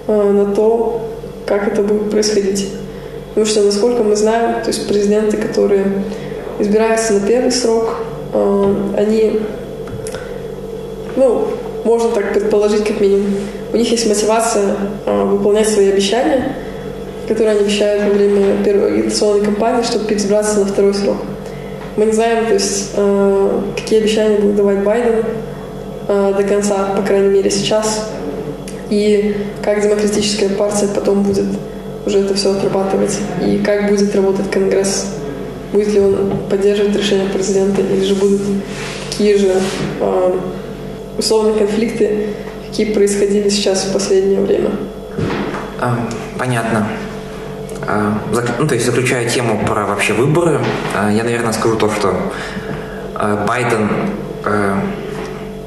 э, 0.07 0.31
на 0.31 0.53
то, 0.53 1.09
как 1.45 1.67
это 1.67 1.83
будет 1.83 2.09
происходить. 2.09 2.69
Потому 3.29 3.45
что, 3.45 3.63
насколько 3.63 4.03
мы 4.03 4.15
знаем, 4.15 4.61
то 4.63 4.69
есть 4.69 4.87
президенты, 4.87 5.37
которые 5.37 5.85
избираются 6.59 7.13
на 7.13 7.27
первый 7.27 7.51
срок, 7.51 7.97
э, 8.33 8.75
они, 8.97 9.39
ну, 11.15 11.47
можно 11.83 12.09
так 12.09 12.33
предположить 12.33 12.85
как 12.85 12.99
минимум, 13.01 13.35
у 13.71 13.77
них 13.77 13.91
есть 13.91 14.07
мотивация 14.07 14.75
э, 15.05 15.23
выполнять 15.25 15.67
свои 15.67 15.89
обещания, 15.89 16.55
которые 17.27 17.55
они 17.55 17.61
обещают 17.61 18.03
во 18.03 18.09
время 18.09 18.63
первой 18.63 18.99
агитационной 18.99 19.45
кампании, 19.45 19.83
чтобы 19.83 20.05
переизбраться 20.05 20.59
на 20.59 20.65
второй 20.65 20.93
срок. 20.93 21.17
Мы 21.95 22.05
не 22.05 22.11
знаем, 22.11 22.47
то 22.47 22.53
есть, 22.53 22.91
э, 22.95 23.61
какие 23.75 23.99
обещания 23.99 24.37
будет 24.37 24.55
давать 24.55 24.79
Байден 24.79 25.23
э, 26.07 26.33
до 26.35 26.43
конца, 26.43 26.93
по 26.95 27.03
крайней 27.03 27.29
мере, 27.29 27.51
сейчас, 27.51 28.09
и 28.89 29.35
как 29.63 29.81
демократическая 29.81 30.49
партия 30.49 30.87
потом 30.87 31.23
будет 31.23 31.45
уже 32.05 32.19
это 32.19 32.33
все 32.33 32.51
отрабатывать, 32.51 33.17
и 33.45 33.59
как 33.59 33.89
будет 33.89 34.13
работать 34.15 34.49
Конгресс, 34.51 35.13
будет 35.71 35.93
ли 35.93 35.99
он 35.99 36.33
поддерживать 36.49 36.95
решение 36.95 37.29
президента, 37.29 37.81
или 37.81 38.03
же 38.03 38.15
будут 38.15 38.41
такие 39.09 39.37
же 39.37 39.53
э, 39.99 40.39
условные 41.17 41.55
конфликты, 41.55 42.27
какие 42.67 42.91
происходили 42.93 43.49
сейчас 43.49 43.83
в 43.83 43.93
последнее 43.93 44.41
время. 44.41 44.71
Понятно. 46.37 46.87
А, 47.87 48.17
ну, 48.59 48.67
то 48.67 48.75
есть 48.75 48.85
заключая 48.85 49.27
тему 49.29 49.65
про 49.65 49.85
вообще 49.85 50.13
выборы, 50.13 50.59
а, 50.95 51.11
я, 51.11 51.23
наверное, 51.23 51.53
скажу 51.53 51.75
то, 51.75 51.89
что 51.89 52.15
а, 53.15 53.45
Байден 53.45 53.89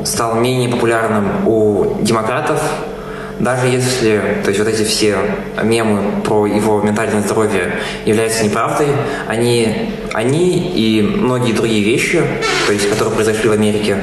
стал 0.05 0.35
менее 0.37 0.69
популярным 0.69 1.49
у 1.49 1.97
демократов, 2.03 2.61
даже 3.41 3.67
если 3.67 4.41
то 4.45 4.49
есть 4.49 4.59
вот 4.59 4.69
эти 4.69 4.85
все 4.85 5.17
мемы 5.63 6.21
про 6.23 6.47
его 6.47 6.81
ментальное 6.83 7.23
здоровье 7.23 7.81
являются 8.05 8.45
неправдой, 8.45 8.89
они, 9.27 9.95
они 10.13 10.71
и 10.75 11.01
многие 11.03 11.53
другие 11.53 11.83
вещи, 11.83 12.23
то 12.67 12.73
есть, 12.73 12.89
которые 12.91 13.15
произошли 13.15 13.49
в 13.49 13.53
Америке, 13.53 13.97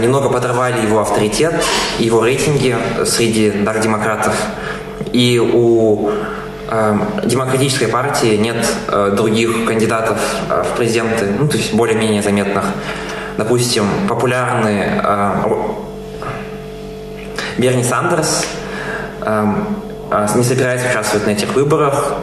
немного 0.00 0.28
подорвали 0.28 0.82
его 0.84 1.00
авторитет, 1.00 1.54
его 2.00 2.24
рейтинги 2.24 2.76
среди 3.06 3.50
даже 3.50 3.80
демократов. 3.80 4.34
И 5.12 5.38
у 5.38 6.10
демократической 7.24 7.86
партии 7.86 8.36
нет 8.36 8.66
э, 8.88 9.12
других 9.16 9.64
кандидатов 9.66 10.18
э, 10.48 10.62
в 10.62 10.76
президенты, 10.76 11.26
ну, 11.38 11.48
то 11.48 11.56
есть 11.56 11.74
более-менее 11.74 12.22
заметных. 12.22 12.64
Допустим, 13.36 13.84
популярный 14.08 14.82
э, 15.02 15.32
Берни 17.58 17.84
Сандерс 17.84 18.46
эм, 19.20 19.66
не 20.34 20.42
собирается 20.42 20.88
участвовать 20.90 21.26
на 21.26 21.30
этих 21.30 21.54
выборах, 21.54 22.14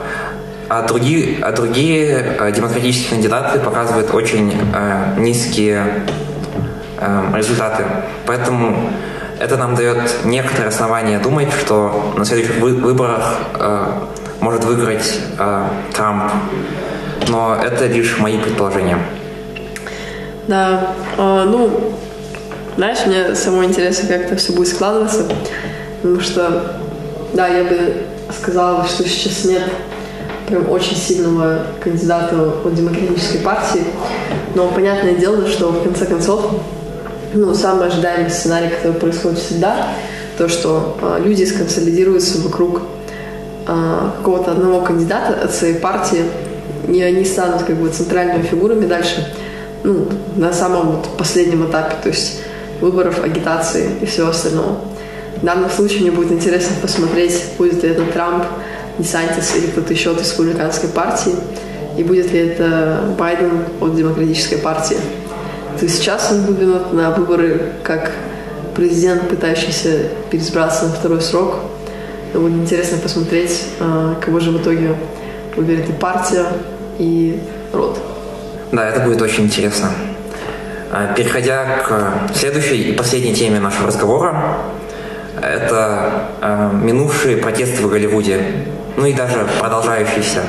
а 0.67 0.81
другие, 0.81 1.41
а 1.41 1.53
другие 1.53 2.51
демократические 2.53 3.11
кандидаты 3.11 3.59
показывают 3.59 4.13
очень 4.13 4.53
низкие 5.17 6.03
эм, 6.99 7.33
результаты. 7.33 7.85
Поэтому 8.25 8.89
это 9.39 9.55
нам 9.55 9.75
дает 9.75 10.25
некоторые 10.25 10.67
основания 10.67 11.19
думать, 11.19 11.47
что 11.53 12.13
на 12.17 12.25
следующих 12.25 12.57
выборах 12.57 13.37
может 14.41 14.65
выиграть 14.65 15.19
э, 15.37 15.67
Трамп. 15.93 16.31
Но 17.29 17.55
это 17.55 17.85
лишь 17.87 18.17
мои 18.19 18.37
предположения. 18.37 18.97
Да, 20.47 20.93
э, 21.17 21.45
ну, 21.47 21.93
знаешь, 22.75 23.05
мне 23.05 23.35
самое 23.35 23.69
интересно, 23.69 24.09
как 24.09 24.21
это 24.23 24.35
все 24.35 24.53
будет 24.53 24.67
складываться, 24.67 25.27
потому 26.01 26.19
что, 26.19 26.77
да, 27.33 27.47
я 27.47 27.63
бы 27.63 27.93
сказала, 28.37 28.85
что 28.85 29.07
сейчас 29.07 29.45
нет 29.45 29.63
прям 30.47 30.69
очень 30.69 30.95
сильного 30.97 31.67
кандидата 31.79 32.35
от 32.65 32.73
демократической 32.73 33.37
партии, 33.37 33.83
но 34.55 34.67
понятное 34.67 35.15
дело, 35.15 35.47
что 35.47 35.69
в 35.69 35.83
конце 35.83 36.05
концов, 36.05 36.51
ну, 37.33 37.53
самый 37.53 37.87
ожидаемый 37.87 38.31
сценарий, 38.31 38.69
который 38.69 38.93
происходит 38.93 39.39
всегда, 39.39 39.89
то, 40.37 40.49
что 40.49 40.97
э, 41.01 41.21
люди 41.23 41.43
сконсолидируются 41.43 42.39
вокруг 42.41 42.81
какого-то 43.65 44.51
одного 44.51 44.81
кандидата 44.81 45.43
от 45.43 45.53
своей 45.53 45.75
партии, 45.75 46.23
и 46.87 47.01
они 47.01 47.25
станут 47.25 47.63
как 47.63 47.75
бы 47.75 47.89
центральными 47.89 48.43
фигурами 48.43 48.85
дальше. 48.85 49.33
ну, 49.83 50.07
на 50.35 50.53
самом 50.53 50.91
вот 50.91 51.17
последнем 51.17 51.67
этапе, 51.67 51.95
то 52.01 52.09
есть 52.09 52.41
выборов, 52.81 53.23
агитации 53.23 53.89
и 54.01 54.05
всего 54.05 54.29
остального. 54.29 54.79
В 55.37 55.45
данном 55.45 55.69
случае 55.69 56.01
мне 56.01 56.11
будет 56.11 56.31
интересно 56.31 56.75
посмотреть, 56.81 57.43
будет 57.57 57.83
ли 57.83 57.89
это 57.89 58.03
Трамп, 58.05 58.43
Десантис 58.97 59.55
или 59.55 59.67
кто-то 59.67 59.93
еще 59.93 60.11
от 60.11 60.19
республиканской 60.19 60.89
партии, 60.89 61.33
и 61.97 62.03
будет 62.03 62.31
ли 62.31 62.39
это 62.39 63.15
Байден 63.17 63.63
от 63.79 63.95
демократической 63.95 64.57
партии. 64.57 64.97
То 65.79 65.85
есть 65.85 65.97
сейчас 65.97 66.31
он 66.31 66.41
выдвинут 66.41 66.93
на 66.93 67.11
выборы 67.11 67.73
как 67.83 68.11
президент, 68.75 69.29
пытающийся 69.29 70.09
переизбраться 70.29 70.85
на 70.85 70.93
второй 70.93 71.21
срок. 71.21 71.55
Будет 72.33 72.53
интересно 72.53 72.97
посмотреть, 72.97 73.65
а, 73.79 74.15
кого 74.15 74.39
же 74.39 74.51
в 74.51 74.61
итоге 74.61 74.95
выберет 75.55 75.89
и 75.89 75.93
партия, 75.93 76.45
и 76.97 77.39
род. 77.73 77.99
Да, 78.71 78.87
это 78.87 79.01
будет 79.01 79.21
очень 79.21 79.45
интересно. 79.45 79.89
А, 80.91 81.13
переходя 81.13 81.77
к 81.85 82.33
следующей 82.33 82.91
и 82.91 82.93
последней 82.93 83.33
теме 83.33 83.59
нашего 83.59 83.87
разговора, 83.87 84.57
это 85.41 86.27
э, 86.41 86.69
минувшие 86.83 87.37
протесты 87.37 87.81
в 87.81 87.89
Голливуде, 87.89 88.43
ну 88.97 89.05
и 89.05 89.13
даже 89.13 89.47
продолжающиеся. 89.59 90.41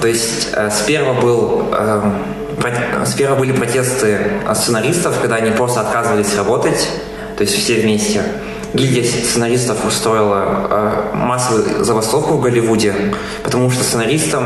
То 0.00 0.08
есть 0.08 0.48
э, 0.54 0.70
сперва 0.70 1.12
был 1.12 1.68
э, 1.70 2.02
Сперва 3.06 3.36
были 3.36 3.52
протесты 3.52 4.18
сценаристов, 4.54 5.18
когда 5.20 5.36
они 5.36 5.50
просто 5.50 5.80
отказывались 5.80 6.36
работать, 6.36 6.88
то 7.36 7.42
есть 7.42 7.54
все 7.56 7.80
вместе. 7.80 8.22
Гильдия 8.74 9.04
сценаристов 9.04 9.84
устроила 9.86 10.66
э, 10.70 11.16
массовую 11.16 11.84
забастовку 11.84 12.34
в 12.34 12.40
Голливуде, 12.40 12.94
потому 13.42 13.70
что 13.70 13.84
сценаристам, 13.84 14.44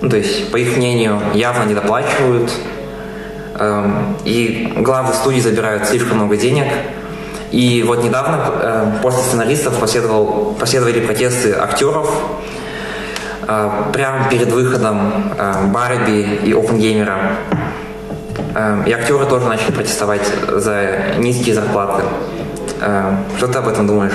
ну, 0.00 0.08
то 0.08 0.16
есть, 0.16 0.50
по 0.50 0.56
их 0.56 0.76
мнению, 0.76 1.20
явно 1.34 1.64
не 1.64 1.74
доплачивают, 1.74 2.52
э, 3.54 3.90
и 4.24 4.72
главы 4.76 5.14
студии 5.14 5.40
забирают 5.40 5.86
слишком 5.86 6.18
много 6.18 6.36
денег. 6.36 6.66
И 7.52 7.84
вот 7.86 8.02
недавно 8.02 8.40
э, 8.44 8.92
после 9.02 9.22
сценаристов 9.22 9.78
последовал, 9.78 10.56
последовали 10.58 11.00
протесты 11.00 11.52
актеров, 11.52 12.10
а, 13.46 13.90
прямо 13.92 14.28
перед 14.30 14.50
выходом 14.52 15.32
а, 15.38 15.66
Барби 15.66 16.38
и 16.44 16.52
Опенгеймера. 16.52 17.36
А, 18.54 18.82
и 18.86 18.92
актеры 18.92 19.26
тоже 19.26 19.46
начали 19.46 19.72
протестовать 19.72 20.26
за 20.48 21.16
низкие 21.18 21.54
зарплаты. 21.54 22.04
Что 22.78 23.48
ты 23.48 23.58
об 23.58 23.68
этом 23.68 23.86
думаешь? 23.86 24.14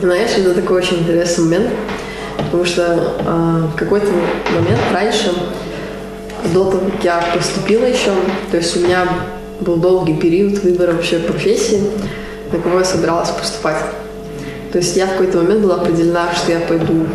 Знаешь, 0.00 0.30
это 0.36 0.54
такой 0.54 0.78
очень 0.78 1.00
интересный 1.00 1.44
момент, 1.44 1.70
потому 2.36 2.64
что 2.64 2.82
э, 3.18 3.66
в 3.74 3.76
какой-то 3.76 4.06
момент 4.54 4.80
раньше, 4.92 5.32
до 6.54 6.64
того, 6.64 6.80
как 6.90 7.04
я 7.04 7.22
поступила 7.34 7.84
еще, 7.84 8.12
то 8.50 8.56
есть 8.56 8.76
у 8.76 8.80
меня 8.80 9.06
был 9.60 9.76
долгий 9.76 10.14
период 10.14 10.62
выбора 10.62 10.92
вообще 10.92 11.18
профессии, 11.18 11.82
на 12.50 12.58
кого 12.58 12.78
я 12.78 12.84
собиралась 12.84 13.28
поступать. 13.30 13.76
То 14.72 14.78
есть 14.78 14.96
я 14.96 15.06
в 15.06 15.10
какой-то 15.10 15.38
момент 15.38 15.60
была 15.60 15.76
определена, 15.76 16.32
что 16.34 16.52
я 16.52 16.60
пойду 16.60 17.06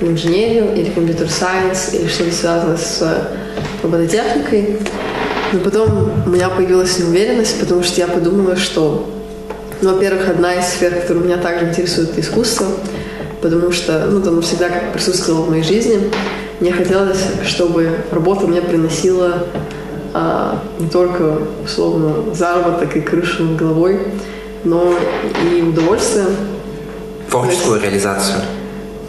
в 0.00 0.04
инженерию 0.04 0.74
или 0.74 0.90
компьютер 0.90 1.28
сайенс 1.30 1.94
или 1.94 2.08
что-то 2.08 2.32
связанное 2.32 2.76
с 2.76 3.28
робототехникой. 3.82 4.78
Но 5.52 5.60
потом 5.60 6.10
у 6.26 6.30
меня 6.30 6.48
появилась 6.50 6.98
неуверенность, 6.98 7.60
потому 7.60 7.82
что 7.82 8.00
я 8.00 8.08
подумала, 8.08 8.56
что, 8.56 9.08
ну, 9.84 9.92
во-первых, 9.92 10.28
одна 10.30 10.54
из 10.54 10.66
сфер, 10.66 10.94
которая 10.94 11.24
меня 11.24 11.36
также 11.36 11.66
интересует, 11.66 12.10
это 12.10 12.20
искусство, 12.20 12.66
потому 13.42 13.70
что, 13.70 14.06
ну, 14.06 14.26
оно 14.26 14.40
всегда 14.40 14.70
как 14.70 14.94
присутствовало 14.94 15.42
в 15.42 15.50
моей 15.50 15.62
жизни. 15.62 16.10
Мне 16.60 16.72
хотелось, 16.72 17.22
чтобы 17.44 17.90
работа 18.10 18.46
мне 18.46 18.62
приносила 18.62 19.46
а, 20.14 20.62
не 20.78 20.88
только, 20.88 21.38
условно, 21.64 22.34
заработок 22.34 22.96
и 22.96 23.00
крышу 23.02 23.44
над 23.44 23.56
головой, 23.56 24.00
но 24.64 24.94
и 25.52 25.60
удовольствие, 25.60 26.26
Творческую 27.30 27.82
реализацию. 27.82 28.38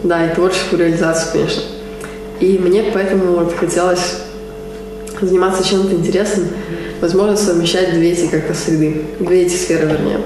Да, 0.02 0.26
и 0.26 0.34
творческую 0.34 0.80
реализацию, 0.80 1.32
конечно. 1.32 1.62
И 2.40 2.58
мне 2.58 2.90
поэтому 2.92 3.36
вот 3.36 3.54
хотелось 3.54 4.16
заниматься 5.20 5.66
чем-то 5.66 5.94
интересным, 5.94 6.48
возможно, 7.00 7.36
совмещать 7.36 7.94
две 7.94 8.12
эти 8.12 8.26
как-то 8.26 8.52
среды, 8.52 9.06
две 9.20 9.42
эти 9.42 9.54
сферы, 9.54 9.86
вернее. 9.86 10.20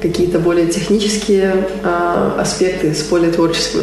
Какие-то 0.00 0.38
более 0.38 0.68
технические 0.68 1.66
э, 1.82 2.30
аспекты 2.38 2.94
с 2.94 3.02
более 3.02 3.32
творческими. 3.32 3.82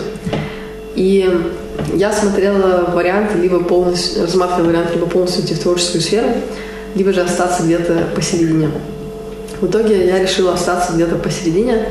И 0.95 1.29
я 1.93 2.11
смотрела 2.13 2.89
варианты, 2.93 3.37
либо 3.37 3.59
полностью, 3.63 4.23
рассматривала 4.23 4.67
вариант 4.67 4.91
либо 4.93 5.07
полностью 5.07 5.43
идти 5.43 5.53
в 5.53 5.59
творческую 5.59 6.01
сферу, 6.01 6.29
либо 6.95 7.11
же 7.11 7.21
остаться 7.21 7.63
где-то 7.63 8.07
посередине. 8.15 8.71
В 9.59 9.67
итоге 9.67 10.07
я 10.07 10.19
решила 10.19 10.53
остаться 10.53 10.93
где-то 10.93 11.15
посередине, 11.15 11.89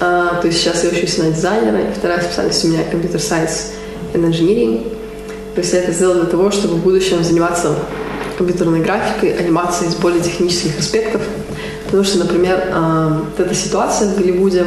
а, 0.00 0.40
то 0.40 0.46
есть 0.46 0.60
сейчас 0.60 0.84
я 0.84 0.90
учусь 0.90 1.18
на 1.18 1.30
дизайнера, 1.30 1.80
и 1.80 1.92
вторая 1.92 2.20
специальность 2.20 2.64
у 2.64 2.68
меня 2.68 2.84
компьютер 2.90 3.20
сайенс 3.20 3.72
и 4.14 4.16
engineering. 4.16 4.92
То 5.54 5.60
есть 5.60 5.72
я 5.72 5.80
это 5.80 5.92
сделала 5.92 6.20
для 6.20 6.30
того, 6.30 6.50
чтобы 6.50 6.74
в 6.74 6.82
будущем 6.82 7.24
заниматься 7.24 7.74
компьютерной 8.36 8.80
графикой, 8.80 9.32
анимацией 9.32 9.90
с 9.90 9.94
более 9.94 10.20
технических 10.20 10.78
аспектов. 10.78 11.22
Потому 11.86 12.04
что, 12.04 12.18
например, 12.18 12.70
а, 12.72 13.22
вот 13.24 13.44
эта 13.44 13.54
ситуация 13.54 14.08
в 14.08 14.16
Голливуде, 14.18 14.66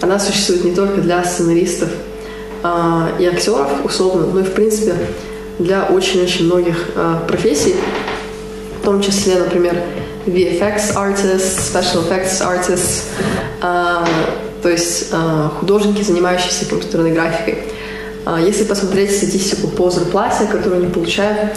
она 0.00 0.18
существует 0.18 0.64
не 0.64 0.74
только 0.74 1.00
для 1.00 1.24
сценаристов 1.24 1.88
а, 2.62 3.08
и 3.18 3.26
актеров, 3.26 3.68
условно, 3.84 4.26
но 4.26 4.40
и, 4.40 4.44
в 4.44 4.52
принципе, 4.52 4.94
для 5.58 5.84
очень-очень 5.84 6.46
многих 6.46 6.88
профессий, 7.28 7.74
в 8.80 8.84
том 8.84 9.02
числе, 9.02 9.38
например, 9.38 9.76
VFX 10.24 10.94
artists, 10.94 11.58
special 11.58 12.08
effects 12.08 12.40
artists, 12.40 13.02
то 14.62 14.68
есть 14.70 15.12
художники, 15.58 16.02
занимающиеся 16.02 16.64
компьютерной 16.64 17.12
графикой. 17.12 17.58
Если 18.40 18.64
посмотреть 18.64 19.14
статистику 19.14 19.68
по 19.68 19.90
зарплате, 19.90 20.46
которую 20.46 20.82
они 20.82 20.90
получают, 20.90 21.52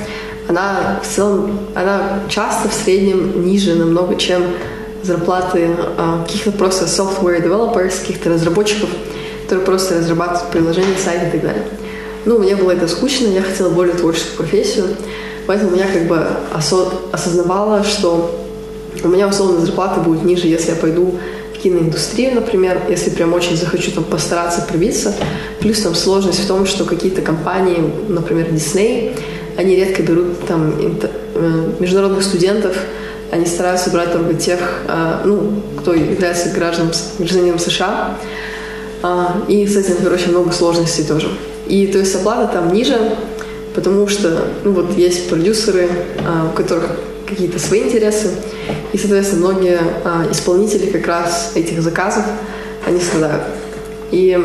она 0.49 0.99
в 1.01 1.07
целом, 1.07 1.59
она 1.75 2.19
часто 2.27 2.67
в 2.67 2.73
среднем 2.73 3.45
ниже 3.45 3.75
намного, 3.75 4.15
чем 4.15 4.43
зарплаты 5.03 5.69
э, 5.97 6.17
каких-то 6.25 6.51
просто 6.51 6.85
software 6.85 7.43
developers, 7.43 7.99
каких-то 7.99 8.29
разработчиков, 8.29 8.89
которые 9.43 9.65
просто 9.65 9.99
разрабатывают 9.99 10.51
приложения, 10.51 10.95
сайты 11.03 11.27
и 11.27 11.31
так 11.31 11.41
далее. 11.41 11.63
Ну, 12.25 12.39
мне 12.39 12.55
было 12.55 12.71
это 12.71 12.87
скучно, 12.87 13.27
я 13.27 13.41
хотела 13.41 13.69
более 13.69 13.93
творческую 13.93 14.37
профессию, 14.37 14.85
поэтому 15.45 15.75
я 15.75 15.87
как 15.87 16.07
бы 16.07 16.25
осо- 16.53 16.93
осознавала, 17.11 17.83
что 17.83 18.33
у 19.03 19.07
меня 19.07 19.27
условно 19.27 19.59
зарплата 19.59 19.99
будет 19.99 20.23
ниже, 20.23 20.47
если 20.47 20.69
я 20.69 20.75
пойду 20.75 21.15
киноиндустрию, 21.61 22.35
например, 22.35 22.81
если 22.89 23.09
прям 23.09 23.33
очень 23.33 23.55
захочу 23.55 23.91
там 23.91 24.03
постараться 24.03 24.61
пробиться. 24.61 25.13
Плюс 25.59 25.79
там 25.81 25.95
сложность 25.95 26.39
в 26.43 26.47
том, 26.47 26.65
что 26.65 26.83
какие-то 26.83 27.21
компании, 27.21 27.91
например, 28.09 28.47
Disney, 28.47 29.17
они 29.57 29.75
редко 29.75 30.03
берут 30.03 30.45
там 30.45 30.73
э, 31.35 31.71
международных 31.79 32.23
студентов, 32.23 32.75
они 33.33 33.47
стараются 33.47 33.89
брать 33.89 34.11
только 34.11 34.35
тех, 34.35 34.59
э, 34.87 35.21
ну, 35.25 35.63
кто 35.79 35.93
является 35.95 36.49
гражданам, 36.49 36.91
гражданином 37.17 37.57
США. 37.57 38.15
А, 39.01 39.41
и 39.47 39.65
с 39.65 39.75
этим, 39.75 39.95
короче, 40.03 40.29
много 40.29 40.51
сложностей 40.51 41.03
тоже. 41.03 41.29
И 41.67 41.87
то 41.87 41.97
есть 41.97 42.13
оплата 42.13 42.53
там 42.53 42.71
ниже, 42.71 42.95
потому 43.73 44.07
что, 44.07 44.45
ну, 44.63 44.73
вот 44.73 44.95
есть 44.95 45.29
продюсеры, 45.29 45.89
а, 46.19 46.51
у 46.51 46.55
которых 46.55 46.91
какие-то 47.27 47.57
свои 47.57 47.81
интересы. 47.81 48.29
И, 48.93 48.99
соответственно, 48.99 49.47
многие 49.47 49.79
а, 50.03 50.27
исполнители 50.31 50.85
как 50.91 51.07
раз 51.07 51.53
этих 51.55 51.81
заказов, 51.81 52.25
они 52.85 52.99
страдают. 52.99 53.45
И 54.11 54.39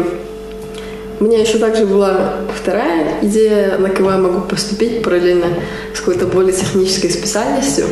у 1.20 1.24
меня 1.24 1.40
еще 1.40 1.58
также 1.58 1.84
была 1.84 2.36
вторая 2.58 3.18
идея, 3.20 3.76
на 3.76 3.90
кого 3.90 4.12
я 4.12 4.16
могу 4.16 4.40
поступить 4.48 5.02
параллельно 5.02 5.48
с 5.92 5.98
какой-то 5.98 6.24
более 6.24 6.54
технической 6.54 7.10
специальностью. 7.10 7.84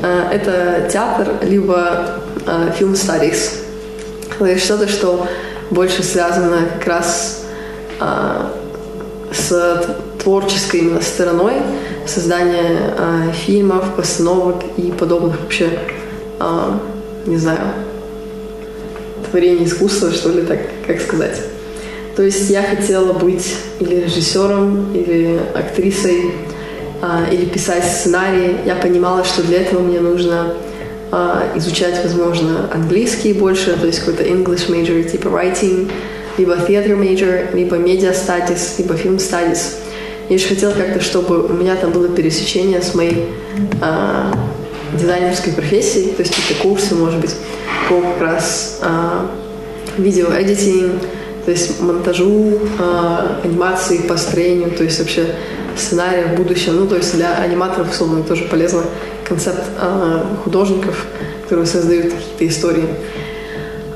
А, 0.00 0.30
это 0.32 0.88
театр, 0.92 1.34
либо 1.42 2.20
а, 2.46 2.70
фильм 2.70 2.92
studies. 2.92 3.58
То 4.38 4.46
есть 4.46 4.64
что-то, 4.64 4.88
что 4.88 5.26
больше 5.70 6.02
связано 6.02 6.68
как 6.78 6.86
раз 6.86 7.44
а, 8.00 8.52
с 9.32 9.96
творческой 10.22 10.80
именно 10.80 11.00
стороной, 11.00 11.54
создания 12.06 12.94
э, 12.96 13.32
фильмов, 13.32 13.94
постановок 13.96 14.62
и 14.76 14.90
подобных 14.90 15.40
вообще, 15.40 15.70
э, 16.40 16.78
не 17.26 17.36
знаю, 17.36 17.60
творений 19.30 19.64
искусства, 19.64 20.10
что 20.10 20.30
ли, 20.30 20.42
так, 20.42 20.60
как 20.86 21.00
сказать. 21.00 21.40
То 22.16 22.22
есть 22.22 22.50
я 22.50 22.62
хотела 22.62 23.12
быть 23.12 23.54
или 23.78 23.96
режиссером, 23.96 24.94
или 24.94 25.40
актрисой, 25.54 26.26
э, 26.26 26.30
или 27.32 27.44
писать 27.44 27.84
сценарии. 27.84 28.56
Я 28.66 28.74
понимала, 28.74 29.24
что 29.24 29.42
для 29.42 29.62
этого 29.62 29.80
мне 29.80 30.00
нужно 30.00 30.54
э, 31.12 31.52
изучать, 31.56 32.00
возможно, 32.02 32.68
английский 32.72 33.32
больше, 33.32 33.76
то 33.76 33.86
есть 33.86 34.00
какой-то 34.00 34.24
English 34.24 34.68
major 34.68 35.02
типа 35.08 35.28
writing, 35.28 35.90
либо 36.38 36.54
theater 36.56 36.98
major, 36.98 37.54
либо 37.54 37.76
media 37.76 38.12
studies, 38.12 38.74
либо 38.78 38.94
film 38.94 39.16
studies. 39.16 39.74
Я 40.28 40.36
еще 40.36 40.48
хотела 40.48 40.72
как-то, 40.72 41.00
чтобы 41.00 41.46
у 41.46 41.52
меня 41.52 41.76
там 41.76 41.90
было 41.90 42.08
пересечение 42.08 42.82
с 42.82 42.94
моей 42.94 43.26
э, 43.80 44.32
дизайнерской 44.94 45.52
профессией, 45.52 46.12
то 46.12 46.22
есть 46.22 46.34
какие-то 46.34 46.62
курсы, 46.62 46.94
может 46.94 47.20
быть, 47.20 47.34
по 47.88 48.00
как 48.00 48.20
раз 48.20 48.80
э, 48.82 49.26
видеоэдитинг, 49.96 51.02
то 51.44 51.50
есть 51.50 51.80
монтажу, 51.80 52.58
э, 52.78 53.26
анимации, 53.44 53.98
построению, 53.98 54.70
то 54.70 54.84
есть 54.84 54.98
вообще 54.98 55.34
сценария 55.78 56.26
в 56.26 56.36
будущем. 56.36 56.76
Ну, 56.76 56.86
то 56.86 56.96
есть 56.96 57.14
для 57.14 57.34
аниматоров, 57.34 57.90
условно, 57.90 58.22
тоже 58.22 58.44
полезно 58.44 58.82
концепт 59.24 59.62
э, 59.80 60.22
художников, 60.44 61.06
которые 61.42 61.66
создают 61.66 62.12
какие-то 62.12 62.46
истории. 62.46 62.88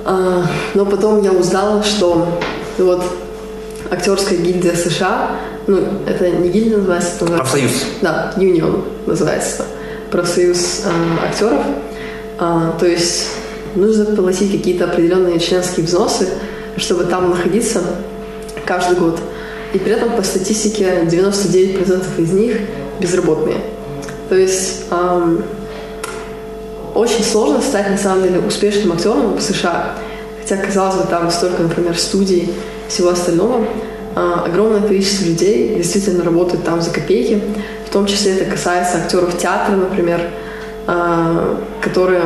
Э, 0.04 0.42
но 0.74 0.86
потом 0.86 1.22
я 1.22 1.32
узнала, 1.32 1.82
что 1.82 2.40
вот 2.78 3.04
актерская 3.90 4.38
гильдия 4.38 4.74
США, 4.74 5.32
ну, 5.66 5.80
это 6.06 6.30
не 6.30 6.48
гильдия 6.48 6.78
называется, 6.78 7.16
это 7.16 7.24
называется... 7.24 7.52
Профсоюз. 7.52 7.72
Да, 8.00 8.32
Union 8.36 8.84
называется. 9.06 9.64
Профсоюз 10.10 10.82
э, 10.84 11.26
актеров. 11.26 11.64
Э, 12.40 12.72
то 12.78 12.86
есть 12.86 13.28
нужно 13.74 14.04
платить 14.16 14.52
какие-то 14.52 14.84
определенные 14.84 15.38
членские 15.40 15.86
взносы, 15.86 16.28
чтобы 16.76 17.04
там 17.04 17.30
находиться 17.30 17.82
каждый 18.64 18.96
год. 18.96 19.18
И 19.74 19.78
при 19.78 19.92
этом 19.92 20.16
по 20.16 20.22
статистике 20.22 21.04
99% 21.04 22.04
из 22.18 22.32
них 22.32 22.56
безработные. 23.00 23.56
То 24.28 24.36
есть 24.36 24.84
эм, 24.90 25.44
очень 26.94 27.24
сложно 27.24 27.60
стать 27.60 27.90
на 27.90 27.96
самом 27.96 28.22
деле 28.22 28.40
успешным 28.40 28.92
актером 28.92 29.34
в 29.34 29.40
США. 29.40 29.94
Хотя, 30.40 30.56
казалось 30.56 30.96
бы, 30.96 31.04
там 31.04 31.30
столько, 31.30 31.62
например, 31.62 31.96
студий, 31.96 32.52
всего 32.88 33.10
остального. 33.10 33.64
Э, 34.14 34.34
огромное 34.46 34.82
количество 34.82 35.24
людей 35.24 35.76
действительно 35.76 36.24
работают 36.24 36.64
там 36.64 36.82
за 36.82 36.90
копейки. 36.90 37.40
В 37.86 37.92
том 37.92 38.06
числе 38.06 38.32
это 38.36 38.50
касается 38.50 38.98
актеров 38.98 39.38
театра, 39.38 39.76
например, 39.76 40.20
э, 40.86 41.56
которые... 41.80 42.22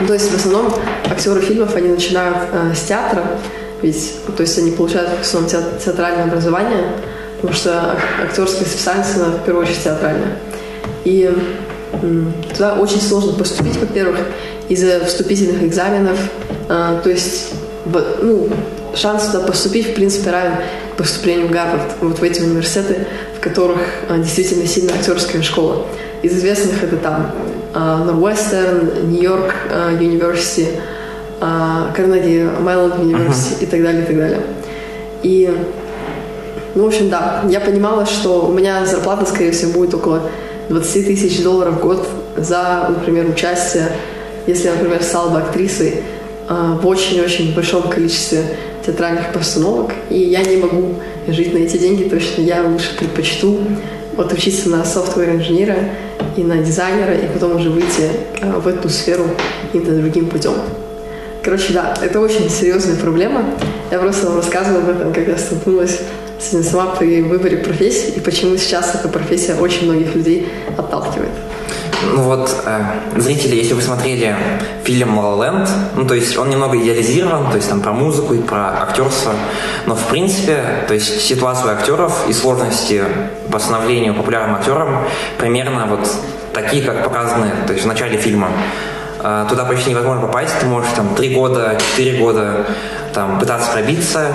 Ну, 0.00 0.06
то 0.06 0.14
есть 0.14 0.30
в 0.30 0.36
основном 0.36 0.72
актеры 1.10 1.40
фильмов, 1.40 1.74
они 1.74 1.88
начинают 1.88 2.38
э, 2.52 2.74
с 2.74 2.82
театра, 2.82 3.24
ведь, 3.82 4.14
то 4.36 4.42
есть 4.42 4.58
они 4.58 4.70
получают 4.70 5.10
в 5.10 5.20
основном 5.22 5.50
театральное 5.50 6.24
образование, 6.24 6.92
потому 7.36 7.52
что 7.52 7.96
актерская 8.22 8.66
специальность, 8.66 9.16
она 9.16 9.26
в 9.26 9.44
первую 9.44 9.64
очередь 9.64 9.82
театральная. 9.82 10.38
И 11.04 11.30
туда 12.54 12.74
очень 12.74 13.00
сложно 13.00 13.32
поступить, 13.32 13.76
во-первых, 13.76 14.18
из-за 14.68 15.04
вступительных 15.04 15.62
экзаменов. 15.62 16.18
А, 16.68 17.00
то 17.00 17.10
есть, 17.10 17.50
ну, 17.84 18.48
шанс 18.94 19.26
туда 19.26 19.40
поступить, 19.46 19.88
в 19.88 19.94
принципе, 19.94 20.30
равен 20.30 20.54
поступлению 20.96 21.48
в 21.48 21.50
Гарвард, 21.50 21.92
вот 22.00 22.18
в 22.18 22.22
эти 22.22 22.40
университеты, 22.40 23.06
в 23.36 23.40
которых 23.40 23.80
а, 24.08 24.18
действительно 24.18 24.66
сильная 24.66 24.94
актерская 24.94 25.42
школа. 25.42 25.86
Из 26.22 26.32
известных 26.32 26.84
это 26.84 26.96
там 26.96 27.32
Норвестерн, 27.74 29.10
Нью-Йорк 29.10 29.54
Университет, 29.98 30.80
Карнеги 31.94 32.48
Меллон 32.60 32.92
Университет 33.00 33.62
и 33.62 33.66
так 33.66 33.82
далее, 33.82 34.02
и 34.02 34.06
так 34.06 34.16
далее. 34.16 34.40
И, 35.22 35.52
ну, 36.74 36.84
в 36.84 36.86
общем, 36.86 37.08
да, 37.08 37.44
я 37.48 37.60
понимала, 37.60 38.06
что 38.06 38.46
у 38.46 38.52
меня 38.52 38.86
зарплата, 38.86 39.26
скорее 39.26 39.50
всего, 39.50 39.72
будет 39.72 39.94
около 39.94 40.22
20 40.68 41.06
тысяч 41.06 41.42
долларов 41.42 41.76
в 41.76 41.80
год 41.80 42.06
за, 42.36 42.86
например, 42.88 43.28
участие, 43.28 43.88
если 44.46 44.68
я, 44.68 44.74
например, 44.74 45.02
стала 45.02 45.30
бы 45.30 45.38
актрисой 45.38 46.02
а, 46.48 46.78
в 46.80 46.86
очень-очень 46.86 47.54
большом 47.54 47.82
количестве 47.82 48.44
театральных 48.84 49.32
постановок, 49.32 49.92
и 50.10 50.18
я 50.18 50.42
не 50.42 50.56
могу 50.56 50.94
жить 51.28 51.54
на 51.54 51.58
эти 51.58 51.76
деньги 51.76 52.04
точно. 52.04 52.42
Я 52.42 52.64
лучше 52.64 52.96
предпочту 52.98 53.58
вот 54.16 54.32
учиться 54.32 54.68
на 54.68 54.84
софтвер-инженера 54.84 55.76
и 56.36 56.42
на 56.42 56.58
дизайнера, 56.58 57.14
и 57.14 57.26
потом 57.26 57.56
уже 57.56 57.70
выйти 57.70 58.10
а, 58.40 58.60
в 58.60 58.66
эту 58.66 58.88
сферу 58.88 59.24
каким-то 59.66 59.92
другим 59.92 60.26
путем. 60.28 60.54
Короче, 61.42 61.72
да, 61.72 61.94
это 62.00 62.20
очень 62.20 62.48
серьезная 62.48 62.96
проблема. 62.96 63.44
Я 63.90 63.98
просто 63.98 64.26
вам 64.28 64.36
рассказывала 64.36 64.82
об 64.82 64.88
этом, 64.88 65.12
когда 65.12 65.36
столкнулась 65.36 65.98
с 66.38 66.62
сама 66.62 66.94
при 66.94 67.20
выборе 67.22 67.56
профессии 67.56 68.14
и 68.16 68.20
почему 68.20 68.56
сейчас 68.56 68.94
эта 68.94 69.08
профессия 69.08 69.54
очень 69.54 69.84
многих 69.84 70.14
людей 70.14 70.48
отталкивает. 70.78 71.30
Ну 72.14 72.22
вот, 72.22 72.50
э, 72.64 72.80
зрители, 73.16 73.56
если 73.56 73.74
вы 73.74 73.82
смотрели 73.82 74.36
фильм 74.84 75.18
«La 75.18 75.36
La 75.38 75.68
ну 75.96 76.04
то 76.04 76.14
есть 76.14 76.36
он 76.36 76.50
немного 76.50 76.76
идеализирован, 76.76 77.50
то 77.50 77.56
есть 77.56 77.68
там 77.68 77.80
про 77.80 77.92
музыку 77.92 78.34
и 78.34 78.38
про 78.38 78.82
актерство, 78.82 79.32
но 79.86 79.94
в 79.94 80.06
принципе, 80.08 80.84
то 80.88 80.94
есть 80.94 81.20
ситуацию 81.20 81.72
актеров 81.72 82.28
и 82.28 82.32
сложности 82.32 83.02
по 83.50 83.58
становлению 83.58 84.14
популярным 84.14 84.56
актером 84.56 85.04
примерно 85.38 85.86
вот 85.86 86.08
такие, 86.52 86.82
как 86.82 87.04
показаны 87.04 87.50
то 87.66 87.72
есть 87.72 87.84
в 87.84 87.88
начале 87.88 88.16
фильма. 88.18 88.48
А, 89.24 89.46
туда 89.48 89.64
почти 89.64 89.90
невозможно 89.90 90.26
попасть, 90.26 90.58
ты 90.58 90.66
можешь 90.66 90.90
там 90.96 91.14
три 91.14 91.34
года, 91.34 91.78
четыре 91.78 92.18
года 92.18 92.66
там 93.14 93.38
пытаться 93.38 93.70
пробиться, 93.70 94.26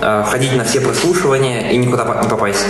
а, 0.00 0.22
ходить 0.22 0.56
на 0.56 0.62
все 0.62 0.80
прослушивания 0.80 1.70
и 1.70 1.76
никуда 1.76 2.04
не 2.22 2.28
попасть. 2.28 2.64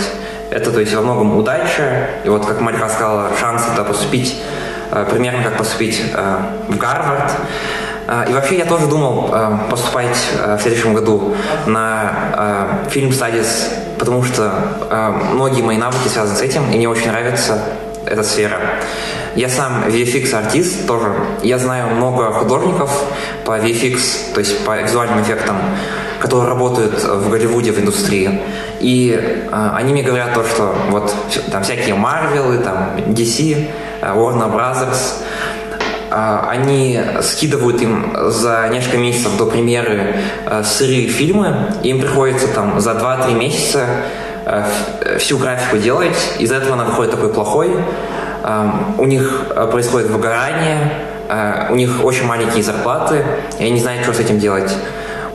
Это, 0.49 0.71
то 0.71 0.79
есть, 0.79 0.93
во 0.95 1.01
многом 1.01 1.37
удача. 1.37 2.09
И 2.23 2.29
вот, 2.29 2.45
как 2.45 2.61
Малька 2.61 2.89
сказала, 2.89 3.29
шанс 3.39 3.63
это 3.71 3.83
поступить 3.83 4.41
а, 4.91 5.05
примерно 5.05 5.43
как 5.43 5.57
поступить 5.57 6.01
в 6.67 6.77
Гарвард. 6.77 7.31
И 8.29 8.33
вообще 8.33 8.57
я 8.57 8.63
тоже 8.63 8.87
думал 8.87 9.33
поступать 9.69 10.17
в 10.41 10.61
следующем 10.61 10.93
году 10.93 11.35
на 11.65 12.79
фильм 12.89 13.09
Studies, 13.09 13.67
потому 13.99 14.23
что 14.23 14.49
многие 15.33 15.61
мои 15.61 15.75
навыки 15.75 16.07
связаны 16.07 16.37
с 16.37 16.41
этим, 16.41 16.71
и 16.71 16.77
мне 16.77 16.87
очень 16.87 17.11
нравится 17.11 17.59
эта 18.05 18.23
сфера. 18.23 18.57
Я 19.37 19.49
сам 19.49 19.83
VFX-артист 19.87 20.87
тоже. 20.87 21.13
Я 21.43 21.59
знаю 21.59 21.95
много 21.95 22.31
художников 22.31 22.89
по 23.45 23.59
VFX, 23.59 24.33
то 24.33 24.39
есть 24.39 24.65
по 24.65 24.81
визуальным 24.81 25.21
эффектам, 25.21 25.57
которые 26.19 26.49
работают 26.49 27.03
в 27.03 27.29
Голливуде, 27.29 27.71
в 27.71 27.79
индустрии. 27.79 28.41
И 28.79 29.15
э, 29.15 29.69
они 29.75 29.93
мне 29.93 30.01
говорят 30.01 30.33
то, 30.33 30.43
что 30.43 30.73
вот 30.89 31.13
там 31.51 31.61
всякие 31.61 31.95
Marvel, 31.95 32.63
там 32.63 32.95
DC, 33.13 33.67
э, 34.01 34.05
Warner 34.07 34.51
Brothers, 34.51 35.21
э, 36.09 36.39
они 36.49 36.99
скидывают 37.21 37.79
им 37.79 38.17
за 38.31 38.67
несколько 38.71 38.97
месяцев 38.97 39.37
до 39.37 39.45
премьеры 39.45 40.15
э, 40.47 40.63
сырые 40.63 41.09
фильмы, 41.09 41.73
им 41.83 42.01
приходится 42.01 42.47
там 42.47 42.79
за 42.79 42.93
2-3 42.93 43.35
месяца 43.35 43.85
э, 44.45 45.17
всю 45.19 45.37
графику 45.37 45.77
делать, 45.77 46.17
из-за 46.39 46.55
этого 46.55 46.73
она 46.73 46.85
выходит 46.85 47.11
такой 47.11 47.31
плохой, 47.31 47.69
у 48.97 49.05
них 49.05 49.47
э, 49.49 49.67
происходит 49.69 50.09
выгорание, 50.09 50.91
э, 51.27 51.67
у 51.69 51.75
них 51.75 52.03
очень 52.03 52.25
маленькие 52.25 52.63
зарплаты, 52.63 53.23
и 53.59 53.63
они 53.63 53.71
не 53.73 53.79
знают, 53.79 54.03
что 54.03 54.13
с 54.13 54.19
этим 54.19 54.39
делать. 54.39 54.73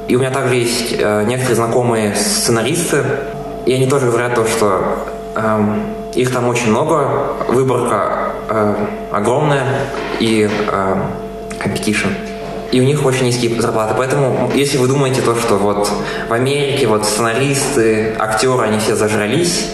И 0.08 0.16
у 0.16 0.18
меня 0.18 0.30
также 0.30 0.54
есть 0.54 0.94
э, 0.98 1.24
некоторые 1.26 1.56
знакомые 1.56 2.14
сценаристы, 2.14 3.04
и 3.66 3.74
они 3.74 3.86
тоже 3.86 4.06
говорят 4.06 4.34
то, 4.34 4.44
что 4.46 4.82
их 6.14 6.30
там 6.30 6.48
очень 6.48 6.70
много, 6.70 7.08
выборка 7.48 8.32
огромная 9.10 9.64
и 10.20 10.50
competition. 11.58 12.10
И 12.70 12.80
у 12.80 12.84
них 12.84 13.06
очень 13.06 13.26
низкие 13.26 13.58
зарплаты. 13.58 13.94
Поэтому, 13.96 14.50
если 14.54 14.76
вы 14.76 14.88
думаете 14.88 15.22
то, 15.22 15.34
что 15.36 15.56
вот 15.56 15.88
в 16.28 16.32
Америке 16.32 16.86
вот 16.86 17.06
сценаристы, 17.06 18.14
актеры, 18.18 18.64
они 18.64 18.78
все 18.78 18.94
зажрались, 18.94 19.70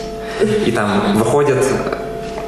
и 0.64 0.70
там 0.70 1.16
выходят 1.16 1.64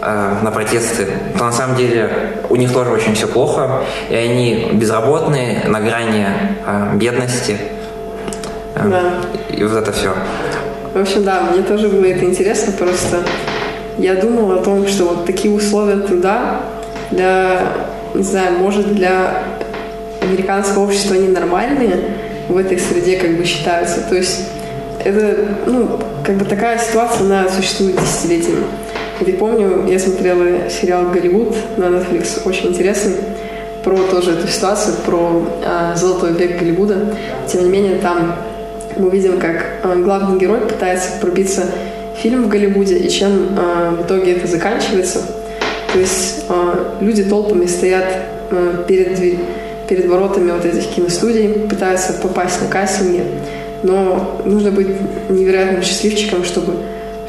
на 0.01 0.51
протесты, 0.51 1.07
то 1.36 1.44
на 1.44 1.53
самом 1.53 1.76
деле 1.76 2.11
у 2.48 2.57
них 2.57 2.72
тоже 2.72 2.90
очень 2.90 3.14
все 3.14 3.26
плохо, 3.26 3.82
и 4.09 4.14
они 4.14 4.70
безработные, 4.72 5.64
на 5.66 5.80
грани 5.80 6.26
э, 6.66 6.96
бедности. 6.96 7.57
Э, 8.74 8.88
да. 8.88 9.03
И 9.55 9.62
вот 9.62 9.76
это 9.76 9.92
все. 9.92 10.14
В 10.94 11.01
общем, 11.01 11.24
да, 11.24 11.42
мне 11.53 11.62
тоже 11.62 11.88
было 11.88 12.07
это 12.07 12.24
интересно, 12.24 12.72
просто 12.72 13.22
я 13.98 14.14
думала 14.14 14.57
о 14.61 14.64
том, 14.64 14.86
что 14.86 15.05
вот 15.05 15.26
такие 15.26 15.55
условия 15.55 15.96
труда 15.96 16.62
для, 17.11 17.61
не 18.14 18.22
знаю, 18.22 18.59
может 18.59 18.94
для 18.94 19.42
американского 20.22 20.84
общества 20.84 21.16
они 21.16 21.28
нормальные 21.28 21.96
в 22.48 22.57
этой 22.57 22.78
среде 22.78 23.16
как 23.16 23.36
бы 23.36 23.44
считаются. 23.44 24.01
То 24.09 24.16
есть 24.16 24.46
это, 25.05 25.36
ну, 25.66 25.98
как 26.24 26.36
бы 26.36 26.44
такая 26.44 26.78
ситуация, 26.78 27.26
она 27.26 27.48
существует 27.48 27.96
десятилетиями. 28.01 28.64
И 29.26 29.32
помню, 29.32 29.86
я 29.86 29.98
смотрела 29.98 30.70
сериал 30.70 31.10
«Голливуд» 31.10 31.54
на 31.76 31.84
Netflix, 31.84 32.46
очень 32.46 32.68
интересный, 32.68 33.16
про 33.84 33.96
тоже 34.10 34.32
эту 34.32 34.48
ситуацию, 34.48 34.96
про 35.04 35.46
э, 35.62 35.94
золотой 35.94 36.32
век 36.32 36.58
Голливуда. 36.58 37.14
Тем 37.46 37.64
не 37.64 37.70
менее, 37.70 37.98
там 37.98 38.36
мы 38.96 39.10
видим, 39.10 39.38
как 39.38 39.80
э, 39.82 39.96
главный 40.02 40.38
герой 40.38 40.60
пытается 40.60 41.10
пробиться 41.20 41.66
в 42.16 42.18
фильм 42.20 42.44
в 42.44 42.48
Голливуде, 42.48 42.96
и 42.96 43.10
чем 43.10 43.48
э, 43.58 43.96
в 43.98 44.06
итоге 44.06 44.36
это 44.36 44.46
заканчивается. 44.46 45.20
То 45.92 45.98
есть 45.98 46.44
э, 46.48 46.74
люди 47.00 47.24
толпами 47.24 47.66
стоят 47.66 48.06
э, 48.50 48.84
перед, 48.88 49.18
перед 49.86 50.06
воротами 50.06 50.50
вот 50.50 50.64
этих 50.64 50.88
киностудий, 50.94 51.68
пытаются 51.68 52.14
попасть 52.14 52.62
на 52.62 52.68
кастинги, 52.68 53.22
но 53.82 54.40
нужно 54.46 54.70
быть 54.70 54.88
невероятным 55.28 55.82
счастливчиком, 55.82 56.44
чтобы 56.44 56.74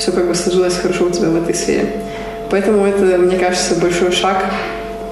все 0.02 0.12
как 0.12 0.28
бы 0.28 0.34
сложилось 0.34 0.78
хорошо 0.78 1.06
у 1.06 1.10
тебя 1.12 1.30
в 1.30 1.36
этой 1.36 1.54
сфере. 1.54 2.02
Поэтому 2.49 2.86
это, 2.86 3.20
мне 3.20 3.38
кажется, 3.38 3.76
большой 3.76 4.12
шаг 4.12 4.45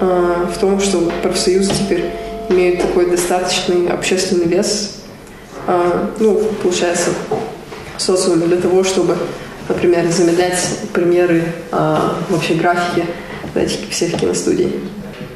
э, 0.00 0.46
в 0.52 0.58
том, 0.58 0.80
что 0.80 1.12
профсоюзы 1.22 1.72
теперь 1.72 2.10
имеют 2.48 2.80
такой 2.80 3.08
достаточный 3.08 3.86
общественный 3.86 4.46
вес, 4.46 4.96
э, 5.68 6.06
ну, 6.18 6.42
получается, 6.60 7.10
в 7.98 8.46
для 8.48 8.56
того, 8.56 8.82
чтобы, 8.82 9.16
например, 9.68 10.10
замедлять 10.10 10.58
премьеры 10.92 11.44
э, 11.70 11.96
вообще 12.28 12.54
графики 12.54 13.06
этих 13.54 13.90
всех 13.90 14.18
киностудий. 14.18 14.80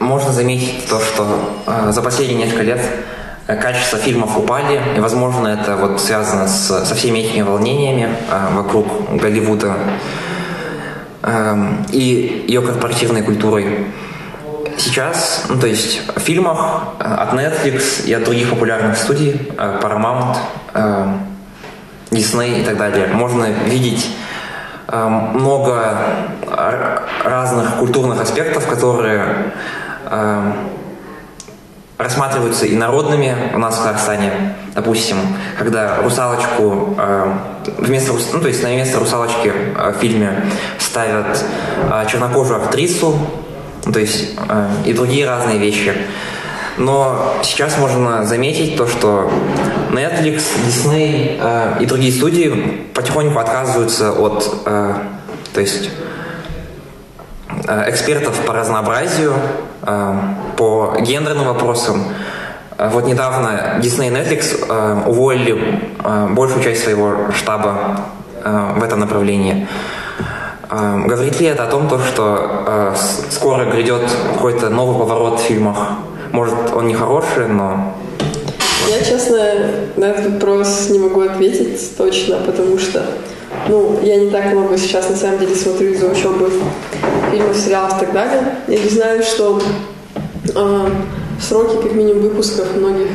Можно 0.01 0.33
заметить 0.33 0.85
то, 0.91 0.99
что 0.99 1.93
за 1.93 2.03
последние 2.03 2.45
несколько 2.45 2.63
лет 2.63 2.81
качество 3.47 3.99
фильмов 3.99 4.37
упали, 4.39 4.81
и, 4.97 5.01
возможно, 5.01 5.49
это 5.49 5.77
вот 5.77 6.01
связано 6.01 6.49
с, 6.49 6.85
со 6.85 6.95
всеми 6.95 7.19
этими 7.19 7.43
волнениями 7.43 8.09
э, 8.31 8.55
вокруг 8.55 8.87
Голливуда 9.15 9.75
э, 11.23 11.57
и 11.93 12.45
ее 12.49 12.63
корпоративной 12.63 13.23
культурой. 13.23 13.87
Сейчас, 14.79 15.45
ну, 15.49 15.61
то 15.61 15.67
есть 15.67 16.01
в 16.17 16.21
фильмах 16.21 16.85
э, 16.99 17.05
от 17.05 17.35
Netflix 17.35 18.07
и 18.07 18.15
от 18.15 18.25
других 18.25 18.49
популярных 18.49 18.97
студий, 18.97 19.49
э, 19.59 19.81
Paramount, 19.83 20.37
э, 20.73 21.07
Disney 22.11 22.63
и 22.63 22.65
так 22.65 22.79
далее, 22.79 23.09
можно 23.09 23.45
видеть 23.67 24.11
э, 24.89 25.07
много 25.07 25.99
разных 27.25 27.75
культурных 27.77 28.23
аспектов, 28.23 28.67
которые 28.67 29.53
э, 30.07 30.53
рассматриваются 31.99 32.67
и 32.67 32.77
народными 32.77 33.35
у 33.55 33.59
нас 33.59 33.77
в 33.77 33.83
Казахстане. 33.83 34.31
Допустим, 34.75 35.17
когда 35.59 35.99
русалочку 36.03 36.97
э, 36.99 37.33
вместо, 37.79 38.13
ну, 38.33 38.41
то 38.41 38.49
есть 38.49 38.63
на 38.63 38.75
место 38.75 38.99
русалочки 38.99 39.53
э, 39.77 39.93
в 39.93 40.01
фильме 40.01 40.45
ставят 40.79 41.45
э, 41.91 42.05
чернокожую 42.11 42.63
актрису, 42.63 43.17
ну, 43.87 43.93
то 43.93 44.01
есть 44.01 44.35
э, 44.49 44.69
и 44.87 44.93
другие 44.93 45.27
разные 45.29 45.59
вещи. 45.59 45.95
Но 46.77 47.37
сейчас 47.45 47.79
можно 47.79 48.25
заметить 48.25 48.77
то, 48.77 48.89
что 48.89 49.31
Netflix, 49.93 50.43
Disney 50.67 51.39
э, 51.41 51.77
и 51.81 51.87
другие 51.87 52.13
студии 52.13 52.89
потихоньку 52.93 53.39
отказываются 53.39 54.11
от, 54.13 54.63
э, 54.67 54.95
то 55.53 55.61
есть 55.61 55.91
экспертов 57.65 58.39
по 58.47 58.53
разнообразию, 58.53 59.35
э, 59.83 60.15
по 60.57 60.97
гендерным 61.01 61.47
вопросам. 61.47 62.05
Э, 62.79 62.89
вот 62.91 63.07
недавно 63.07 63.81
Disney 63.81 64.09
и 64.09 64.11
Netflix 64.11 65.07
уволили 65.07 65.81
большую 66.31 66.63
часть 66.63 66.85
своего 66.85 67.33
штаба 67.33 68.01
в 68.43 68.83
этом 68.83 69.01
направлении. 69.01 69.67
Говорит 70.71 71.41
ли 71.41 71.47
это 71.47 71.65
о 71.65 71.67
том, 71.67 71.89
то, 71.89 71.99
что 71.99 72.95
скоро 73.31 73.65
грядет 73.67 74.03
какой-то 74.35 74.71
новый 74.71 74.99
поворот 74.99 75.41
в 75.41 75.43
фильмах? 75.43 75.77
Может, 76.33 76.57
он 76.75 76.89
не 76.89 76.95
хороший, 76.95 77.47
но... 77.47 77.95
Я, 78.89 79.05
честно, 79.05 79.39
на 79.97 80.05
этот 80.07 80.33
вопрос 80.33 80.89
не 80.91 80.99
могу 80.99 81.21
ответить 81.21 81.97
точно, 81.97 82.39
потому 82.39 82.79
что 82.79 83.07
ну, 83.69 83.99
я 84.03 84.17
не 84.17 84.31
так 84.31 84.53
много 84.53 84.77
сейчас 84.77 85.09
на 85.11 85.17
самом 85.17 85.39
деле 85.39 85.55
смотрю 85.55 85.93
из-за 85.93 86.11
учебы 86.11 86.51
фильмов, 87.31 87.57
сериалов 87.57 87.97
и 87.97 88.01
так 88.01 88.13
далее. 88.13 88.57
Я 88.69 88.89
знаю, 88.89 89.23
что 89.23 89.61
э, 90.55 90.89
сроки, 91.41 91.83
как 91.83 91.93
минимум, 91.93 92.23
выпусков 92.23 92.75
многих 92.77 93.09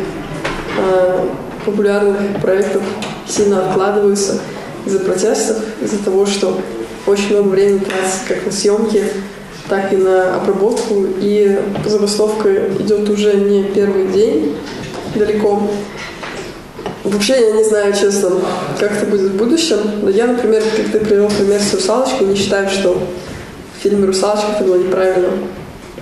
э, 0.78 1.26
популярных 1.66 2.42
проектов 2.42 2.82
сильно 3.28 3.70
откладываются 3.70 4.40
из-за 4.86 5.00
протестов, 5.00 5.58
из-за 5.82 6.04
того, 6.04 6.26
что 6.26 6.58
очень 7.06 7.32
много 7.32 7.50
времени 7.50 7.80
тратится 7.80 8.20
как 8.28 8.46
на 8.46 8.52
съемки, 8.52 9.04
так 9.68 9.94
и 9.94 9.98
на 9.98 10.36
обработку, 10.36 11.06
и 11.20 11.60
забастовка 11.86 12.68
идет 12.80 13.10
уже 13.10 13.36
не 13.36 13.64
первый 13.64 14.08
день 14.08 14.56
далеко. 15.16 15.62
Вообще 17.04 17.39
я 17.39 17.52
не 17.52 17.64
знаю, 17.64 17.93
честно, 17.93 18.32
как 18.78 18.91
это 18.91 19.06
будет 19.06 19.32
в 19.32 19.38
будущем. 19.38 19.78
Но 20.02 20.10
я, 20.10 20.28
например, 20.28 20.62
как 20.76 20.91
ты 20.91 21.00
привел 21.00 21.30
пример 21.30 21.62
с 21.62 21.74
«Русалочкой», 21.74 22.28
не 22.28 22.36
считаю, 22.36 22.70
что 22.70 23.02
в 23.78 23.82
фильме 23.82 24.06
«Русалочка» 24.06 24.47
это 24.56 24.66
было 24.66 24.76
неправильно 24.76 25.30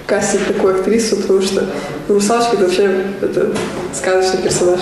кастинг 0.08 0.45
такую 0.45 0.76
актрису, 0.76 1.18
потому 1.18 1.41
что 1.41 1.66
ну, 2.08 2.16
«Русалочка» 2.16 2.56
это 2.56 2.66
вообще 2.66 3.06
это 3.22 3.52
сказочный 3.93 4.41
персонаж. 4.41 4.80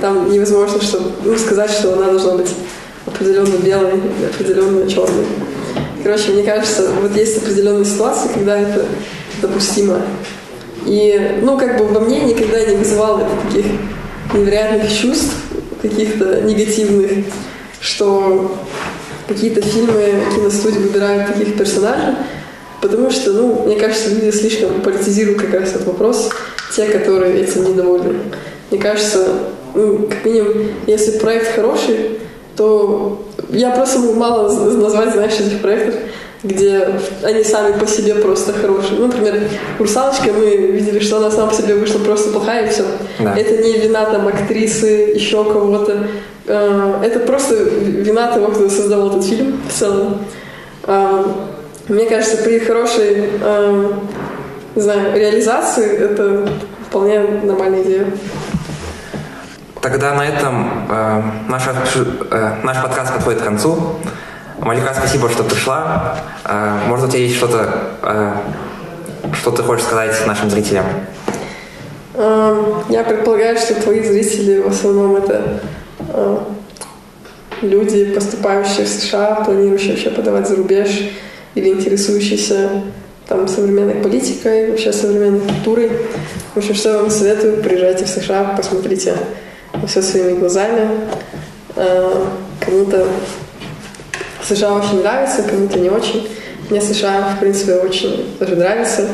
Там 0.00 0.30
невозможно 0.30 0.80
что, 0.80 1.02
ну, 1.24 1.36
сказать, 1.36 1.70
что 1.70 1.92
она 1.92 2.06
должна 2.06 2.36
быть 2.36 2.50
определенно 3.06 3.56
белой 3.56 3.92
или 3.92 4.26
определенно 4.26 4.88
черной. 4.88 5.26
Короче, 6.02 6.32
мне 6.32 6.42
кажется, 6.42 6.88
вот 7.02 7.14
есть 7.14 7.36
определенные 7.38 7.84
ситуации, 7.84 8.30
когда 8.32 8.58
это 8.58 8.86
допустимо. 9.42 10.00
И, 10.86 11.40
ну, 11.42 11.58
как 11.58 11.76
бы 11.76 11.84
во 11.84 12.00
мне 12.00 12.20
никогда 12.20 12.64
не 12.64 12.76
вызывало 12.76 13.28
таких 13.46 13.66
невероятных 14.32 14.90
чувств, 14.90 15.34
каких-то 15.82 16.42
негативных, 16.42 17.24
что 17.80 18.56
какие-то 19.28 19.62
фильмы, 19.62 20.14
киностудии 20.34 20.78
выбирают 20.78 21.32
таких 21.32 21.56
персонажей, 21.56 22.14
потому 22.80 23.10
что, 23.10 23.32
ну, 23.32 23.64
мне 23.66 23.76
кажется, 23.76 24.10
люди 24.10 24.30
слишком 24.34 24.80
политизируют 24.82 25.40
как 25.40 25.54
раз 25.54 25.70
этот 25.70 25.86
вопрос, 25.86 26.30
те, 26.74 26.86
которые 26.86 27.42
этим 27.42 27.64
недовольны. 27.64 28.18
Мне 28.70 28.80
кажется, 28.80 29.28
ну, 29.74 30.08
как 30.08 30.24
минимум, 30.24 30.54
если 30.86 31.18
проект 31.18 31.54
хороший, 31.54 32.18
то 32.56 33.24
я 33.50 33.70
просто 33.70 34.00
мало 34.00 34.52
назвать, 34.76 35.12
знаешь, 35.12 35.34
этих 35.34 35.60
проектов, 35.60 35.94
где 36.42 36.88
они 37.22 37.44
сами 37.44 37.78
по 37.78 37.86
себе 37.86 38.14
просто 38.14 38.52
хорошие. 38.52 38.98
Ну, 38.98 39.06
например, 39.08 39.40
«Русалочка» 39.78 40.32
мы 40.32 40.56
видели, 40.56 40.98
что 40.98 41.18
она 41.18 41.30
сама 41.30 41.48
по 41.48 41.54
себе 41.54 41.74
вышла 41.74 41.98
просто 41.98 42.30
плохая, 42.30 42.66
и 42.66 42.70
все. 42.70 42.84
Да. 43.18 43.36
Это 43.36 43.62
не 43.62 43.78
вина 43.78 44.06
там 44.06 44.26
актрисы, 44.26 45.12
еще 45.14 45.44
кого-то. 45.44 46.06
Э, 46.46 47.00
это 47.02 47.20
просто 47.20 47.54
вина 47.54 48.32
того, 48.32 48.48
кто 48.48 48.70
создавал 48.70 49.10
этот 49.10 49.24
фильм 49.24 49.60
в 49.68 49.72
целом. 49.72 50.24
Э, 50.84 51.24
мне 51.88 52.06
кажется, 52.06 52.38
при 52.38 52.58
хорошей, 52.58 53.28
э, 53.42 53.92
не 54.76 54.82
знаю, 54.82 55.14
реализации 55.14 55.94
это 55.94 56.48
вполне 56.88 57.20
нормальная 57.42 57.82
идея. 57.82 58.06
Тогда 59.82 60.14
на 60.14 60.26
этом 60.26 60.86
э, 60.88 61.22
наш, 61.48 61.62
э, 61.66 62.52
наш 62.62 62.82
подкаст 62.82 63.14
подходит 63.14 63.40
к 63.40 63.44
концу. 63.44 63.96
Малика, 64.62 64.92
спасибо, 64.94 65.30
что 65.30 65.42
пришла. 65.42 66.18
Э, 66.44 66.80
может, 66.86 67.08
у 67.08 67.10
тебя 67.10 67.22
есть 67.22 67.36
что-то, 67.36 67.92
э, 68.02 68.32
что 69.32 69.52
ты 69.52 69.62
хочешь 69.62 69.84
сказать 69.84 70.14
нашим 70.26 70.50
зрителям? 70.50 70.84
Эм, 72.14 72.84
я 72.90 73.02
предполагаю, 73.02 73.56
что 73.56 73.74
твои 73.80 74.02
зрители 74.02 74.60
в 74.60 74.68
основном 74.68 75.16
это 75.16 75.60
люди, 77.62 78.06
поступающие 78.06 78.84
в 78.84 78.88
США, 78.88 79.36
планирующие 79.46 79.92
вообще 79.92 80.10
подавать 80.10 80.48
за 80.48 80.56
рубеж 80.56 80.90
или 81.54 81.68
интересующиеся 81.70 82.82
там 83.28 83.48
современной 83.48 83.94
политикой, 83.94 84.70
вообще 84.70 84.92
современной 84.92 85.40
культурой. 85.40 85.90
В 86.54 86.58
общем, 86.58 86.74
что 86.74 86.90
я 86.90 86.98
вам 86.98 87.10
советую, 87.10 87.62
приезжайте 87.62 88.04
в 88.04 88.08
США, 88.08 88.54
посмотрите 88.56 89.14
все 89.86 90.02
своими 90.02 90.38
глазами. 90.38 90.88
Кому-то 92.60 93.06
США 94.46 94.74
очень 94.74 95.02
нравится, 95.02 95.42
кому-то 95.42 95.78
не 95.78 95.90
очень. 95.90 96.28
Мне 96.68 96.80
США, 96.80 97.34
в 97.36 97.40
принципе, 97.40 97.74
очень 97.74 98.36
даже 98.38 98.56
нравится. 98.56 99.08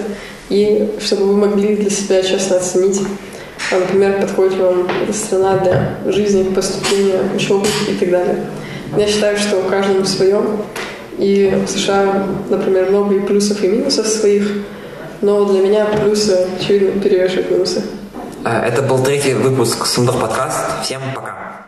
И 0.49 0.97
чтобы 1.01 1.25
вы 1.25 1.37
могли 1.37 1.77
для 1.77 1.91
себя 1.91 2.23
честно 2.23 2.57
оценить, 2.57 3.01
а, 3.73 3.79
например, 3.81 4.21
подходит 4.21 4.59
вам 4.59 4.87
эта 5.03 5.13
страна 5.13 5.59
для 5.59 6.13
жизни, 6.13 6.53
поступления, 6.55 7.19
учебы 7.35 7.67
и 7.89 7.95
так 7.95 8.11
далее. 8.11 8.47
Я 8.97 9.07
считаю, 9.07 9.37
что 9.37 9.63
каждому 9.63 10.05
своем. 10.05 10.59
И 11.19 11.63
в 11.67 11.71
США, 11.71 12.27
например, 12.51 12.91
много 12.91 13.15
и 13.15 13.21
плюсов, 13.21 13.65
и 13.65 13.69
минусов 13.69 14.07
своих. 14.07 14.49
Но 15.23 15.47
для 15.47 15.63
меня 15.63 15.87
плюсы, 15.87 16.47
очевидно, 16.61 17.01
перевешивают 17.01 17.51
минусы. 17.51 17.83
Это 18.45 18.83
был 18.83 19.03
третий 19.03 19.35
выпуск 19.35 19.87
Сундов 19.87 20.21
подкаст. 20.21 20.83
Всем 20.85 21.01
пока. 21.15 21.66